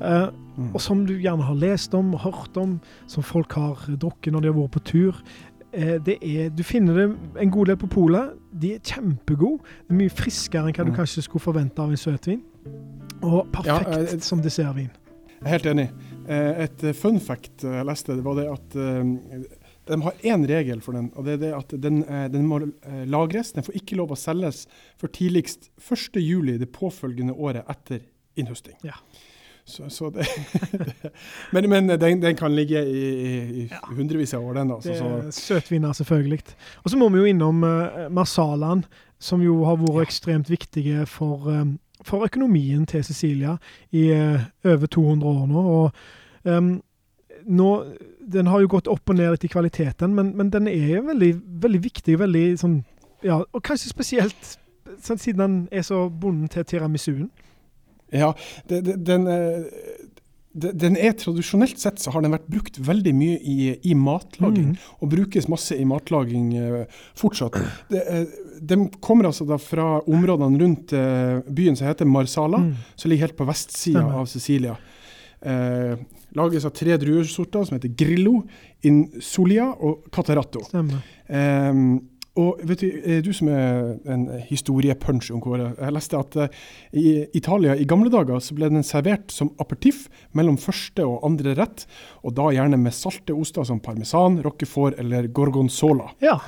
eh, 0.02 0.28
Mm. 0.58 0.70
og 0.74 0.82
som 0.82 1.06
du 1.06 1.14
gjerne 1.20 1.44
har 1.44 1.56
lest 1.60 1.94
om 1.94 2.14
og 2.16 2.22
hørt 2.24 2.58
om, 2.58 2.78
som 3.12 3.24
folk 3.24 3.52
har 3.60 3.76
drukket 4.00 4.32
når 4.34 4.42
de 4.42 4.48
har 4.54 4.58
vært 4.62 4.72
på 4.78 4.84
tur. 4.88 5.18
Eh, 5.74 5.98
det 6.00 6.18
er, 6.24 6.50
du 6.56 6.64
finner 6.64 6.94
det 6.96 7.08
en 7.44 7.52
god 7.52 7.66
del 7.68 7.78
på 7.82 7.90
polet. 7.92 8.38
De 8.56 8.74
er 8.76 8.80
kjempegode. 8.80 9.60
Er 9.90 9.94
mye 10.00 10.10
friskere 10.16 10.70
enn 10.70 10.74
hva 10.78 10.86
du 10.86 10.92
Mm. 10.94 10.98
kanskje 11.02 11.24
skulle 11.28 11.44
forvente 11.44 11.80
av 11.84 11.90
en 11.92 11.98
søtvin. 12.00 12.42
Og 13.22 13.52
perfekt 13.52 13.68
Ja, 13.68 14.00
eh, 14.00 14.20
som 14.20 14.42
dessertvin. 14.42 14.90
Jeg 15.42 15.44
er 15.44 15.50
helt 15.58 15.66
enig. 15.66 15.90
Eh, 16.28 16.64
Et 16.64 16.84
eh, 16.84 16.94
fun 16.94 17.20
fact 17.20 17.64
eh, 17.64 17.76
jeg 17.76 17.86
leste, 17.86 18.16
det 18.16 18.24
var 18.24 18.36
det 18.36 18.48
at 18.50 18.76
eh, 18.76 19.44
de 19.86 20.02
har 20.02 20.14
én 20.24 20.48
regel 20.48 20.80
for 20.82 20.94
den, 20.94 21.12
og 21.16 21.26
det 21.26 21.34
er 21.34 21.38
det 21.44 21.54
at 21.54 21.76
den, 21.82 22.04
eh, 22.08 22.28
den 22.30 22.48
må 22.48 22.62
eh, 22.64 23.04
lagres. 23.06 23.52
Den 23.54 23.62
får 23.64 23.76
ikke 23.76 23.98
lov 24.00 24.10
å 24.12 24.18
selges 24.18 24.66
for 24.98 25.08
tidligst 25.08 25.70
1.7 25.78 26.58
det 26.58 26.72
påfølgende 26.72 27.36
året 27.36 27.66
etter 27.70 28.00
innhøsting. 28.36 28.74
Ja. 28.84 28.96
Så, 29.66 29.90
så 29.90 30.10
det, 30.14 30.26
men 31.52 31.70
men 31.70 31.88
den, 32.00 32.22
den 32.22 32.36
kan 32.36 32.54
ligge 32.56 32.84
i, 32.86 33.06
i, 33.10 33.62
i 33.64 33.70
hundrevis 33.98 34.34
av 34.34 34.44
år, 34.46 34.54
den. 34.54 34.72
Altså, 34.72 34.90
Det 34.90 34.98
Så, 34.98 35.06
er 35.06 35.32
søtvinner, 35.32 35.94
selvfølgelig. 35.94 36.40
Og 36.84 36.92
så 36.92 36.98
må 36.98 37.10
vi 37.10 37.18
jo 37.18 37.26
innom 37.26 37.64
uh, 37.64 38.06
Marsalaen, 38.14 38.86
som 39.20 39.42
jo 39.42 39.64
har 39.66 39.76
vært 39.82 39.96
Ja. 39.96 40.02
ekstremt 40.06 40.50
viktige 40.50 41.06
for, 41.06 41.50
um, 41.50 41.80
for 42.04 42.26
økonomien 42.26 42.86
til 42.86 43.04
Cecilia 43.04 43.58
i 43.92 44.12
uh, 44.14 44.40
over 44.66 44.86
200 44.86 45.26
år 45.28 45.48
nå. 45.48 45.64
Og 45.64 45.92
um, 46.44 46.82
nå 47.46 47.72
Den 48.34 48.48
har 48.48 48.60
jo 48.60 48.68
gått 48.68 48.88
opp 48.88 49.10
og 49.10 49.16
ned 49.16 49.32
litt 49.32 49.44
i 49.44 49.48
kvaliteten, 49.48 50.14
men, 50.16 50.32
men 50.38 50.50
den 50.50 50.68
er 50.68 50.96
jo 50.96 51.02
veldig, 51.08 51.42
veldig 51.62 51.82
viktig. 51.84 52.20
veldig 52.20 52.46
sånn, 52.58 52.84
ja, 53.24 53.42
Og 53.54 53.64
kanskje 53.64 53.90
spesielt 53.90 54.58
sånn, 55.02 55.18
siden 55.18 55.40
den 55.42 55.58
er 55.72 55.82
så 55.82 56.10
bonden 56.10 56.50
til 56.50 56.66
tiramisuen. 56.66 57.30
Ja, 58.18 58.34
det, 58.70 58.82
det, 58.88 58.96
den, 59.06 59.28
eh, 59.28 59.64
den 60.56 60.96
er 60.96 61.12
Tradisjonelt 61.20 61.80
sett 61.82 62.00
så 62.00 62.14
har 62.16 62.24
den 62.24 62.32
vært 62.32 62.48
brukt 62.48 62.78
veldig 62.80 63.12
mye 63.18 63.38
i, 63.44 63.58
i 63.92 63.94
matlaging. 64.00 64.70
Mm. 64.72 64.90
og 65.02 65.10
brukes 65.12 65.50
masse 65.52 65.76
i 65.76 65.84
matlaging 65.90 66.54
eh, 66.56 66.86
fortsatt. 67.20 67.58
Det, 67.92 68.04
eh, 68.08 68.26
de 68.62 68.78
kommer 69.04 69.28
altså 69.28 69.44
da 69.50 69.58
fra 69.60 70.00
områdene 70.08 70.62
rundt 70.62 70.94
byen 71.52 71.76
som 71.76 71.90
heter 71.90 72.08
Marsala, 72.08 72.62
Mm. 72.64 72.74
som 72.96 73.12
ligger 73.12 73.28
helt 73.28 73.38
på 73.38 73.48
vestsida 73.50 74.06
av 74.16 74.26
Sicilia. 74.32 74.78
Eh, 75.42 75.98
lages 76.36 76.66
av 76.66 76.72
tre 76.72 76.96
druesorter 76.98 77.66
som 77.68 77.76
heter 77.76 77.92
Grillo, 78.00 78.40
Insulia 78.88 79.68
og 79.76 80.08
Catarato. 80.12 80.64
Stemmer. 80.70 81.04
Eh, 81.28 81.74
og 82.36 82.60
vet 82.68 82.82
du, 82.84 82.90
du 83.24 83.32
som 83.36 83.50
er 83.52 83.94
en 84.12 84.26
historiepunch, 84.50 85.30
Kåre. 85.44 85.70
Jeg 85.78 85.96
leste 85.96 86.20
at 86.20 86.36
eh, 86.44 86.58
i 87.00 87.14
Italia 87.38 87.78
i 87.80 87.88
gamle 87.88 88.12
dager 88.12 88.42
så 88.44 88.58
ble 88.58 88.70
den 88.74 88.84
servert 88.84 89.32
som 89.32 89.54
apertiff 89.64 90.06
mellom 90.36 90.60
første 90.60 91.06
og 91.08 91.24
andre 91.28 91.56
rett, 91.56 91.86
og 92.28 92.36
da 92.36 92.50
gjerne 92.56 92.80
med 92.82 92.96
salte 92.96 93.36
oster 93.36 93.68
som 93.68 93.80
parmesan, 93.84 94.42
roquefort 94.44 95.00
eller 95.00 95.32
gorgonzola. 95.32 96.12
Ja. 96.24 96.40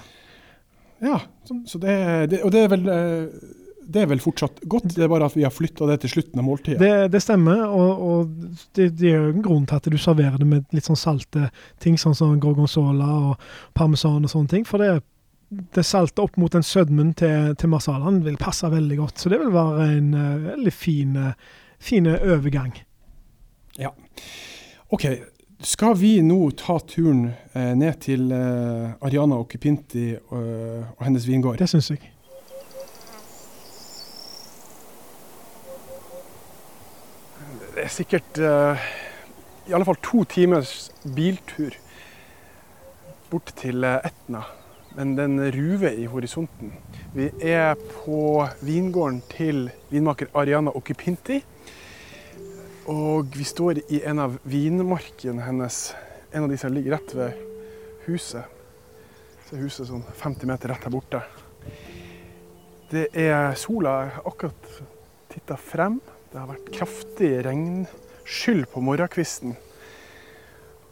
Ja, 1.00 1.22
så, 1.46 1.62
så 1.70 1.80
det, 1.80 1.96
det, 2.34 2.44
og 2.44 2.52
det 2.52 2.66
er, 2.66 2.72
vel, 2.74 2.88
eh, 2.92 3.50
det 3.88 4.04
er 4.04 4.12
vel 4.12 4.22
fortsatt 4.24 4.64
godt, 4.68 4.90
det 4.96 5.06
er 5.06 5.12
bare 5.12 5.28
at 5.30 5.36
vi 5.38 5.46
har 5.46 5.54
flytta 5.54 5.88
det 5.88 6.02
til 6.04 6.18
slutten 6.18 6.42
av 6.42 6.48
måltidet. 6.48 6.80
Det, 6.82 7.12
det 7.14 7.22
stemmer, 7.24 7.64
og, 7.70 8.08
og 8.08 8.48
det, 8.76 8.90
det 8.98 9.12
er 9.14 9.22
jo 9.22 9.36
en 9.36 9.46
grunn 9.46 9.68
til 9.70 9.80
at 9.80 9.92
du 9.94 10.00
serverer 10.02 10.42
det 10.42 10.50
med 10.50 10.66
litt 10.76 10.90
sånn 10.90 11.00
salte 11.00 11.52
ting, 11.84 11.96
sånn 12.02 12.18
som 12.18 12.34
gorgonzola 12.44 13.12
og 13.30 13.46
parmesan 13.78 14.26
og 14.26 14.34
sånne 14.34 14.58
ting. 14.58 14.68
For 14.68 14.84
det, 14.84 14.98
det 15.50 15.86
salte 15.88 16.26
opp 16.26 16.36
mot 16.38 16.52
den 16.52 16.66
sødmen 16.66 17.14
til, 17.16 17.54
til 17.56 17.72
marsalaen 17.72 18.20
vil 18.26 18.36
passe 18.40 18.68
veldig 18.72 18.98
godt. 19.00 19.20
Så 19.22 19.32
det 19.32 19.40
vil 19.40 19.54
være 19.54 19.88
en 19.96 20.12
uh, 20.14 20.46
veldig 20.52 20.74
fin, 20.74 21.16
eh, 21.16 21.34
fin 21.80 22.08
overgang. 22.08 22.76
OK, 24.90 25.04
skal 25.60 25.98
vi 26.00 26.22
nå 26.22 26.52
ta 26.56 26.78
turen 26.88 27.32
eh, 27.52 27.74
ned 27.76 27.98
til 28.06 28.30
eh, 28.32 28.94
Ariana 29.04 29.40
Occupinti 29.42 30.14
og, 30.16 30.46
og 30.94 31.02
hennes 31.04 31.26
vingård? 31.28 31.58
Det 31.60 31.68
syns 31.68 31.90
jeg. 31.92 32.12
Det 37.76 37.84
er 37.84 37.92
sikkert 37.94 38.40
eh, 38.40 38.86
i 39.68 39.76
alle 39.76 39.90
fall 39.90 40.00
to 40.06 40.24
timers 40.30 40.88
biltur 41.04 41.76
bort 43.32 43.52
til 43.60 43.84
eh, 43.84 44.00
Etna. 44.08 44.46
Men 44.98 45.16
den 45.16 45.52
ruver 45.52 45.94
i 45.94 46.08
horisonten. 46.10 46.72
Vi 47.14 47.28
er 47.46 47.76
på 47.78 48.48
vingården 48.66 49.20
til 49.30 49.68
vinmaker 49.92 50.32
Ariana 50.34 50.72
Occupinti. 50.74 51.38
Og 52.90 53.30
vi 53.38 53.46
står 53.46 53.84
i 53.94 54.00
en 54.10 54.24
av 54.24 54.40
vinmarkene 54.50 55.46
hennes. 55.46 55.78
En 56.34 56.48
av 56.48 56.50
de 56.50 56.58
som 56.58 56.74
ligger 56.74 56.96
rett 56.96 57.14
ved 57.14 57.38
huset. 58.08 58.50
Så 59.46 59.54
er 59.54 59.62
huset 59.68 59.92
sånn 59.92 60.02
50 60.18 60.50
meter 60.50 60.74
rett 60.74 60.90
her 60.90 60.96
borte. 60.98 61.22
Det 62.90 63.06
er 63.14 63.54
sola 63.54 63.96
akkurat 64.26 64.82
titta 65.30 65.60
frem. 65.62 66.02
Det 66.32 66.42
har 66.42 66.50
vært 66.56 66.74
kraftig 66.74 67.32
regnskyll 67.46 68.66
på 68.74 68.82
morgenkvisten. 68.82 69.54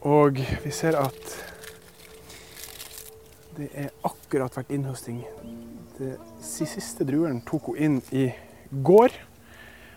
Og 0.05 0.45
vi 0.61 0.77
ser 0.77 1.01
at 1.01 1.54
det 3.55 3.69
er 3.71 3.93
akkurat 4.03 4.55
vært 4.57 4.73
innhøsting. 4.75 5.21
De 5.95 6.11
siste 6.43 7.05
drueren 7.07 7.39
tok 7.47 7.71
hun 7.71 7.79
inn 7.79 8.01
i 8.11 8.27
går. 8.83 9.15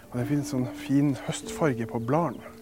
Og 0.08 0.14
det 0.16 0.28
finnes 0.28 0.52
sånn 0.54 0.68
fin 0.78 1.12
høstfarge 1.26 1.88
på 1.90 2.00
bladene. 2.00 2.54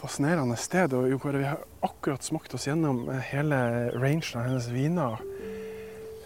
Fascinerende 0.00 0.58
sted. 0.60 0.92
Og 0.98 1.08
Jo 1.08 1.20
vi 1.22 1.44
har 1.46 1.62
akkurat 1.86 2.26
smakt 2.26 2.54
oss 2.56 2.66
gjennom 2.66 3.06
hele 3.30 3.60
rangen 3.94 4.40
av 4.40 4.48
hennes 4.48 4.68
viner. 4.72 5.22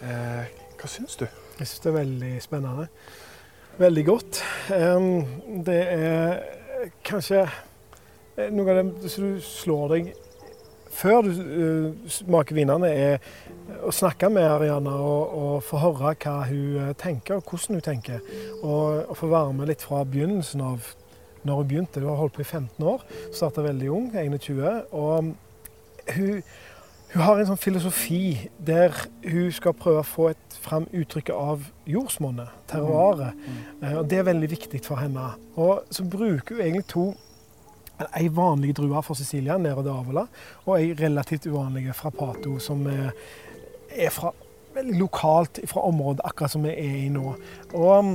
Eh, 0.02 0.48
hva 0.78 0.90
syns 0.90 1.18
du? 1.20 1.26
Jeg 1.58 1.66
syns 1.66 1.84
det 1.84 1.90
er 1.90 1.98
veldig 1.98 2.32
spennende. 2.42 2.88
Veldig 3.78 4.04
godt. 4.06 4.40
Det 5.66 5.78
er 5.92 6.40
kanskje 7.06 7.44
eh, 7.44 8.48
noe 8.50 8.72
av 8.72 8.80
det 9.02 9.12
som 9.12 9.36
du 9.36 9.44
slår 9.44 9.94
deg 9.94 10.10
før 10.94 11.26
du 11.26 11.30
eh, 11.32 12.10
smaker 12.12 12.56
vinene, 12.56 12.90
er 12.90 13.82
å 13.84 13.92
snakke 13.94 14.30
med 14.32 14.46
Ariana 14.48 14.94
og, 14.96 15.34
og 15.38 15.66
få 15.66 15.80
høre 15.82 16.14
hva 16.22 16.36
hun 16.48 16.78
eh, 16.82 16.94
tenker, 16.98 17.38
og 17.38 17.50
hvordan 17.50 17.78
hun 17.78 17.84
tenker. 17.84 18.22
Og, 18.62 19.04
og 19.08 19.18
få 19.18 19.30
være 19.32 19.58
med 19.58 19.72
litt 19.72 19.84
fra 19.84 20.04
begynnelsen 20.08 20.64
av 20.64 20.94
når 21.46 21.60
hun 21.60 21.68
begynte. 21.68 22.00
Hun 22.00 22.10
har 22.12 22.22
holdt 22.22 22.38
på 22.38 22.44
i 22.44 22.48
15 22.48 22.88
år, 22.94 23.04
starta 23.32 23.64
veldig 23.66 23.92
ung, 23.94 24.08
21. 24.14 24.64
Og 24.92 25.30
hun, 26.16 26.42
hun 27.12 27.24
har 27.24 27.38
en 27.38 27.50
sånn 27.50 27.60
filosofi 27.60 28.22
der 28.58 28.94
hun 29.24 29.52
skal 29.54 29.76
prøve 29.76 30.02
å 30.02 30.08
få 30.08 30.30
et, 30.32 30.58
fram 30.64 30.88
uttrykket 30.90 31.34
av 31.36 31.68
jordsmonnet, 31.88 32.52
terroaret. 32.70 33.38
Mm. 33.38 33.62
Mm. 33.80 33.88
Og 33.94 34.10
det 34.10 34.20
er 34.20 34.28
veldig 34.28 34.52
viktig 34.56 34.82
for 34.84 35.00
henne. 35.00 35.30
Og 35.56 35.86
så 35.94 36.04
bruker 36.04 36.56
hun 36.56 36.64
egentlig 36.64 36.88
to 36.90 37.08
Ei 38.16 38.28
vanlig 38.30 38.76
drue 38.78 39.02
fra 39.02 39.14
Sicilia, 39.18 39.58
Nero 39.58 39.82
Avola, 39.90 40.26
og 40.66 40.74
ei 40.78 40.92
relativt 40.98 41.48
uvanlig 41.50 41.88
fra 41.98 42.12
Pato, 42.14 42.58
som 42.62 42.86
er, 42.86 43.10
er 43.90 44.12
fra, 44.14 44.32
veldig 44.74 44.98
lokalt 44.98 45.60
fra 45.66 45.86
området 45.88 46.20
akkurat 46.24 46.52
som 46.54 46.66
vi 46.66 46.74
er 46.74 47.00
i 47.04 47.08
nå. 47.12 47.32
Og 47.74 47.98
um, 47.98 48.12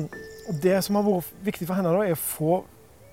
Det 0.64 0.76
som 0.84 0.96
har 1.00 1.06
vært 1.08 1.36
viktig 1.44 1.68
for 1.68 1.80
henne, 1.80 1.92
da, 1.92 2.04
er 2.04 2.18
å 2.18 2.20
få 2.20 2.64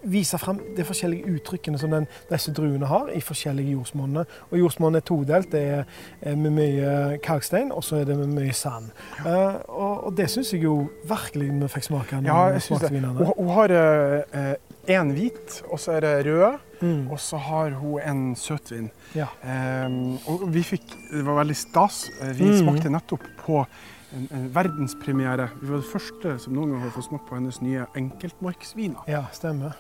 vise 0.03 0.39
fram 0.41 0.59
de 0.77 0.85
forskjellige 0.85 1.29
uttrykkene 1.37 1.79
som 1.79 1.93
den, 1.93 2.07
disse 2.31 2.53
druene 2.57 2.89
har 2.89 3.11
i 3.15 3.21
forskjellige 3.21 3.75
jordsmonner. 3.77 4.29
Og 4.51 4.59
jordsmonnet 4.59 5.03
er 5.03 5.07
todelt. 5.07 5.51
Det 5.53 5.61
er 5.61 5.85
eh, 6.23 6.37
med 6.39 6.57
mye 6.57 7.19
kalkstein, 7.23 7.73
og 7.73 7.85
så 7.85 8.01
er 8.01 8.09
det 8.09 8.17
med 8.19 8.33
mye 8.33 8.55
sand. 8.57 8.91
Eh, 9.21 9.61
og, 9.69 10.07
og 10.09 10.17
det 10.17 10.31
syns 10.33 10.55
jeg 10.55 10.65
jo 10.65 10.89
virkelig 11.09 11.51
vi 11.53 11.71
fikk 11.77 11.91
smake. 11.91 12.17
av. 12.17 12.27
Ja, 12.27 12.41
jeg 12.57 12.65
syns 12.67 12.87
det. 12.87 12.93
Hun, 13.05 13.33
hun 13.37 13.53
har 13.59 13.77
uh, 13.77 14.41
eh, 14.41 14.55
én 14.89 15.13
hvit, 15.13 15.63
og 15.71 15.79
så 15.79 15.93
er 15.93 16.01
det 16.01 16.27
røde. 16.27 16.59
Mm. 16.81 17.11
Og 17.13 17.19
så 17.21 17.37
har 17.37 17.71
hun 17.77 18.01
en 18.01 18.35
søtvin. 18.37 18.91
Ja. 19.15 19.27
Um, 19.45 20.17
og 20.27 20.47
vi 20.55 20.63
fikk 20.65 20.87
Det 21.11 21.25
var 21.27 21.37
veldig 21.45 21.57
stas. 21.57 22.09
Eh, 22.23 22.33
Vi 22.39 22.45
Mm. 22.45 22.59
smakte 22.63 22.91
nettopp 22.91 23.21
på 23.45 23.67
en, 24.15 24.29
en 24.33 24.49
verdenspremiere. 24.55 25.51
Vi 25.61 25.69
var 25.71 25.77
det 25.83 25.91
første 25.93 26.39
som 26.41 26.55
noen 26.55 26.71
gang 26.73 26.81
har 26.83 26.91
fått 26.91 27.05
smake 27.11 27.29
på 27.29 27.35
hennes 27.35 27.61
nye 27.61 27.87
enkeltmarksviner. 27.97 29.05
ja, 29.09 29.25
stemmer. 29.33 29.73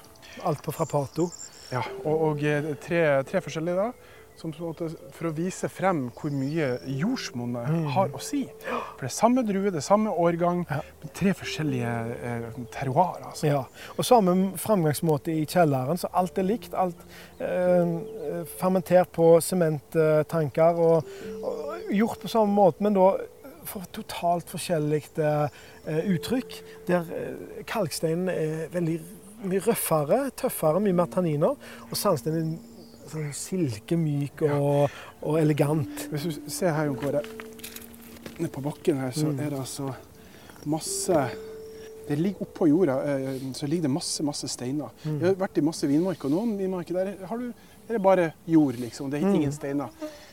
Alt 0.44 0.62
på 0.62 0.72
fra 0.72 0.84
Pato. 0.84 1.30
Ja, 1.72 1.82
og, 2.04 2.20
og 2.22 2.42
eh, 2.44 2.74
tre, 2.82 3.22
tre 3.24 3.40
forskjellige 3.40 3.76
da. 3.76 3.92
Som, 4.36 4.52
for 4.54 5.26
å 5.28 5.32
vise 5.36 5.68
frem 5.68 6.06
hvor 6.16 6.30
mye 6.32 6.78
jordsmonnet 6.86 7.68
Mm. 7.68 7.86
har 7.92 8.08
å 8.16 8.20
si. 8.24 8.46
For 8.64 9.02
det 9.04 9.10
er 9.10 9.12
samme 9.12 9.42
drue, 9.44 9.70
det 9.70 9.76
er 9.82 9.84
samme 9.84 10.08
årgang, 10.10 10.62
Ja. 10.70 10.78
men 11.02 11.10
tre 11.12 11.34
forskjellige 11.34 11.90
eh, 12.24 12.46
terroirer. 12.72 13.26
Altså. 13.28 13.46
Ja. 13.46 13.64
Og 13.98 14.04
samme 14.04 14.52
framgangsmåte 14.56 15.28
i 15.34 15.44
kjelleren, 15.44 15.98
så 16.00 16.08
alt 16.14 16.38
er 16.38 16.42
likt. 16.48 16.72
Alt 16.74 16.96
eh, 17.38 18.44
fermentert 18.56 19.12
på 19.12 19.40
sementtanker 19.44 20.80
og, 20.80 21.04
og 21.44 21.92
gjort 21.92 22.20
på 22.22 22.28
samme 22.32 22.54
måte, 22.54 22.80
men 22.80 22.94
da 22.96 23.10
for 23.68 23.84
totalt 23.92 24.48
forskjellig 24.50 25.02
eh, 25.20 25.48
uttrykk. 26.14 26.62
Der 26.88 27.04
eh, 27.12 27.64
kalksteinen 27.68 28.28
er 28.32 28.68
veldig 28.72 29.00
mye 29.50 29.60
røffere, 29.64 30.30
tøffere, 30.36 30.80
mye 30.84 30.92
mer 30.96 31.06
tanniner. 31.12 31.54
Og 31.90 31.96
sandsteinen 31.96 32.58
sånn 33.08 33.32
silkemyk 33.32 34.42
og, 34.50 34.90
og 35.22 35.38
elegant. 35.40 36.08
Hvis 36.10 36.22
du 36.28 36.50
ser 36.50 36.72
her, 36.76 36.86
Jon 36.90 36.96
Kåre, 37.00 37.22
nede 38.38 38.50
på 38.52 38.62
bakken 38.64 39.00
her, 39.00 39.10
så 39.12 39.26
Mm. 39.32 39.40
er 39.40 39.50
det 39.50 39.58
altså 39.58 39.94
masse 40.66 41.30
Det 42.08 42.16
ligger 42.18 42.42
oppå 42.42 42.66
jorda 42.66 42.94
eh, 43.06 43.36
så 43.54 43.66
ligger 43.68 43.82
det 43.82 43.90
masse 43.90 44.22
masse 44.26 44.48
steiner. 44.48 44.88
Mm. 45.04 45.20
Jeg 45.20 45.26
har 45.28 45.34
vært 45.34 45.58
i 45.58 45.60
masse 45.62 45.86
vinmarker, 45.86 46.24
og 46.26 46.30
noen 46.32 46.56
vinmarker 46.58 46.94
der 46.94 47.26
har 47.26 47.38
du 47.38 47.52
er 47.88 47.92
det 47.92 48.02
bare 48.02 48.32
jord, 48.46 48.74
liksom. 48.80 49.10
Det 49.10 49.20
er 49.22 49.26
Mm. 49.28 49.34
ingen 49.34 49.52
steiner. 49.52 49.88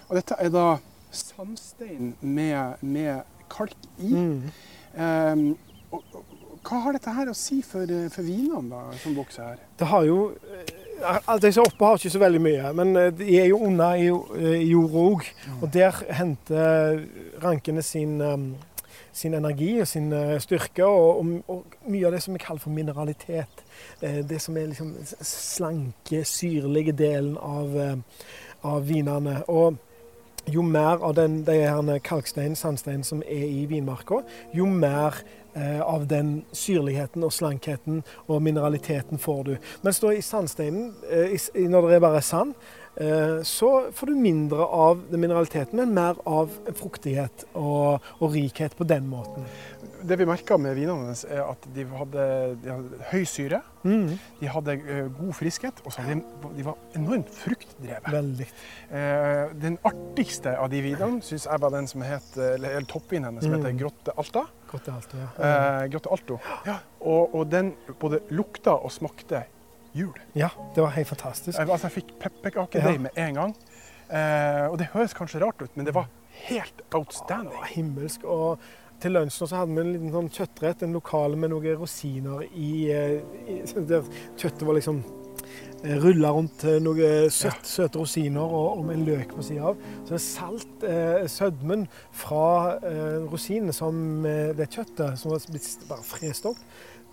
Og 0.09 0.15
dette 0.15 0.36
er 0.39 0.49
da 0.49 0.80
sandstein 1.11 2.13
med, 2.22 2.76
med 2.82 3.22
kalk 3.49 3.76
i. 3.99 4.09
Mm. 4.13 4.41
Ehm, 4.97 5.55
og, 5.91 6.03
og, 6.13 6.24
hva 6.63 6.82
har 6.84 6.93
dette 6.93 7.13
her 7.13 7.28
å 7.32 7.36
si 7.36 7.61
for, 7.61 7.82
eh, 7.84 8.09
for 8.09 8.22
vinene 8.24 8.70
da, 8.70 8.82
som 8.97 9.15
vokser 9.15 9.43
her? 9.43 9.57
Det 9.80 9.88
har 9.88 10.03
jo 10.05 10.34
Alt 11.03 11.45
som 11.53 11.61
er 11.61 11.67
oppe 11.67 11.85
har 11.85 11.97
ikke 11.99 12.09
så 12.09 12.19
veldig 12.21 12.39
mye, 12.41 12.71
men 12.73 12.95
eh, 12.97 13.11
de 13.13 13.27
er 13.39 13.45
jo 13.51 13.59
unna 13.67 13.91
i 13.99 14.07
eh, 14.07 14.63
jorda 14.71 15.03
òg. 15.11 15.27
Og 15.61 15.67
der 15.73 15.99
henter 16.17 17.03
rankene 17.43 17.83
sin, 17.85 18.17
sin 19.13 19.33
energi 19.37 19.79
og 19.81 19.87
sin 19.87 20.11
eh, 20.13 20.39
styrke, 20.41 20.85
og, 20.85 21.21
og, 21.21 21.43
og 21.47 21.91
mye 21.91 22.07
av 22.09 22.17
det 22.17 22.23
som 22.25 22.33
vi 22.33 22.41
kaller 22.41 22.63
for 22.63 22.73
mineralitet. 22.73 23.63
Eh, 24.01 24.23
Det 24.25 24.41
som 24.41 24.57
er 24.57 24.71
liksom 24.71 24.95
slanke, 25.21 26.23
syrlige 26.25 26.91
delen 26.97 27.37
av, 27.37 27.77
eh, 27.77 27.97
av 28.63 28.87
vinene. 28.89 29.43
Og 29.47 29.77
jo 30.47 30.61
mer 30.61 31.03
av 31.03 31.13
den, 31.17 31.41
de 31.45 31.59
her 31.67 31.99
kalkstein, 31.99 32.55
sandstein 32.55 33.03
som 33.03 33.21
er 33.27 33.45
i 33.47 33.65
vinmarka, 33.69 34.21
jo 34.55 34.65
mer 34.65 35.19
eh, 35.55 35.81
av 35.81 36.07
den 36.07 36.41
syrligheten 36.55 37.25
og 37.27 37.33
slankheten 37.35 38.03
og 38.27 38.41
mineraliteten 38.45 39.19
får 39.19 39.43
du. 39.43 39.55
Mens 39.83 39.99
da 40.03 40.13
i 40.13 40.23
sandsteinen, 40.23 40.93
eh, 41.11 41.35
når 41.67 41.89
det 41.89 41.95
er 41.97 42.05
bare 42.07 42.23
sand, 42.25 42.55
så 43.45 43.91
får 43.93 44.09
du 44.09 44.15
mindre 44.17 44.65
av 44.65 45.03
den 45.11 45.21
mineraliteten, 45.21 45.77
men 45.77 45.91
mer 45.93 46.17
av 46.25 46.49
fruktighet 46.79 47.43
og, 47.53 48.01
og 48.17 48.31
rikhet 48.33 48.73
på 48.77 48.87
den 48.89 49.05
måten. 49.11 49.45
Det 50.07 50.17
vi 50.17 50.25
merka 50.29 50.57
med 50.61 50.73
vinene 50.77 51.03
hennes, 51.05 51.23
er 51.29 51.43
at 51.43 51.65
de 51.75 51.83
hadde, 51.89 52.25
de 52.63 52.71
hadde 52.73 53.01
høy 53.11 53.23
syre, 53.29 53.61
Mm. 53.87 54.17
de 54.41 54.47
hadde 54.51 54.73
eh, 54.83 55.05
god 55.15 55.29
friskhet, 55.37 55.77
og 55.87 55.93
så 55.95 56.03
de, 56.03 56.17
de 56.57 56.63
var 56.65 56.75
enormt 56.97 57.29
fruktdrevet. 57.31 58.09
Veldig. 58.11 58.47
Eh, 58.91 59.53
den 59.61 59.77
artigste 59.87 60.57
av 60.59 60.67
de 60.73 60.81
vinene 60.83 61.21
syns 61.23 61.45
jeg 61.47 61.61
var 61.63 61.71
den 61.71 61.87
som 61.87 62.01
het, 62.03 62.27
eller, 62.35 62.81
toppvinen 62.89 63.29
hennes, 63.29 63.45
som 63.45 63.53
Mm. 63.53 63.61
heter 63.61 63.77
Grotte 63.79 64.15
Alta. 64.19 64.43
Grotte 64.67 64.91
Alto, 64.97 65.21
ja. 65.21 65.29
Eh, 65.39 65.85
Grotte 65.93 66.11
Alto. 66.11 66.39
Og, 66.99 67.35
og 67.37 67.47
den 67.53 67.75
både 68.01 68.19
lukta 68.35 68.75
og 68.75 68.91
smakte 68.91 69.45
jul. 69.97 70.17
ja, 70.35 70.49
det 70.75 70.83
var 70.83 70.93
helt 70.95 71.07
fantastisk. 71.11 71.57
Jeg, 71.57 71.69
altså, 71.69 71.87
jeg 71.89 71.97
fikk 72.01 72.15
pepperkakedeig 72.21 72.97
Ja. 72.97 73.03
med 73.07 73.21
en 73.27 73.33
gang. 73.41 73.55
Eh, 74.09 74.65
og 74.71 74.77
det 74.79 74.87
høres 74.93 75.13
kanskje 75.17 75.41
rart 75.43 75.61
ut, 75.61 75.71
men 75.75 75.85
det 75.85 75.93
var 75.97 76.07
helt 76.47 76.81
outstanding. 76.95 77.51
Det 77.51 77.59
var 77.59 77.71
himmelsk. 77.75 78.23
Og 78.23 78.59
til 79.01 79.11
lunsjen 79.17 79.47
så 79.49 79.55
hadde 79.63 79.73
vi 79.75 79.81
en 79.83 79.91
liten 79.93 80.11
sånn 80.13 80.29
kjøttrett, 80.33 80.83
en 80.83 80.93
lokal 80.95 81.35
med 81.37 81.51
noen 81.51 81.75
rosiner 81.81 82.45
i, 82.53 82.89
eh, 82.91 83.19
i 83.47 83.61
Der 83.87 84.03
kjøttet 84.37 84.63
var 84.65 84.77
liksom 84.79 85.03
rulla 86.01 86.31
rundt 86.33 86.63
eh, 86.65 86.79
noen 86.81 87.29
søt, 87.31 87.61
søte 87.67 87.99
rosiner 88.01 88.41
og, 88.41 88.79
og 88.79 88.85
med 88.87 88.97
en 88.97 89.05
løk 89.05 89.35
på 89.37 89.43
sida 89.45 89.69
av. 89.69 89.77
Så 90.03 90.09
det 90.09 90.17
er 90.17 90.23
salt, 90.25 90.83
eh, 90.87 91.27
sødmen 91.29 91.85
fra 92.11 92.77
eh, 92.81 93.27
rosinene 93.29 93.73
som 93.75 94.25
eh, 94.25 94.53
det 94.57 94.69
kjøttet 94.73 95.19
som 95.21 95.31
var 95.35 95.45
blitt 95.51 95.85
bare 95.89 96.03
frest 96.07 96.47
opp. 96.49 96.57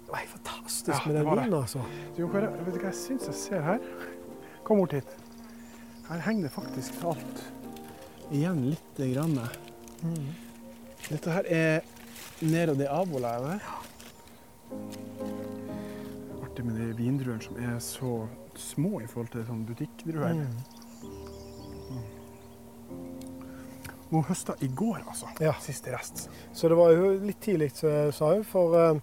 Det 0.05 0.11
var 0.13 0.19
helt 0.19 0.31
fantastisk 0.31 0.89
Ja, 0.89 1.01
med 1.07 1.15
den 1.17 1.31
vinen, 1.31 1.55
altså. 1.55 1.81
Du, 2.17 2.23
Jon 2.23 2.33
vet 2.35 2.75
du 2.75 2.81
hva 2.81 2.91
jeg 2.91 2.99
syns 2.99 3.29
jeg 3.31 3.39
ser 3.41 3.65
her? 3.65 3.81
Kom 4.65 4.81
bort 4.83 4.93
hit. 4.97 5.17
Her 6.09 6.21
henger 6.27 6.49
det 6.49 6.53
faktisk 6.53 7.05
alt 7.09 7.43
igjen 8.33 8.61
lite 8.71 9.09
grann. 9.15 9.39
Mm. 10.05 10.29
Dette 11.09 11.33
her 11.33 11.49
er 11.49 11.81
Nero 12.45 12.75
de 12.77 12.89
Avola, 12.91 13.35
er 13.35 13.41
det? 13.49 13.59
Artig 16.45 16.65
med 16.65 16.81
de 16.81 16.93
vindruene 16.99 17.43
som 17.45 17.57
er 17.61 17.79
så 17.85 18.15
små 18.61 19.01
i 19.01 19.09
forhold 19.11 19.33
til 19.33 19.47
sånn 19.49 19.65
butikkdruer. 19.69 20.41
Mm. 20.45 20.75
Hun 24.11 24.23
høsta 24.29 24.55
i 24.63 24.69
går, 24.69 25.01
altså. 25.09 25.27
Ja. 25.43 25.55
Siste 25.65 25.91
rest. 25.95 26.29
Så 26.55 26.69
det 26.71 26.77
var 26.79 26.93
jo 26.95 27.15
litt 27.25 27.41
tidlig, 27.43 27.73
sa 27.75 28.35
hun. 28.35 28.45
for 28.47 28.77
um, 28.79 29.01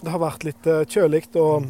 det 0.00 0.10
har 0.14 0.20
vært 0.22 0.44
litt 0.48 0.66
uh, 0.70 0.82
kjølig 0.88 1.22
og 1.36 1.66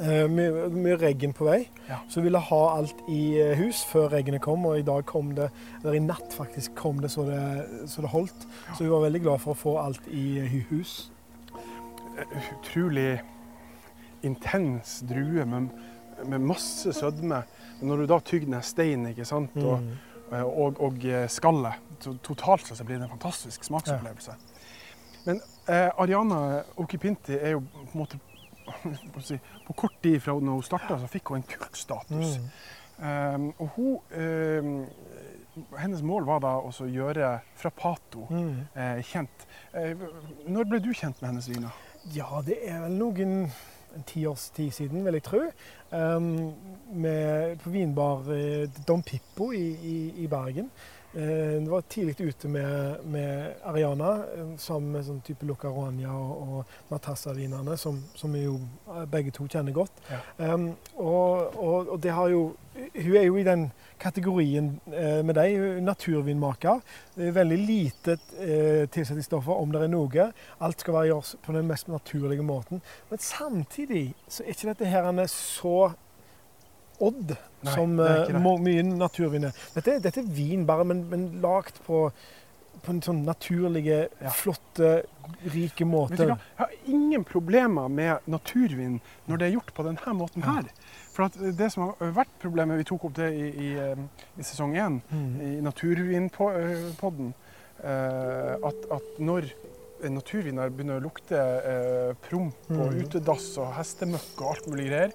uh, 0.00 0.26
mye, 0.32 0.66
mye 0.72 0.96
regn 1.00 1.34
på 1.36 1.46
vei. 1.48 1.58
Ja. 1.86 2.00
Så 2.10 2.20
vi 2.20 2.26
ville 2.30 2.40
ha 2.42 2.60
alt 2.78 3.02
i 3.12 3.20
uh, 3.40 3.52
hus 3.60 3.82
før 3.90 4.08
regnet 4.14 4.42
kom, 4.44 4.64
og 4.66 4.78
i 4.80 4.86
dag 4.86 5.04
kom 5.06 5.34
det, 5.36 5.50
eller 5.82 5.98
i 5.98 6.02
natt 6.04 6.32
faktisk, 6.34 6.74
kom 6.78 7.02
det 7.04 7.10
så 7.14 7.26
det, 7.28 7.42
så 7.92 8.02
det 8.04 8.12
holdt. 8.14 8.46
Så 8.72 8.84
vi 8.84 8.90
var 8.92 9.04
veldig 9.06 9.22
glad 9.26 9.44
for 9.44 9.54
å 9.54 9.60
få 9.60 9.76
alt 9.84 10.08
i 10.08 10.40
hus. 10.72 10.96
Eh, 12.16 12.50
Utrolig 12.56 13.18
intens 14.24 15.02
drue 15.06 15.44
med, 15.46 15.68
med 16.24 16.40
masse 16.40 16.92
sødme. 16.96 17.42
Når 17.84 17.96
du 18.02 18.06
da 18.08 18.16
tygger 18.24 18.48
ned 18.56 18.64
steinen 18.64 19.10
ikke 19.12 19.26
sant? 19.28 19.56
Og, 19.60 19.80
Mm. 20.26 20.40
og, 20.40 20.58
og, 20.58 20.78
og 20.82 21.04
eh, 21.06 21.28
skallet, 21.30 21.76
så 22.02 22.16
totalt 22.24 22.66
sett 22.66 22.80
blir 22.88 22.98
det 22.98 23.04
en 23.06 23.12
fantastisk 23.12 23.62
smaksopplevelse. 23.68 24.32
Men 25.26 25.40
eh, 25.68 25.90
Ariana 25.98 26.62
Okipinti 26.78 27.34
er 27.36 27.56
jo 27.56 27.60
på 27.74 27.84
en 27.92 28.00
måte 28.04 28.18
på, 29.66 29.72
kort 29.78 29.98
tid 30.02 30.20
fra 30.22 30.34
når 30.38 30.60
hun 30.60 30.66
starta, 30.66 30.98
så 30.98 31.10
fikk 31.10 31.30
hun 31.34 31.42
en 31.42 31.48
kultstatus. 31.50 32.36
Mm. 32.38 32.48
Um, 32.96 33.50
og 33.60 33.68
hun 33.76 33.98
eh, 34.16 34.86
Hennes 35.80 36.02
mål 36.04 36.24
var 36.28 36.40
da 36.44 36.54
å 36.64 36.70
gjøre 36.88 37.30
Frappato 37.56 38.26
Mm. 38.30 38.66
eh, 38.76 38.98
kjent. 39.04 39.46
Eh, 39.72 39.96
når 40.48 40.64
ble 40.68 40.80
du 40.84 40.90
kjent 40.92 41.20
med 41.22 41.30
hennes 41.30 41.48
viner? 41.48 41.72
Ja, 42.12 42.42
det 42.44 42.58
er 42.68 42.82
vel 42.84 42.92
noen 42.98 43.32
en 43.96 44.04
tiårs 44.04 44.50
tid 44.52 44.70
siden, 44.76 45.04
vil 45.06 45.16
jeg 45.16 45.24
tro. 45.24 45.40
Um, 45.90 46.52
med, 46.92 47.56
på 47.62 47.72
vinbar 47.72 48.28
eh, 48.34 48.66
Dom 48.88 49.00
Pippo 49.02 49.48
i, 49.56 49.64
i, 49.80 49.96
i 50.24 50.26
Bergen. 50.28 50.68
Eh, 51.14 51.62
det 51.62 51.70
var 51.70 51.80
tidlig 51.80 52.20
ute 52.20 52.48
med, 52.48 53.04
med 53.04 53.54
Ariana, 53.64 54.10
eh, 54.34 54.52
sammen 54.58 54.92
med 54.92 55.06
sånn 55.06 55.22
type 55.24 55.46
Lucaronia 55.48 56.12
og, 56.12 56.42
og 56.42 56.90
Matassa-vinene, 56.90 57.76
som, 57.80 58.02
som 58.18 58.34
vi 58.36 58.42
jo 58.44 58.58
eh, 58.90 59.06
begge 59.10 59.32
to 59.32 59.46
kjenner 59.48 59.72
godt. 59.76 60.02
Ja. 60.10 60.20
Um, 60.52 60.68
og, 60.96 61.56
og, 61.56 61.92
og 61.94 62.00
det 62.02 62.12
har 62.16 62.32
jo 62.32 62.46
Hun 62.76 63.14
er 63.16 63.22
jo 63.24 63.36
i 63.40 63.44
den 63.44 63.70
kategorien 63.96 64.66
eh, 64.92 65.22
med 65.24 65.38
deg, 65.38 65.54
hun 65.56 65.78
er 65.78 65.84
naturvinmaker. 65.86 66.82
Det 67.14 67.30
er 67.30 67.36
veldig 67.38 67.56
lite 67.56 68.18
eh, 68.36 68.84
tilsetningsstoffer, 68.92 69.56
om 69.56 69.72
det 69.72 69.80
er 69.80 69.88
noe. 69.88 70.26
Alt 70.60 70.84
skal 70.84 70.98
være 70.98 71.08
gjort 71.14 71.30
på 71.46 71.54
den 71.56 71.70
mest 71.70 71.88
naturlige 71.88 72.44
måten. 72.44 72.82
Men 73.08 73.22
samtidig 73.24 74.10
så 74.28 74.44
er 74.44 74.52
ikke 74.52 74.74
dette 74.74 74.90
her 74.92 75.08
så 75.32 75.94
odd 77.00 77.36
Nei, 77.62 77.74
som 77.74 77.98
eh, 78.00 78.28
må- 78.40 78.58
mye 78.62 78.82
naturvin 78.82 79.44
er. 79.48 79.52
Dette, 79.74 79.98
dette 80.00 80.20
er 80.20 80.30
vin 80.36 80.64
bare, 80.66 80.84
men, 80.84 81.08
men 81.10 81.40
lagd 81.42 81.80
på, 81.86 82.10
på 82.82 82.90
en 82.92 83.00
sånn 83.02 83.24
naturlige, 83.24 84.08
Ja. 84.22 84.30
flotte, 84.30 85.02
rike 85.52 85.84
måte. 85.84 86.26
Jeg 86.28 86.36
har 86.56 86.70
ingen 86.86 87.24
problemer 87.24 87.88
med 87.90 88.20
naturvin 88.30 89.00
når 89.26 89.38
det 89.38 89.46
er 89.48 89.54
gjort 89.56 89.72
på 89.74 89.82
denne 89.88 90.14
måten 90.14 90.42
her. 90.46 90.68
For 91.12 91.24
at 91.24 91.32
det 91.56 91.70
som 91.72 91.88
har 91.88 92.12
vært 92.12 92.34
problemet, 92.42 92.76
vi 92.78 92.84
tok 92.84 93.04
opp 93.08 93.14
det 93.16 93.30
i, 93.32 93.46
i, 93.48 93.70
eh, 93.80 93.96
i 94.38 94.42
sesong 94.44 94.76
én, 94.76 95.00
Mm. 95.10 95.40
i 95.40 95.60
Naturvinpodden, 95.64 97.32
eh, 97.82 98.54
at, 98.64 98.86
at 98.92 99.18
når 99.18 99.48
naturvinner 99.50 100.12
naturviner 100.12 100.70
begynner 100.70 100.98
å 101.00 101.04
lukte 101.06 101.38
eh, 101.40 102.14
promp 102.28 102.68
og 102.70 102.92
Mm. 102.92 102.98
utedass 103.02 103.46
og 103.58 103.72
hestemøkk 103.78 104.42
og 104.42 104.50
alt 104.52 104.66
mulig 104.68 104.88
greier, 104.90 105.12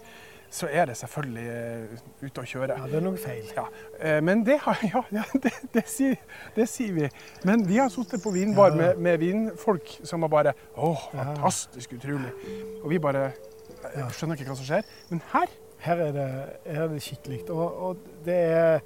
så 0.51 0.67
er 0.67 0.89
det 0.89 0.97
selvfølgelig 0.99 1.43
eh, 1.47 1.99
ute 2.25 2.43
å 2.43 2.47
kjøre. 2.47 2.75
Ja, 2.75 2.87
det 2.91 2.97
er 2.99 3.03
noe 3.05 3.19
feil. 3.19 3.45
Ja, 3.55 3.63
eh, 4.03 4.17
men 4.23 4.43
det, 4.47 4.57
har, 4.65 4.81
ja, 5.15 5.23
det, 5.43 5.53
det, 5.71 5.85
sier, 5.87 6.17
det 6.57 6.67
sier 6.69 6.91
vi. 6.97 7.07
Men 7.47 7.63
vi 7.67 7.79
har 7.79 7.91
sittet 7.93 8.23
på 8.23 8.33
vinbar 8.35 8.75
med, 8.75 8.99
med 8.99 9.21
vinfolk 9.23 9.93
som 10.03 10.27
har 10.27 10.33
bare 10.33 10.53
Å, 10.75 10.91
fantastisk 11.13 11.95
utrolig. 11.95 12.33
Og 12.81 12.89
vi 12.91 12.99
bare 13.03 13.29
eh, 13.31 14.11
skjønner 14.11 14.35
ikke 14.35 14.51
hva 14.51 14.59
som 14.59 14.67
skjer. 14.67 14.87
Men 15.13 15.23
her 15.33 15.59
Her 15.81 15.97
er 15.97 16.11
det, 16.13 16.25
her 16.67 16.83
er 16.83 16.91
det 16.91 16.99
skikkelig. 17.01 17.39
Og, 17.49 17.79
og 17.87 18.03
det 18.25 18.35
er 18.51 18.83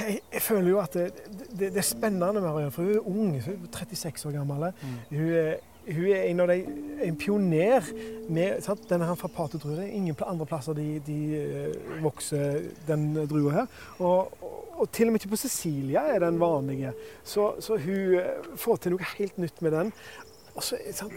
jeg, 0.00 0.20
jeg 0.32 0.42
føler 0.42 0.70
jo 0.70 0.78
at 0.80 0.94
det, 0.96 1.10
det, 1.50 1.68
det 1.74 1.76
er 1.76 1.86
spennende 1.86 2.32
med 2.32 2.46
Marianne, 2.46 2.72
for 2.74 2.86
hun 2.86 2.94
er 2.94 3.10
ung. 3.10 3.34
Hun 3.44 3.66
er 3.66 3.76
36 3.76 4.30
år 4.30 4.38
gammel. 4.38 4.70
Hun 5.10 5.28
er, 5.28 5.58
hun 5.86 6.06
er 6.12 6.26
en 6.28 6.42
av 6.44 6.50
de, 6.50 6.58
en 7.06 7.16
pioner 7.18 7.86
med 8.28 8.60
sant? 8.64 8.82
denne 8.90 9.08
her 9.08 9.18
fra 9.18 9.30
er 9.30 9.88
ingen 9.88 10.16
andre 10.26 10.46
plasser 10.46 10.76
de, 10.76 11.00
de 11.06 11.18
eh, 11.38 12.02
vokser 12.02 12.60
den 12.88 13.14
drua 13.28 13.54
her. 13.60 13.66
Og, 13.98 14.36
og, 14.76 14.86
til 14.92 15.08
og 15.08 15.14
med 15.14 15.20
ikke 15.20 15.34
på 15.34 15.40
Sicilia 15.40 16.06
er 16.12 16.20
den 16.20 16.40
vanlige. 16.40 16.92
Så, 17.24 17.54
så 17.60 17.78
hun 17.80 18.18
eh, 18.20 18.52
får 18.56 18.76
til 18.76 18.96
noe 18.96 19.12
helt 19.16 19.38
nytt 19.38 19.62
med 19.62 19.76
den. 19.76 19.92
Og 20.54 20.62
så 20.64 20.78
det 20.84 20.96
sånn, 20.98 21.14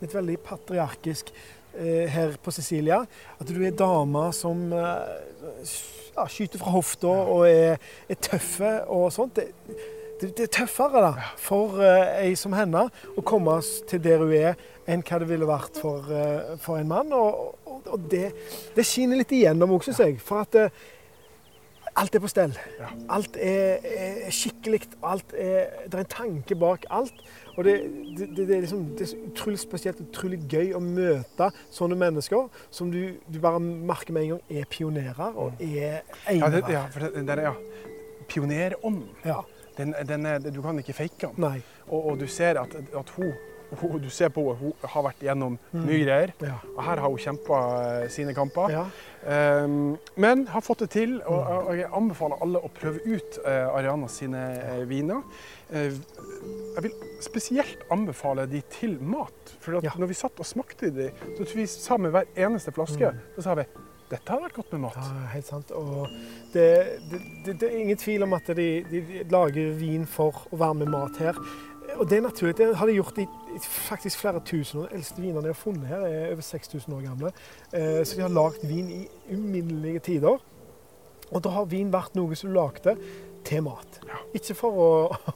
litt 0.00 0.14
veldig 0.14 0.38
patriarkisk 0.44 1.32
eh, 1.76 2.08
her 2.10 2.36
på 2.42 2.54
Sicilia. 2.54 3.02
At 3.38 3.48
du 3.48 3.60
er 3.60 3.76
dame 3.76 4.30
som 4.36 4.70
eh, 4.72 5.72
skyter 6.30 6.60
fra 6.60 6.74
hofta 6.74 7.10
og 7.10 7.46
er, 7.48 7.80
er 8.08 8.20
tøffe 8.20 8.76
og 8.88 9.10
sånt. 9.14 9.36
Det, 9.36 9.98
det, 10.20 10.30
det 10.36 10.46
er 10.46 10.52
tøffere 10.60 11.02
da, 11.04 11.26
for 11.40 11.80
uh, 11.80 12.20
ei 12.20 12.34
som 12.38 12.54
henne 12.56 12.86
å 13.16 13.24
komme 13.26 13.58
til 13.88 14.02
der 14.04 14.22
hun 14.22 14.36
er, 14.36 14.60
enn 14.90 15.04
hva 15.06 15.20
det 15.22 15.28
ville 15.30 15.48
vært 15.48 15.80
for, 15.80 16.06
uh, 16.12 16.56
for 16.60 16.80
en 16.80 16.90
mann. 16.90 17.12
Og, 17.16 17.58
og, 17.64 17.84
og 17.96 18.08
det, 18.12 18.30
det 18.76 18.86
skinner 18.86 19.20
litt 19.20 19.32
igjennom 19.36 19.76
òg, 19.76 19.86
syns 19.86 20.02
jeg. 20.04 20.18
For 20.24 20.44
at 20.44 20.58
uh, 20.60 20.88
alt 22.00 22.14
er 22.14 22.22
på 22.22 22.30
stell. 22.30 22.56
Alt 23.10 23.36
er, 23.40 23.84
er 23.84 24.34
skikkelig. 24.34 24.82
Alt 25.06 25.34
er, 25.34 25.86
det 25.86 25.96
er 25.96 26.04
en 26.04 26.12
tanke 26.12 26.56
bak 26.58 26.86
alt. 26.92 27.22
Og 27.56 27.64
det, 27.66 27.74
det, 28.16 28.46
er 28.46 28.62
liksom, 28.64 28.84
det 28.98 29.08
er 29.08 29.24
utrolig 29.26 29.60
spesielt 29.60 30.00
utrolig 30.04 30.38
gøy 30.48 30.74
å 30.76 30.80
møte 30.84 31.50
sånne 31.74 31.98
mennesker 31.98 32.46
som 32.72 32.92
du, 32.92 33.16
du 33.28 33.40
bare 33.42 33.60
merker 33.60 34.16
med 34.16 34.26
en 34.26 34.36
gang 34.36 34.60
er 34.60 34.68
pionerer 34.70 35.34
og 35.34 35.60
er 35.60 36.00
eiere. 36.30 36.62
Ja, 36.62 36.76
ja, 36.76 36.84
for 36.94 37.08
det, 37.08 37.24
der 37.28 37.42
er 37.42 37.50
ja. 37.50 37.56
Pionerånd. 38.30 39.02
Ja. 39.26 39.40
Den, 39.78 39.94
den 40.08 40.26
er, 40.26 40.38
du 40.38 40.62
kan 40.62 40.78
ikke 40.78 40.92
fake 40.92 41.30
den. 41.36 41.62
Og, 41.88 42.06
og 42.10 42.18
du 42.20 42.26
ser 42.26 42.60
at, 42.60 42.74
at 42.74 43.10
hun, 43.16 43.32
hun 43.70 44.00
Du 44.02 44.08
ser 44.10 44.28
på 44.34 44.42
henne, 44.48 44.58
hun 44.58 44.72
har 44.82 45.02
vært 45.02 45.20
gjennom 45.22 45.58
Mm. 45.72 45.84
mye 45.86 46.04
greier. 46.04 46.32
Ja. 46.42 46.56
Og 46.76 46.82
her 46.84 46.96
har 47.00 47.08
hun 47.08 47.18
kjempa 47.18 48.08
sine 48.10 48.34
kamper. 48.34 48.70
ja. 48.70 48.84
Um, 49.20 49.98
men 50.16 50.46
har 50.48 50.60
fått 50.64 50.78
det 50.80 50.90
til, 50.90 51.18
og, 51.26 51.66
og 51.68 51.76
jeg 51.76 51.90
anbefaler 51.92 52.40
alle 52.42 52.58
å 52.64 52.70
prøve 52.72 53.02
ut 53.04 53.38
uh, 53.44 53.76
Ariana 53.76 54.08
sine 54.08 54.40
uh, 54.64 54.88
viner. 54.88 55.20
Uh, 55.70 55.92
jeg 56.74 56.82
vil 56.86 56.94
spesielt 57.20 57.84
anbefale 57.92 58.46
de 58.48 58.62
til 58.72 58.96
mat. 59.02 59.54
For 59.60 59.76
Ja. 59.84 59.92
når 59.98 60.06
vi 60.06 60.14
satt 60.14 60.40
og 60.40 60.46
smakte 60.48 60.88
de, 60.90 61.10
så 61.36 61.54
vi 61.54 61.66
sa 61.66 61.96
med 62.00 62.10
hver 62.16 62.24
eneste 62.36 62.72
flaske, 62.72 63.12
Mm. 63.12 63.20
så 63.36 63.42
sa 63.42 63.54
vi 63.54 63.64
dette 64.10 64.32
har 64.32 64.42
vært 64.42 64.56
godt 64.56 64.72
med 64.74 64.82
mat. 64.88 64.96
Ja, 64.98 65.26
helt 65.36 65.46
sant. 65.46 65.72
Det, 66.52 66.66
det, 67.10 67.20
det, 67.46 67.56
det 67.60 67.68
er 67.68 67.76
ingen 67.78 67.98
tvil 68.00 68.26
om 68.26 68.34
at 68.34 68.48
de, 68.58 68.68
de, 68.90 69.02
lager 69.30 69.74
vin 69.78 70.06
for 70.10 70.48
å 70.50 70.58
være 70.58 70.80
med 70.82 70.90
mat 70.96 71.20
her. 71.22 71.38
Og 71.96 72.06
det 72.10 72.18
er 72.18 72.24
naturlig. 72.24 72.56
Det 72.58 72.68
har 72.78 72.90
de 72.90 72.96
gjort 72.96 73.18
i, 73.22 73.26
faktisk 73.60 74.20
flere 74.22 74.42
tusen 74.46 74.82
år. 74.82 74.90
De 74.90 74.98
eldste 74.98 75.22
vinene 75.22 75.44
de 75.44 75.52
har 75.52 75.58
funnet 75.58 75.90
her, 75.90 76.06
er 76.06 76.32
over 76.34 76.46
6000 76.46 76.96
år 76.96 77.04
gamle. 77.06 77.32
Eh, 77.72 78.00
så 78.04 78.18
de 78.18 78.24
har 78.24 78.34
lagd 78.34 78.66
vin 78.66 78.90
i 78.94 79.00
uminnelige 79.30 80.04
tider. 80.10 80.42
Og 81.30 81.44
da 81.44 81.54
har 81.54 81.70
vin 81.70 81.92
vært 81.92 82.16
noe 82.18 82.38
som 82.38 82.50
du 82.50 82.56
lagde 82.58 82.96
til 83.46 83.62
mat. 83.66 84.00
Ja. 84.06 84.20
Ikke 84.36 84.56
for 84.58 84.82
å, 84.82 84.90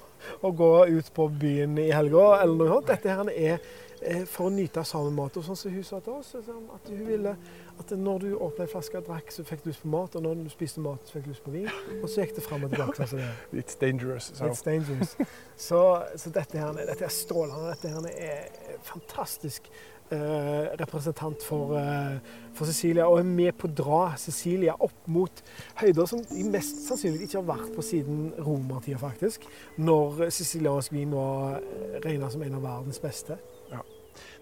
å 0.46 0.52
gå 0.54 0.72
ut 0.90 1.14
på 1.14 1.28
byen 1.30 1.78
i 1.82 1.90
helga 1.94 2.40
eller 2.42 2.58
noe 2.58 2.72
sånt. 2.76 2.90
Dette 2.90 3.18
her 3.18 3.30
er 3.34 3.58
eh, 4.00 4.24
for 4.26 4.48
å 4.48 4.54
nyte 4.54 4.82
sammen 4.86 5.14
mat. 5.16 5.38
Og 5.38 5.46
sånn 5.46 5.58
som 5.58 5.74
hun 5.74 5.86
sa 5.86 6.02
til 6.04 6.18
oss, 6.18 6.34
at 6.38 6.90
hun 6.90 7.06
ville 7.06 7.36
at 7.78 7.90
når 7.98 8.18
du 8.18 8.28
åpna 8.36 8.64
en 8.64 8.70
flaske 8.70 8.98
og 8.98 9.06
drakk, 9.08 9.32
så 9.34 9.44
fikk 9.46 9.64
du 9.64 9.70
lyst 9.70 9.82
på 9.82 9.90
mat. 9.92 10.14
Og 10.16 10.22
når 10.24 10.42
du 10.44 10.50
spiste 10.52 10.82
mat, 10.84 11.00
så 11.06 11.16
fikk 11.16 11.24
du 11.26 11.32
lyst 11.32 11.44
på 11.44 11.54
vin. 11.54 11.70
Og 12.00 12.06
så 12.10 12.24
gikk 12.24 12.36
det 12.36 12.44
fram 12.44 12.66
og 12.66 12.74
tilbake. 12.74 12.96
sånn 13.00 13.10
som 13.14 13.22
det 13.22 13.30
er. 13.30 13.40
It's 13.62 13.80
dangerous. 13.80 14.30
So. 14.30 14.50
It's 14.50 14.62
dangerous. 14.66 15.16
Så, 15.56 15.80
så 16.20 16.34
dette, 16.34 16.60
her, 16.60 16.78
dette 16.78 17.06
er 17.06 17.14
strålende. 17.14 17.74
Dette 17.74 17.90
her 17.94 18.28
er 18.28 18.78
fantastisk 18.86 19.66
eh, 20.14 20.74
representant 20.80 21.42
for, 21.42 21.74
eh, 21.80 22.20
for 22.54 22.70
Cecilia, 22.70 23.08
og 23.08 23.18
er 23.22 23.26
med 23.28 23.56
på 23.58 23.70
å 23.70 23.74
dra 23.82 24.02
Cecilia 24.20 24.76
opp 24.78 25.08
mot 25.10 25.42
høyder 25.80 26.08
som 26.10 26.22
de 26.30 26.46
mest 26.50 26.84
sannsynlig 26.86 27.26
ikke 27.26 27.40
har 27.40 27.48
vært 27.54 27.74
på 27.74 27.86
siden 27.86 28.30
romertida, 28.38 29.00
faktisk. 29.02 29.48
Når 29.80 30.28
siciliansk 30.34 30.94
vin 30.94 31.14
var 31.16 31.58
eh, 31.58 31.98
regna 32.06 32.30
som 32.30 32.46
en 32.46 32.56
av 32.60 32.64
verdens 32.68 33.02
beste. 33.02 33.40
Ja. 33.72 33.82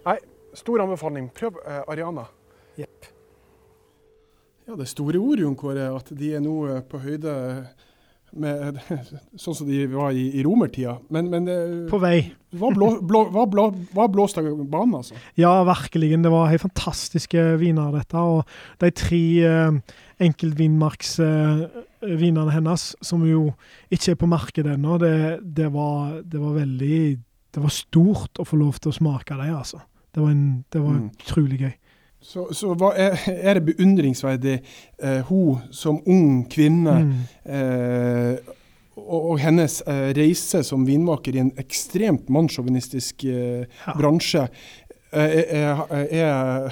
Nei, 0.05 0.19
Stor 0.53 0.83
anbefaling. 0.85 1.31
Prøv 1.33 1.57
eh, 1.65 1.81
Ariana. 1.89 2.27
Jepp. 2.77 3.12
Ja, 4.69 4.75
det 4.79 4.87
store 4.91 5.19
ord, 5.19 5.39
Jon 5.43 5.57
Kåre, 5.59 5.89
at 5.97 6.13
de 6.17 6.35
er 6.37 6.41
nå 6.45 6.57
eh, 6.71 6.81
på 6.87 6.99
høyde 7.03 7.33
med 8.33 8.79
sånn 9.43 9.55
som 9.59 9.67
de 9.69 9.83
var 9.93 10.11
i, 10.17 10.29
i 10.39 10.43
romertida. 10.47 10.95
Men, 11.13 11.27
men 11.29 11.45
På 11.91 11.99
vei. 12.01 12.31
var, 12.57 12.73
blå, 12.73 12.87
blå, 13.05 13.27
var, 13.35 13.47
blå, 13.53 13.65
var 13.93 14.09
blåst 14.09 14.39
av 14.41 14.47
banen, 14.73 14.95
altså. 15.03 15.15
Ja, 15.37 15.51
virkelig. 15.69 16.15
Det 16.25 16.31
var 16.33 16.49
helt 16.49 16.63
fantastiske 16.65 17.43
viner, 17.61 17.91
dette. 17.93 18.17
Og 18.17 18.49
de 18.81 18.89
tre 18.97 19.21
eh, 19.45 19.77
enkeltvinmarksvinene 20.25 22.49
hennes, 22.55 22.87
som 23.05 23.27
jo 23.29 23.51
ikke 23.93 24.15
er 24.15 24.21
på 24.23 24.31
markedet 24.31 24.79
ennå, 24.79 24.97
det, 25.03 25.13
det, 25.59 25.69
var, 25.75 26.23
det 26.25 26.41
var 26.41 26.55
veldig 26.57 27.03
Det 27.53 27.61
var 27.61 27.69
stort 27.75 28.39
å 28.41 28.47
få 28.49 28.57
lov 28.57 28.79
til 28.81 28.89
å 28.95 28.97
smake 28.97 29.37
dem, 29.37 29.53
altså. 29.59 29.83
Det 30.13 30.21
var, 30.23 30.31
en, 30.33 30.65
det 30.73 30.81
var 30.81 30.93
Mm. 30.97 31.11
utrolig 31.21 31.59
gøy. 31.61 31.75
Så, 32.23 32.47
så 32.55 32.73
er, 32.95 33.17
er 33.29 33.59
det 33.59 33.65
beundringsverdig, 33.73 34.61
eh, 35.03 35.21
hun 35.29 35.63
som 35.75 35.99
ung 36.07 36.45
kvinne 36.53 36.99
Mm. 37.03 37.15
eh, 37.45 38.53
og, 38.97 39.31
og 39.33 39.39
hennes 39.41 39.81
eh, 39.89 40.11
reise 40.15 40.61
som 40.67 40.85
vinmaker 40.87 41.35
i 41.35 41.41
en 41.43 41.53
ekstremt 41.59 42.29
mannssjåvinistisk 42.31 43.25
eh, 43.25 43.65
Ja. 43.87 43.95
bransje, 43.99 44.45
eh, 45.13 45.39
er, 45.57 45.83
er, 45.91 46.71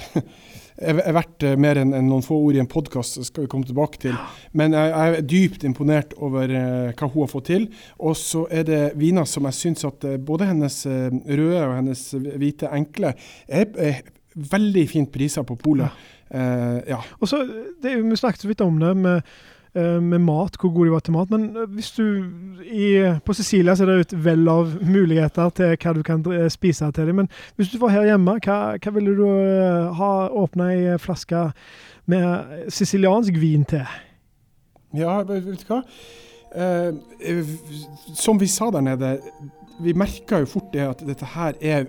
er, 0.77 1.01
er 1.01 1.13
verdt 1.17 1.43
eh, 1.49 1.57
mer 1.59 1.81
enn 1.81 1.91
en 1.97 2.07
noen 2.09 2.23
få 2.25 2.37
ord 2.45 2.55
i 2.55 2.61
en 2.61 2.69
podkast, 2.69 3.19
skal 3.27 3.43
vi 3.47 3.51
komme 3.51 3.67
tilbake 3.67 3.99
til. 4.05 4.15
Men 4.53 4.77
jeg, 4.77 4.93
jeg 4.93 5.17
er 5.17 5.27
dypt 5.33 5.65
imponert 5.67 6.13
over 6.21 6.45
eh, 6.53 6.93
hva 6.95 7.09
hun 7.11 7.25
har 7.25 7.33
fått 7.33 7.49
til. 7.51 7.67
Og 7.99 8.15
så 8.21 8.45
er 8.53 8.63
det 8.69 8.81
viner 9.01 9.25
som 9.29 9.49
jeg 9.49 9.57
syns 9.59 9.85
at 9.89 10.05
både 10.25 10.47
hennes 10.53 10.79
røde 10.87 11.65
og 11.67 11.75
hennes 11.81 12.07
hvite 12.37 12.69
enkle 12.71 13.15
er 13.49 14.01
veldig 14.35 14.83
fint 14.89 15.11
priser 15.11 15.45
på 15.47 15.57
polet. 15.59 16.03
Eh, 16.31 16.77
ja. 16.87 16.99
Og 17.19 17.27
så, 17.27 17.43
det, 17.83 17.95
Vi 18.03 18.15
snakket 18.15 18.41
så 18.41 18.47
vidt 18.47 18.61
om 18.61 18.79
det 18.79 18.97
med, 18.97 19.21
eh, 19.73 19.99
med 19.99 20.19
mat, 20.19 20.55
hvor 20.59 20.71
god 20.73 20.85
de 20.85 20.91
var 20.91 20.99
til 20.99 21.13
mat. 21.13 21.29
Men 21.29 21.49
eh, 21.55 21.67
hvis 21.67 21.91
du 21.91 22.25
i, 22.63 23.19
På 23.25 23.33
Sicilia 23.33 23.75
så 23.75 23.83
er 23.83 23.91
det 23.91 23.99
et 23.99 24.25
vell 24.25 24.47
av 24.47 24.71
muligheter 24.81 25.49
til 25.49 25.75
hva 25.75 25.93
du 25.93 26.03
kan 26.03 26.23
spise 26.49 26.91
til 26.91 27.07
dem. 27.07 27.15
Men 27.15 27.29
hvis 27.55 27.71
du 27.71 27.79
var 27.79 27.89
her 27.89 28.07
hjemme, 28.13 28.39
hva, 28.45 28.77
hva 28.77 28.95
ville 28.95 29.15
du 29.15 29.27
ha 29.97 30.11
åpna 30.29 30.71
ei 30.71 30.97
flaske 30.99 31.51
med 32.05 32.67
siciliansk 32.69 33.35
vin 33.39 33.65
til? 33.65 33.85
Ja, 34.95 35.21
vet 35.23 35.45
du 35.47 35.67
hva? 35.69 35.83
Som 38.15 38.39
vi 38.39 38.47
sa 38.47 38.67
der 38.71 38.81
nede, 38.83 39.19
vi 39.81 39.93
merka 39.95 40.41
jo 40.41 40.45
fort 40.45 40.73
det 40.73 40.83
at 40.83 41.03
dette 41.07 41.25
her 41.25 41.55
er 41.61 41.85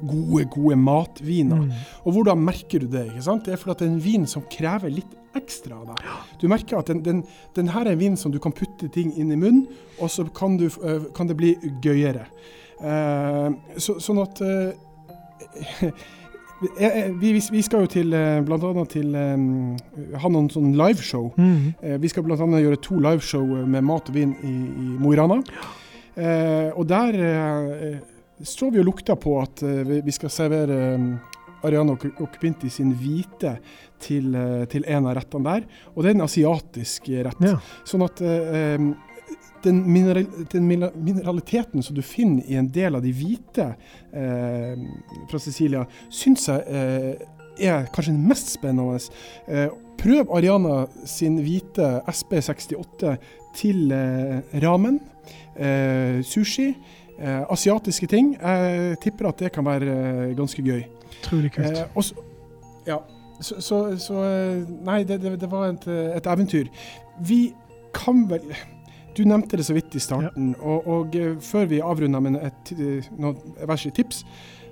gode, 0.00 0.44
gode 0.52 0.76
matviner. 0.76 1.62
Mm. 1.66 1.70
Og 2.04 2.12
hvordan 2.16 2.42
merker 2.44 2.82
du 2.82 2.86
det? 2.92 3.06
ikke 3.12 3.22
sant? 3.26 3.44
Det 3.46 3.54
er 3.54 3.60
fordi 3.62 3.78
det 3.80 3.86
er 3.88 3.92
en 3.94 4.02
vin 4.04 4.26
som 4.26 4.42
krever 4.52 4.90
litt 4.92 5.14
ekstra 5.36 5.76
av 5.82 5.86
deg. 5.90 6.04
Du 6.40 6.46
merker 6.48 6.78
at 6.80 6.88
den, 6.88 7.02
den, 7.04 7.22
den 7.56 7.68
her 7.74 7.84
er 7.86 7.92
en 7.92 8.00
vin 8.00 8.16
som 8.16 8.32
du 8.32 8.38
kan 8.40 8.54
putte 8.56 8.88
ting 8.94 9.10
inn 9.20 9.32
i 9.32 9.36
munnen, 9.36 9.66
og 10.00 10.08
så 10.10 10.24
kan, 10.32 10.56
du, 10.60 10.66
eh, 10.66 11.08
kan 11.16 11.28
det 11.28 11.36
bli 11.36 11.54
gøyere. 11.84 12.24
Eh, 12.80 13.50
så, 13.80 13.98
sånn 14.00 14.22
at 14.24 14.40
eh, 14.44 15.90
eh, 16.80 17.10
vi, 17.20 17.32
vi- 17.52 17.62
skal 17.62 17.84
jo 17.84 17.90
til 17.92 18.08
bl.a. 18.10 18.40
blant 18.48 18.64
annet 18.64 18.92
til 18.96 19.12
um, 19.12 19.76
ha 20.20 20.28
noen 20.32 20.48
sånn 20.52 20.72
liveshow. 20.78 21.30
Mm. 21.36 21.74
Eh, 21.82 21.96
Vi 22.00 22.08
skal 22.12 22.24
bl.a. 22.24 22.36
gjøre 22.36 22.80
to 22.84 22.98
liveshow 23.00 23.44
med 23.66 23.84
mat 23.84 24.08
og 24.08 24.16
vin 24.16 24.32
i, 24.40 24.54
i 24.56 24.88
Mo 25.00 25.12
i 25.12 25.20
Rana. 25.20 25.40
Eh, 26.16 26.70
og 26.72 26.86
der 26.88 27.18
eh, 27.20 27.98
står 28.42 28.70
vi 28.74 28.80
og 28.82 28.88
lukter 28.90 29.16
på 29.16 29.38
at 29.42 29.62
eh, 29.62 29.82
vi- 30.04 30.12
skal 30.12 30.30
servere 30.30 30.76
eh, 30.94 31.08
Ariano 31.66 31.96
Okpinti 32.20 32.68
sin 32.70 32.92
hvite 32.94 33.56
til, 33.98 34.34
eh, 34.34 34.64
til 34.70 34.84
en 34.86 35.06
av 35.06 35.16
rettene 35.16 35.44
der. 35.44 35.64
Og 35.94 36.02
det 36.04 36.10
er 36.10 36.14
en 36.18 36.26
asiatisk 36.26 37.08
rett. 37.26 37.40
Ja. 37.42 37.56
Sånn 37.88 38.04
at 38.04 38.20
eh, 38.20 38.76
den, 39.64 39.80
mineral, 39.90 40.26
den, 40.52 40.68
mineraliteten 40.68 41.82
som 41.82 41.96
du 41.96 42.02
finner 42.06 42.44
i 42.46 42.54
en 42.60 42.68
del 42.70 42.94
av 42.94 43.02
de 43.02 43.10
hvite 43.16 43.70
eh, 44.12 44.76
fra 45.30 45.40
Sicilia, 45.42 45.86
syns 46.12 46.46
jeg 46.52 46.62
eh, 46.68 47.26
er 47.72 47.88
kanskje 47.90 48.12
den 48.12 48.28
mest 48.28 48.52
spennende. 48.52 49.00
Eh, 49.48 49.72
prøv 49.96 50.28
Ariana 50.36 50.84
sin 51.08 51.40
hvite 51.42 51.88
SB68 52.12 53.16
til 53.56 53.90
eh, 53.96 54.42
ramen, 54.62 55.00
eh, 57.18 57.42
asiatiske 57.50 58.06
ting. 58.06 58.34
Jeg 58.40 58.96
tipper 59.02 59.30
at 59.30 59.42
det 59.42 59.52
kan 59.52 59.66
være 59.66 60.34
ganske 60.38 60.62
gøy. 60.62 60.82
Utrolig 61.20 61.52
kult. 61.52 61.82
Også, 61.94 62.14
ja, 62.86 63.00
så, 63.40 63.60
så, 63.60 63.82
så, 64.00 64.22
Nei, 64.86 65.02
det, 65.04 65.20
det, 65.22 65.36
det 65.40 65.50
var 65.50 65.70
et, 65.72 65.86
et 65.88 66.32
eventyr. 66.32 66.72
Vi 67.26 67.54
kan 67.96 68.26
vel 68.30 68.44
du 69.16 69.24
nevnte 69.24 69.56
det 69.56 69.64
så 69.64 69.72
vidt 69.76 69.94
i 69.96 70.02
starten, 70.02 70.50
ja. 70.52 70.62
og, 70.62 70.88
og, 70.92 71.16
eh, 71.16 71.36
før 71.40 71.64
vi 71.70 71.80
avrunder 71.80 72.20
med 72.20 72.36
et, 72.44 72.72
eh, 72.76 73.06
noen 73.16 73.38
verste 73.68 73.92
tips, 73.96 74.24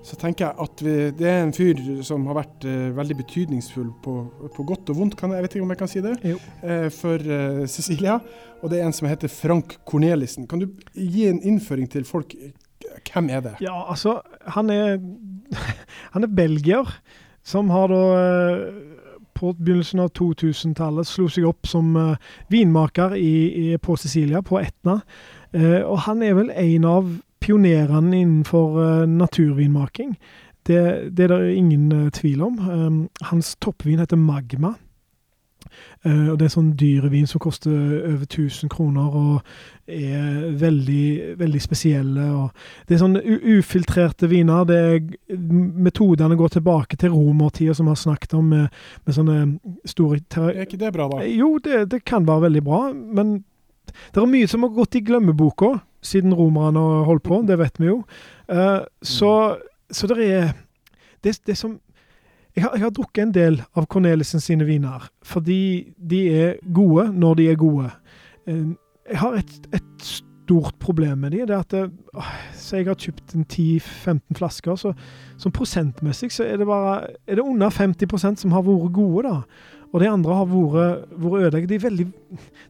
så 0.04 0.18
tenker 0.20 0.46
jeg 0.46 0.60
at 0.60 0.82
vi, 0.84 0.94
det 1.16 1.28
er 1.30 1.42
en 1.42 1.54
fyr 1.56 1.80
som 2.04 2.26
har 2.28 2.36
vært 2.42 2.66
uh, 2.68 2.90
veldig 2.96 3.16
betydningsfull 3.22 3.88
på, 4.04 4.16
på, 4.52 4.66
godt 4.68 4.92
og 4.92 4.98
vondt, 5.00 5.16
kan 5.16 5.32
jeg, 5.32 5.40
jeg 5.40 5.46
vet 5.46 5.56
ikke 5.56 5.64
om 5.64 5.72
jeg 5.72 5.80
kan 5.80 5.92
si 5.92 6.02
det, 6.04 6.14
uh, 6.28 6.88
for 6.92 7.24
uh, 7.24 7.62
Cecilia. 7.70 8.18
Og 8.60 8.72
det 8.72 8.80
er 8.80 8.88
en 8.88 8.96
som 8.96 9.08
heter 9.08 9.32
Frank 9.32 9.78
Cornelissen. 9.88 10.48
Kan 10.48 10.60
du 10.60 10.68
gi 10.92 11.26
en 11.28 11.40
innføring 11.40 11.88
til 11.90 12.04
folk? 12.08 12.36
Hvem 13.08 13.30
er 13.32 13.44
det? 13.44 13.54
Ja, 13.64 13.78
altså, 13.90 14.18
han 14.56 14.72
er, 14.72 14.98
han 16.14 16.28
er 16.28 16.36
belgier 16.36 16.98
som 17.44 17.72
har 17.72 17.92
da 17.92 18.04
på 19.34 19.52
begynnelsen 19.58 20.00
av 20.04 20.12
2000-tallet 20.16 21.08
slo 21.08 21.26
seg 21.32 21.46
opp 21.48 21.68
som 21.68 21.94
uh, 21.98 22.16
vinmaker 22.52 23.16
i, 23.18 23.34
i, 23.50 23.66
på 23.82 23.96
Sicilia, 24.00 24.42
på 24.46 24.60
Etna. 24.62 25.00
Uh, 25.54 25.82
og 25.82 26.04
han 26.06 26.22
er 26.24 26.36
vel 26.38 26.52
en 26.54 26.86
av 26.88 27.10
pionerene 27.44 28.22
innenfor 28.22 28.80
uh, 28.80 29.04
naturvinmaking. 29.10 30.16
Det, 30.64 30.80
det, 31.12 31.26
er 31.26 31.34
det 31.34 31.54
ingen 31.58 32.10
tvil 32.16 32.42
om. 32.42 32.58
Um, 32.58 32.98
hans 33.28 33.52
toppvin 33.60 34.00
heter 34.00 34.16
Magma. 34.16 34.74
Uh, 36.06 36.30
og 36.32 36.38
Det 36.38 36.46
er 36.46 36.52
sånn 36.52 36.72
dyrevin 36.78 37.26
som 37.28 37.42
koster 37.42 37.72
over 37.72 38.24
1000 38.24 38.70
kroner 38.72 39.16
og 39.18 39.54
er 39.88 40.50
veldig, 40.60 41.36
veldig 41.40 41.60
spesielle. 41.60 42.26
det 42.88 42.94
er 42.94 43.02
sånn 43.02 43.18
ufiltrerte 43.18 44.28
viner. 44.30 44.64
det 44.64 45.36
Metodene 45.36 46.36
går 46.36 46.56
tilbake 46.56 46.96
til 46.96 47.12
romertida, 47.12 47.74
som 47.74 47.86
vi 47.86 47.90
har 47.90 48.00
snakket 48.00 48.34
om, 48.34 48.48
med, 48.48 48.68
med 49.04 49.14
sånne 49.14 49.38
store 49.84 50.20
Er 50.52 50.64
ikke 50.64 50.80
det 50.80 50.92
bra, 50.92 51.08
da? 51.08 51.24
Jo, 51.28 51.58
det, 51.58 51.90
det, 51.90 52.04
kan 52.04 52.26
være 52.26 52.48
veldig 52.48 52.64
bra. 52.64 52.92
Men 52.92 53.42
det 53.84 54.22
er 54.22 54.30
mye 54.30 54.48
som 54.48 54.64
har 54.64 54.72
gått 54.72 54.96
i 54.96 55.04
glemmeboka 55.04 55.78
siden 56.04 56.34
romerne 56.36 56.80
har 56.80 57.08
holdt 57.08 57.24
på. 57.26 57.40
Det 57.48 57.58
vet 57.58 57.80
vi 57.80 57.90
jo. 57.90 58.02
Uh, 58.50 58.84
så, 59.02 59.32
så 59.90 60.10
det 60.10 60.28
er 60.28 60.52
det, 61.24 61.38
det 61.46 61.56
som 61.58 61.78
jeg 62.54 62.62
har, 62.62 62.76
jeg 62.76 62.84
har, 62.84 62.92
drukket 62.94 63.22
en 63.24 63.34
del 63.34 63.56
av 63.74 63.88
Cornelissen 63.90 64.42
sine 64.42 64.66
viner, 64.68 65.08
fordi 65.26 65.94
de 65.98 66.20
er 66.30 66.60
gode 66.74 67.08
når 67.10 67.40
de 67.40 67.48
er 67.50 67.58
gode. 67.58 67.90
Uh, 68.46 68.76
jeg 69.10 69.20
har 69.20 69.40
et, 69.40 69.56
et 69.74 70.06
stort 70.44 70.76
problem 70.80 71.24
med 71.24 71.34
de, 71.34 71.42
det 71.48 71.56
er 71.56 71.58
at 71.64 71.70
det, 71.70 71.90
Så 72.54 72.76
jeg 72.76 72.86
har 72.86 72.94
kjøpt 73.00 73.34
en 73.34 73.44
10-15 73.44 74.20
flasker, 74.38 74.76
så 74.76 74.92
som 75.40 75.52
prosentmessig 75.52 76.30
så 76.32 76.44
er 76.44 76.60
det 76.60 76.66
bare 76.68 77.08
er 77.26 77.40
det 77.40 77.44
under 77.44 77.70
50% 77.70 78.36
som 78.36 78.52
har 78.52 78.62
vært 78.62 78.92
gode, 78.94 79.28
da. 79.28 79.42
Og 79.94 80.02
de 80.02 80.10
andre 80.10 80.34
har 80.34 80.48
vært, 80.50 81.06
vært 81.22 81.46
ødelagt. 81.46 81.68
De 81.70 81.76
er 81.78 81.84
veldig 81.84 82.06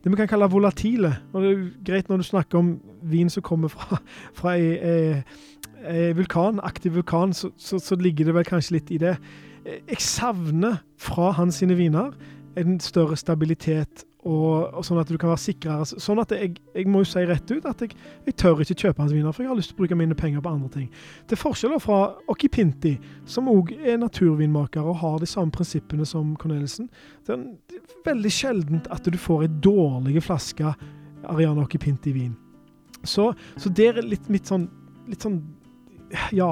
Det 0.05 0.13
vi 0.13 0.17
kan 0.21 0.29
kalle 0.29 0.51
volatile. 0.53 1.15
Og 1.33 1.43
det 1.43 1.51
er 1.51 1.63
greit 1.87 2.09
når 2.13 2.21
du 2.21 2.27
snakker 2.29 2.61
om 2.61 2.75
vin 3.03 3.33
som 3.33 3.43
kommer 3.43 3.73
fra, 3.73 3.97
fra 4.39 4.55
ei, 4.59 4.77
ei, 4.77 5.23
ei 5.89 6.13
vulkan, 6.17 6.61
aktiv 6.61 6.95
vulkan, 6.99 7.33
så, 7.33 7.51
så, 7.57 7.81
så 7.81 7.97
ligger 7.97 8.29
det 8.29 8.37
vel 8.37 8.45
kanskje 8.45 8.77
litt 8.77 8.93
i 8.93 9.01
det. 9.01 9.17
Jeg 9.65 10.01
savner 10.05 10.83
fra 11.01 11.31
hans 11.39 11.63
sine 11.63 11.77
viner 11.79 12.13
en 12.61 12.77
større 12.81 13.17
stabilitet, 13.17 14.05
og, 14.25 14.71
og, 14.73 14.81
sånn 14.87 15.01
at 15.03 15.11
du 15.13 15.19
kan 15.21 15.29
være 15.35 15.43
sikrere. 15.43 15.85
Sånn 16.01 16.21
at 16.23 16.33
jeg, 16.33 16.55
jeg 16.73 16.89
må 16.89 17.03
jo 17.03 17.09
si 17.11 17.25
rett 17.29 17.51
ut 17.53 17.67
at 17.69 17.83
jeg, 17.85 17.93
jeg, 18.25 18.37
tør 18.41 18.63
ikke 18.65 18.77
kjøpe 18.87 19.03
hans 19.03 19.13
viner, 19.13 19.35
for 19.37 19.45
jeg 19.45 19.51
har 19.53 19.59
lyst 19.59 19.73
til 19.73 19.77
å 19.77 19.83
bruke 19.83 19.99
mine 20.01 20.17
penger 20.17 20.45
på 20.45 20.53
andre 20.55 20.71
ting. 20.73 20.87
Til 21.29 21.41
forskjell 21.41 21.75
fra 21.85 21.99
Okipinti, 22.33 22.95
som 23.29 23.51
òg 23.53 23.75
er 23.77 24.01
naturvinmaker 24.01 24.87
og 24.87 24.97
har 25.03 25.19
de 25.21 25.29
samme 25.29 25.53
prinsippene 25.55 26.09
som 26.09 26.33
Cornelissen. 26.41 26.89
Det 27.27 27.37
er 27.37 27.83
veldig 28.09 28.33
sjeldent 28.33 28.89
at 28.95 29.05
du 29.05 29.21
får 29.21 29.45
ei 29.45 29.53
dårlig 29.67 30.25
flaske 30.25 30.73
Ariana 31.29 31.67
Okipinti-vin. 31.67 32.33
Så, 33.05 33.35
så 33.61 33.69
det 33.77 33.91
er 33.91 34.01
litt 34.05 34.31
mitt 34.33 34.49
sånn, 34.49 34.71
litt 35.11 35.25
sånn 35.25 35.43
ja, 36.33 36.49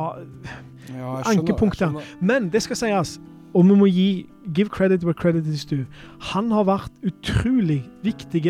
ja 0.92 1.16
ankepunkt 1.30 1.80
der. 1.80 1.96
Men 2.20 2.50
det 2.52 2.64
skal 2.66 2.78
sies, 2.84 3.16
og 3.56 3.64
vi 3.68 3.80
må 3.80 3.88
gi 3.88 4.10
give 4.54 4.70
credit 4.70 5.04
where 5.04 5.14
credit 5.14 5.46
is 5.46 5.64
due. 5.64 5.86
Han 6.32 6.50
har 6.52 6.66
vært 6.68 7.06
utrolig 7.06 7.82
viktig 8.04 8.44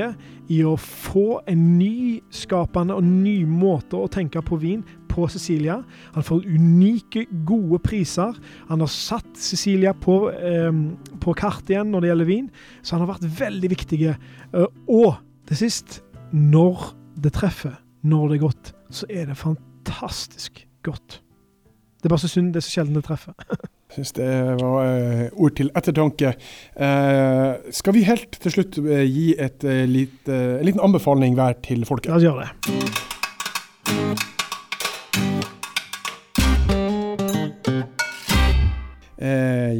i 0.52 0.58
å 0.64 0.74
få 0.76 1.42
en 1.50 1.62
nyskapende 1.78 2.96
og 2.96 3.06
ny 3.06 3.42
måte 3.48 3.98
å 3.98 4.10
tenke 4.10 4.42
på 4.44 4.58
vin 4.62 4.82
på 5.12 5.26
Cecilia. 5.28 5.78
Han 6.14 6.24
får 6.24 6.46
unike, 6.48 7.26
gode 7.48 7.80
priser. 7.84 8.36
Han 8.70 8.80
har 8.80 8.90
satt 8.92 9.28
Cecilia 9.36 9.92
på, 9.92 10.30
eh, 10.32 10.72
på 11.20 11.34
kart 11.34 11.68
igjen 11.70 11.92
når 11.92 12.00
det 12.00 12.12
gjelder 12.12 12.30
vin, 12.30 12.50
så 12.82 12.96
han 12.96 13.06
har 13.06 13.14
vært 13.14 13.28
veldig 13.40 13.72
viktig. 13.76 14.00
Uh, 14.54 14.66
og 14.88 15.20
til 15.48 15.56
sist, 15.56 16.00
når 16.32 16.94
det 17.22 17.34
treffer, 17.36 17.76
når 18.02 18.28
det 18.28 18.36
er 18.38 18.46
godt, 18.46 18.72
så 18.90 19.06
er 19.10 19.28
det 19.28 19.36
fantastisk 19.36 20.66
godt. 20.82 21.20
Det 22.00 22.08
er 22.08 22.14
bare 22.16 22.24
så 22.24 22.32
synd 22.32 22.52
det 22.52 22.62
er 22.62 22.66
så 22.66 22.76
sjelden 22.80 22.98
det 22.98 23.04
treffer. 23.06 23.36
Syns 23.92 24.14
det 24.16 24.28
var 24.56 24.86
uh, 24.88 25.26
ord 25.36 25.56
til 25.58 25.68
ettertanke. 25.76 26.32
Uh, 26.72 27.60
skal 27.74 27.92
vi 27.92 28.06
helt 28.08 28.38
til 28.40 28.54
slutt 28.54 28.78
uh, 28.80 29.02
gi 29.04 29.34
et, 29.36 29.66
lit, 29.88 30.28
en 30.32 30.64
liten 30.64 30.80
anbefaling 30.80 31.36
hver 31.36 31.58
til 31.64 31.84
folket? 31.88 32.08
La 32.12 32.16
oss 32.16 32.24
gjøre 32.24 32.46
det. 32.46 32.52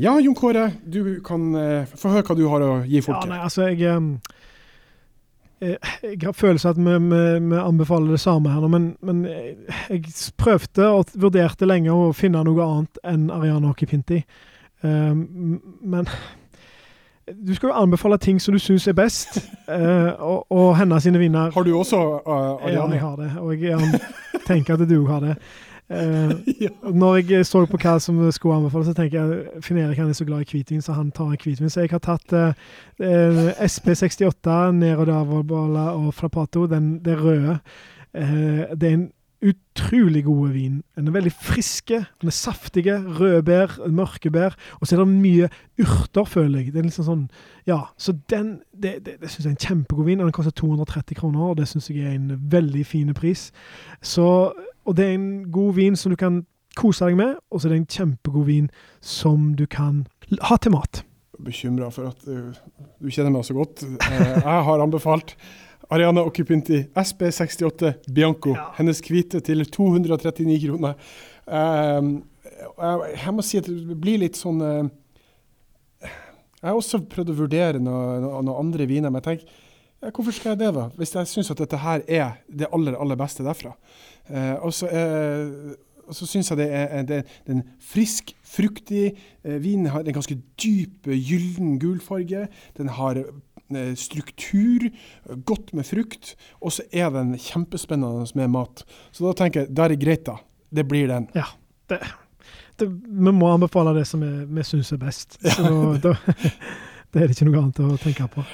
ja, 0.03 0.13
Jon 0.19 0.35
Kåre, 0.35 0.65
du 0.83 1.21
kan 1.23 1.53
få 1.99 2.11
høre 2.11 2.25
hva 2.27 2.35
du 2.35 2.43
har 2.51 2.63
å 2.65 2.71
gi 2.89 3.03
folket. 3.05 3.29
Ja, 3.29 3.31
nei, 3.31 3.41
altså, 3.47 3.69
jeg... 3.71 4.01
Jeg 5.63 6.19
har 6.25 6.33
følelsen 6.35 6.71
at 6.71 6.79
vi, 6.79 7.15
vi, 7.15 7.23
vi, 7.51 7.59
anbefaler 7.61 8.11
det 8.11 8.21
samme 8.21 8.51
her 8.51 8.61
nå, 8.65 8.69
men, 8.69 8.97
men, 9.01 9.25
jeg 9.89 10.03
prøvde 10.37 10.89
og 10.91 11.13
vurderte 11.15 11.69
lenge 11.69 11.95
å 11.95 12.11
finne 12.17 12.43
noe 12.43 12.67
annet 12.67 12.99
enn 13.07 13.29
Ariana 13.31 13.71
Okipinti. 13.71 14.19
Um, 14.83 15.61
men 15.81 16.09
du 17.31 17.55
skal 17.55 17.71
jo 17.71 17.77
anbefale 17.79 18.19
ting 18.19 18.41
som 18.43 18.57
du 18.57 18.59
syns 18.59 18.89
er 18.91 18.97
best, 18.99 19.39
uh, 19.69 20.11
og, 20.33 20.51
og 20.51 20.73
hennes 20.81 21.07
sine 21.07 21.23
viner. 21.23 21.55
Har 21.55 21.69
du 21.69 21.77
også 21.79 22.01
uh, 22.27 22.33
Ariana? 22.67 22.73
Ja, 22.73 22.89
jeg 22.97 23.05
har 23.05 23.17
det. 23.21 23.31
Og 23.39 23.63
jeg, 23.63 24.03
jeg 24.35 24.43
tenker 24.49 24.75
at 24.75 24.89
du 24.89 24.99
òg 25.05 25.13
har 25.15 25.29
det. 25.29 25.37
Uh, 25.93 26.33
ja. 26.65 26.73
Når 26.91 27.17
jeg 27.31 27.47
så 27.47 27.65
på 27.69 27.81
hva 27.83 27.99
som 28.01 28.19
skulle 28.33 28.57
anbefales, 28.57 28.89
så 28.91 28.97
tenker 28.97 29.19
jeg 29.21 29.63
Finn 29.65 29.81
Erik 29.83 30.01
er 30.01 30.13
så 30.17 30.27
glad 30.29 30.47
i 30.47 30.51
hvitvin, 30.51 30.83
så 30.83 30.97
han 30.97 31.11
tar 31.13 31.33
en 31.33 31.41
hvitvin. 31.41 31.71
Så 31.71 31.85
jeg 31.85 31.93
har 31.93 32.03
tatt 32.05 32.33
uh, 32.33 32.53
uh, 33.03 33.49
SP68, 33.61 34.73
Nero 34.79 35.09
d'Avobola 35.09 35.91
og 35.99 36.15
Frappato, 36.17 36.67
den, 36.67 36.97
det 37.05 37.19
røde. 37.21 37.59
det 38.13 38.89
er 38.89 38.95
en 38.95 39.11
utrolig 39.43 40.25
god 40.25 40.49
vin. 40.55 40.83
Den 40.97 41.09
er 41.09 41.15
veldig 41.17 41.33
friske, 41.33 42.05
den 42.21 42.31
er 42.31 42.35
saftige. 42.35 42.99
Rødbær, 43.21 43.89
mørkebær. 43.91 44.55
Og 44.81 44.87
så 44.87 44.97
er 44.97 45.03
det 45.03 45.09
mye 45.09 45.49
urter, 45.81 46.25
føler 46.25 46.61
jeg. 46.61 46.73
Det 46.73 46.83
er 46.83 46.87
liksom 46.87 47.09
sånn, 47.09 47.25
ja, 47.67 47.81
Så 47.97 48.15
den 48.31 48.61
det, 48.71 49.01
det, 49.07 49.19
det 49.21 49.31
syns 49.31 49.45
jeg 49.45 49.51
er 49.51 49.57
en 49.57 49.65
kjempegod 49.67 50.07
vin. 50.07 50.23
Den 50.23 50.35
koster 50.35 50.55
230 50.55 51.19
kroner, 51.19 51.49
og 51.51 51.57
det 51.59 51.69
syns 51.71 51.91
jeg 51.91 52.07
er 52.07 52.15
en 52.15 52.37
veldig 52.53 52.87
fin 52.87 53.11
pris. 53.19 53.51
Så 54.03 54.53
og 54.85 54.97
det 54.99 55.07
er 55.07 55.15
en 55.17 55.31
god 55.53 55.75
vin 55.79 55.97
som 55.99 56.13
du 56.13 56.19
kan 56.19 56.43
kose 56.79 57.05
deg 57.05 57.19
med, 57.19 57.37
og 57.53 57.61
så 57.61 57.69
er 57.69 57.75
det 57.75 57.81
en 57.83 57.91
kjempegod 57.97 58.47
vin 58.49 58.69
som 59.05 59.53
du 59.59 59.67
kan 59.71 60.07
ha 60.49 60.59
til 60.61 60.75
mat. 60.75 61.03
Bekymra 61.43 61.91
for 61.93 62.13
at 62.13 62.25
du, 62.25 62.53
du, 63.03 63.11
kjenner 63.11 63.33
meg 63.35 63.45
så 63.47 63.57
godt. 63.57 63.83
Eh, 63.85 64.21
jeg 64.39 64.65
har 64.69 64.83
anbefalt 64.83 65.35
Ariana 65.93 66.23
Occupinti 66.25 66.85
SB68 66.95 67.93
Bianco. 68.15 68.55
Ja. 68.57 68.71
Hennes 68.79 69.03
hvite 69.05 69.43
til 69.45 69.65
239 69.67 70.61
kroner. 70.63 70.95
Um, 71.47 72.15
jeg, 72.47 73.17
jeg, 73.17 73.35
må 73.35 73.45
si 73.45 73.59
at 73.59 73.69
det 73.69 73.99
blir 73.99 74.21
litt 74.23 74.39
sånn 74.39 74.61
uh, 74.63 74.87
Jeg 76.05 76.69
har 76.69 76.79
også 76.79 77.03
prøvd 77.11 77.33
å 77.33 77.39
vurdere 77.41 77.81
noen 77.83 78.47
noe 78.47 78.61
andre 78.61 78.87
viner, 78.87 79.11
men 79.11 79.19
jeg 79.19 79.27
tenker 79.27 79.61
Hvorfor 80.11 80.35
skal 80.35 80.57
jeg 80.57 80.59
det, 80.65 80.73
da? 80.75 80.89
Hvis 80.99 81.15
jeg 81.15 81.31
syns 81.31 81.53
at 81.55 81.61
dette 81.63 81.79
her 81.79 82.03
er 82.11 82.31
det 82.51 82.67
aller, 82.75 82.97
aller 82.99 83.19
beste 83.19 83.45
derfra. 83.47 83.77
Eh, 84.27 84.57
og 84.59 84.75
så 84.75 84.89
eh, 84.91 85.77
syns 86.11 86.51
jeg 86.51 86.59
det 86.59 86.67
er, 86.75 87.05
det, 87.07 87.21
det 87.47 87.55
er 87.55 87.61
en 87.61 87.69
frisk, 87.79 88.33
fruktig 88.43 89.13
eh, 89.13 89.59
vin. 89.63 89.87
har 89.87 90.03
en 90.03 90.19
ganske 90.19 90.39
dyp, 90.59 91.07
gyllen 91.07 91.79
gulfarge. 91.79 92.49
Den 92.79 92.91
har 92.99 93.21
eh, 93.23 93.95
struktur, 93.95 94.89
godt 95.47 95.71
med 95.75 95.87
frukt, 95.87 96.35
og 96.61 96.73
så 96.73 96.87
er 96.93 97.15
den 97.15 97.37
kjempespennende 97.39 98.27
med 98.35 98.51
mat. 98.51 98.85
Så 99.13 99.29
da 99.29 99.37
tenker 99.39 99.65
jeg, 99.65 99.77
da 99.77 99.87
er 99.87 99.95
det 99.95 100.03
greit, 100.03 100.27
da. 100.27 100.41
Det 100.73 100.89
blir 100.89 101.07
den. 101.07 101.29
Ja. 101.37 101.47
Det, 101.89 102.01
det, 102.81 102.91
vi 102.91 103.33
må 103.33 103.53
anbefale 103.53 103.95
det 103.95 104.07
som 104.09 104.25
vi, 104.25 104.33
vi 104.51 104.67
syns 104.67 104.93
er 104.93 105.03
best. 105.03 105.39
Så 105.47 105.95
da, 106.03 106.17
det 107.13 107.23
er 107.23 107.27
det 107.29 107.37
ikke 107.37 107.53
noe 107.53 107.67
annet 107.69 107.85
å 107.87 108.03
tenke 108.03 108.31
på. 108.35 108.47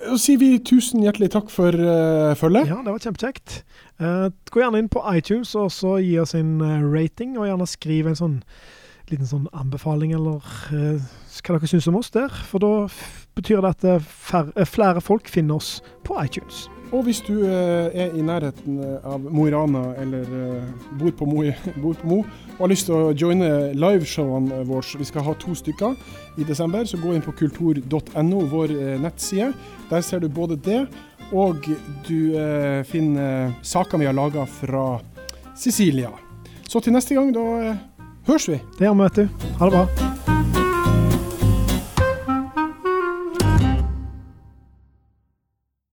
Så 0.00 0.16
sier 0.22 0.40
vi 0.40 0.54
tusen 0.64 1.02
hjertelig 1.04 1.30
takk 1.34 1.50
for 1.52 1.76
uh, 1.76 2.32
følget. 2.38 2.70
Ja, 2.70 2.80
det 2.84 2.94
var 2.94 3.02
kjempekjekt. 3.04 3.60
Uh, 4.00 4.32
gå 4.48 4.62
gjerne 4.62 4.80
inn 4.80 4.88
på 4.92 5.02
iTunes 5.12 5.52
og 5.58 5.68
så 5.74 5.98
gi 6.00 6.14
oss 6.22 6.32
en 6.38 6.56
rating, 6.88 7.36
og 7.36 7.50
gjerne 7.50 7.68
skriv 7.68 8.08
en 8.08 8.18
sånn 8.18 8.38
liten 9.10 9.26
sånn 9.26 9.48
anbefaling 9.58 10.14
eller 10.14 10.38
uh, 10.70 11.08
hva 11.40 11.56
dere 11.56 11.68
syns 11.68 11.88
om 11.90 11.98
oss 12.00 12.12
der. 12.14 12.32
For 12.48 12.62
da 12.62 12.72
betyr 13.36 13.60
det 13.60 13.74
at 13.76 14.06
færre, 14.08 14.66
flere 14.68 15.04
folk 15.04 15.28
finner 15.28 15.60
oss 15.60 15.80
på 16.06 16.16
iTunes. 16.22 16.68
Og 16.90 17.04
hvis 17.06 17.20
du 17.22 17.44
er 17.46 18.10
i 18.18 18.22
nærheten 18.24 18.80
av 19.06 19.22
Mo 19.22 19.44
i 19.46 19.52
Rana 19.54 19.92
eller 20.00 20.26
bor 20.98 21.12
på 21.14 21.28
Mo, 21.28 21.44
bor 21.82 21.94
på 22.00 22.08
Mo 22.10 22.18
og 22.56 22.64
har 22.64 22.72
lyst 22.72 22.90
til 22.90 22.96
å 22.96 23.12
joine 23.16 23.70
liveshowene 23.78 24.64
våre, 24.68 24.98
vi 25.00 25.06
skal 25.08 25.24
ha 25.24 25.32
to 25.40 25.54
stykker 25.56 25.94
i 26.36 26.44
desember, 26.44 26.84
så 26.84 26.98
gå 27.00 27.14
inn 27.14 27.24
på 27.24 27.32
kultur.no, 27.38 28.42
vår 28.50 28.74
nettside. 29.00 29.52
Der 29.88 30.04
ser 30.04 30.20
du 30.20 30.28
både 30.28 30.58
det, 30.60 30.82
og 31.32 31.64
du 32.08 32.36
eh, 32.36 32.82
finner 32.84 33.54
saker 33.62 33.98
vi 33.98 34.10
har 34.10 34.16
laga 34.16 34.46
fra 34.46 34.98
Sicilia. 35.56 36.10
Så 36.68 36.80
til 36.80 36.94
neste 36.94 37.14
gang, 37.14 37.32
da 37.34 37.46
eh, 37.62 37.84
høres 38.28 38.50
vi. 38.50 38.60
Det 38.78 38.88
gjør 38.88 38.98
vi, 38.98 39.06
vet 39.06 39.22
du. 39.22 39.46
Ha 39.60 39.70
det 39.70 39.78
bra. 39.78 40.19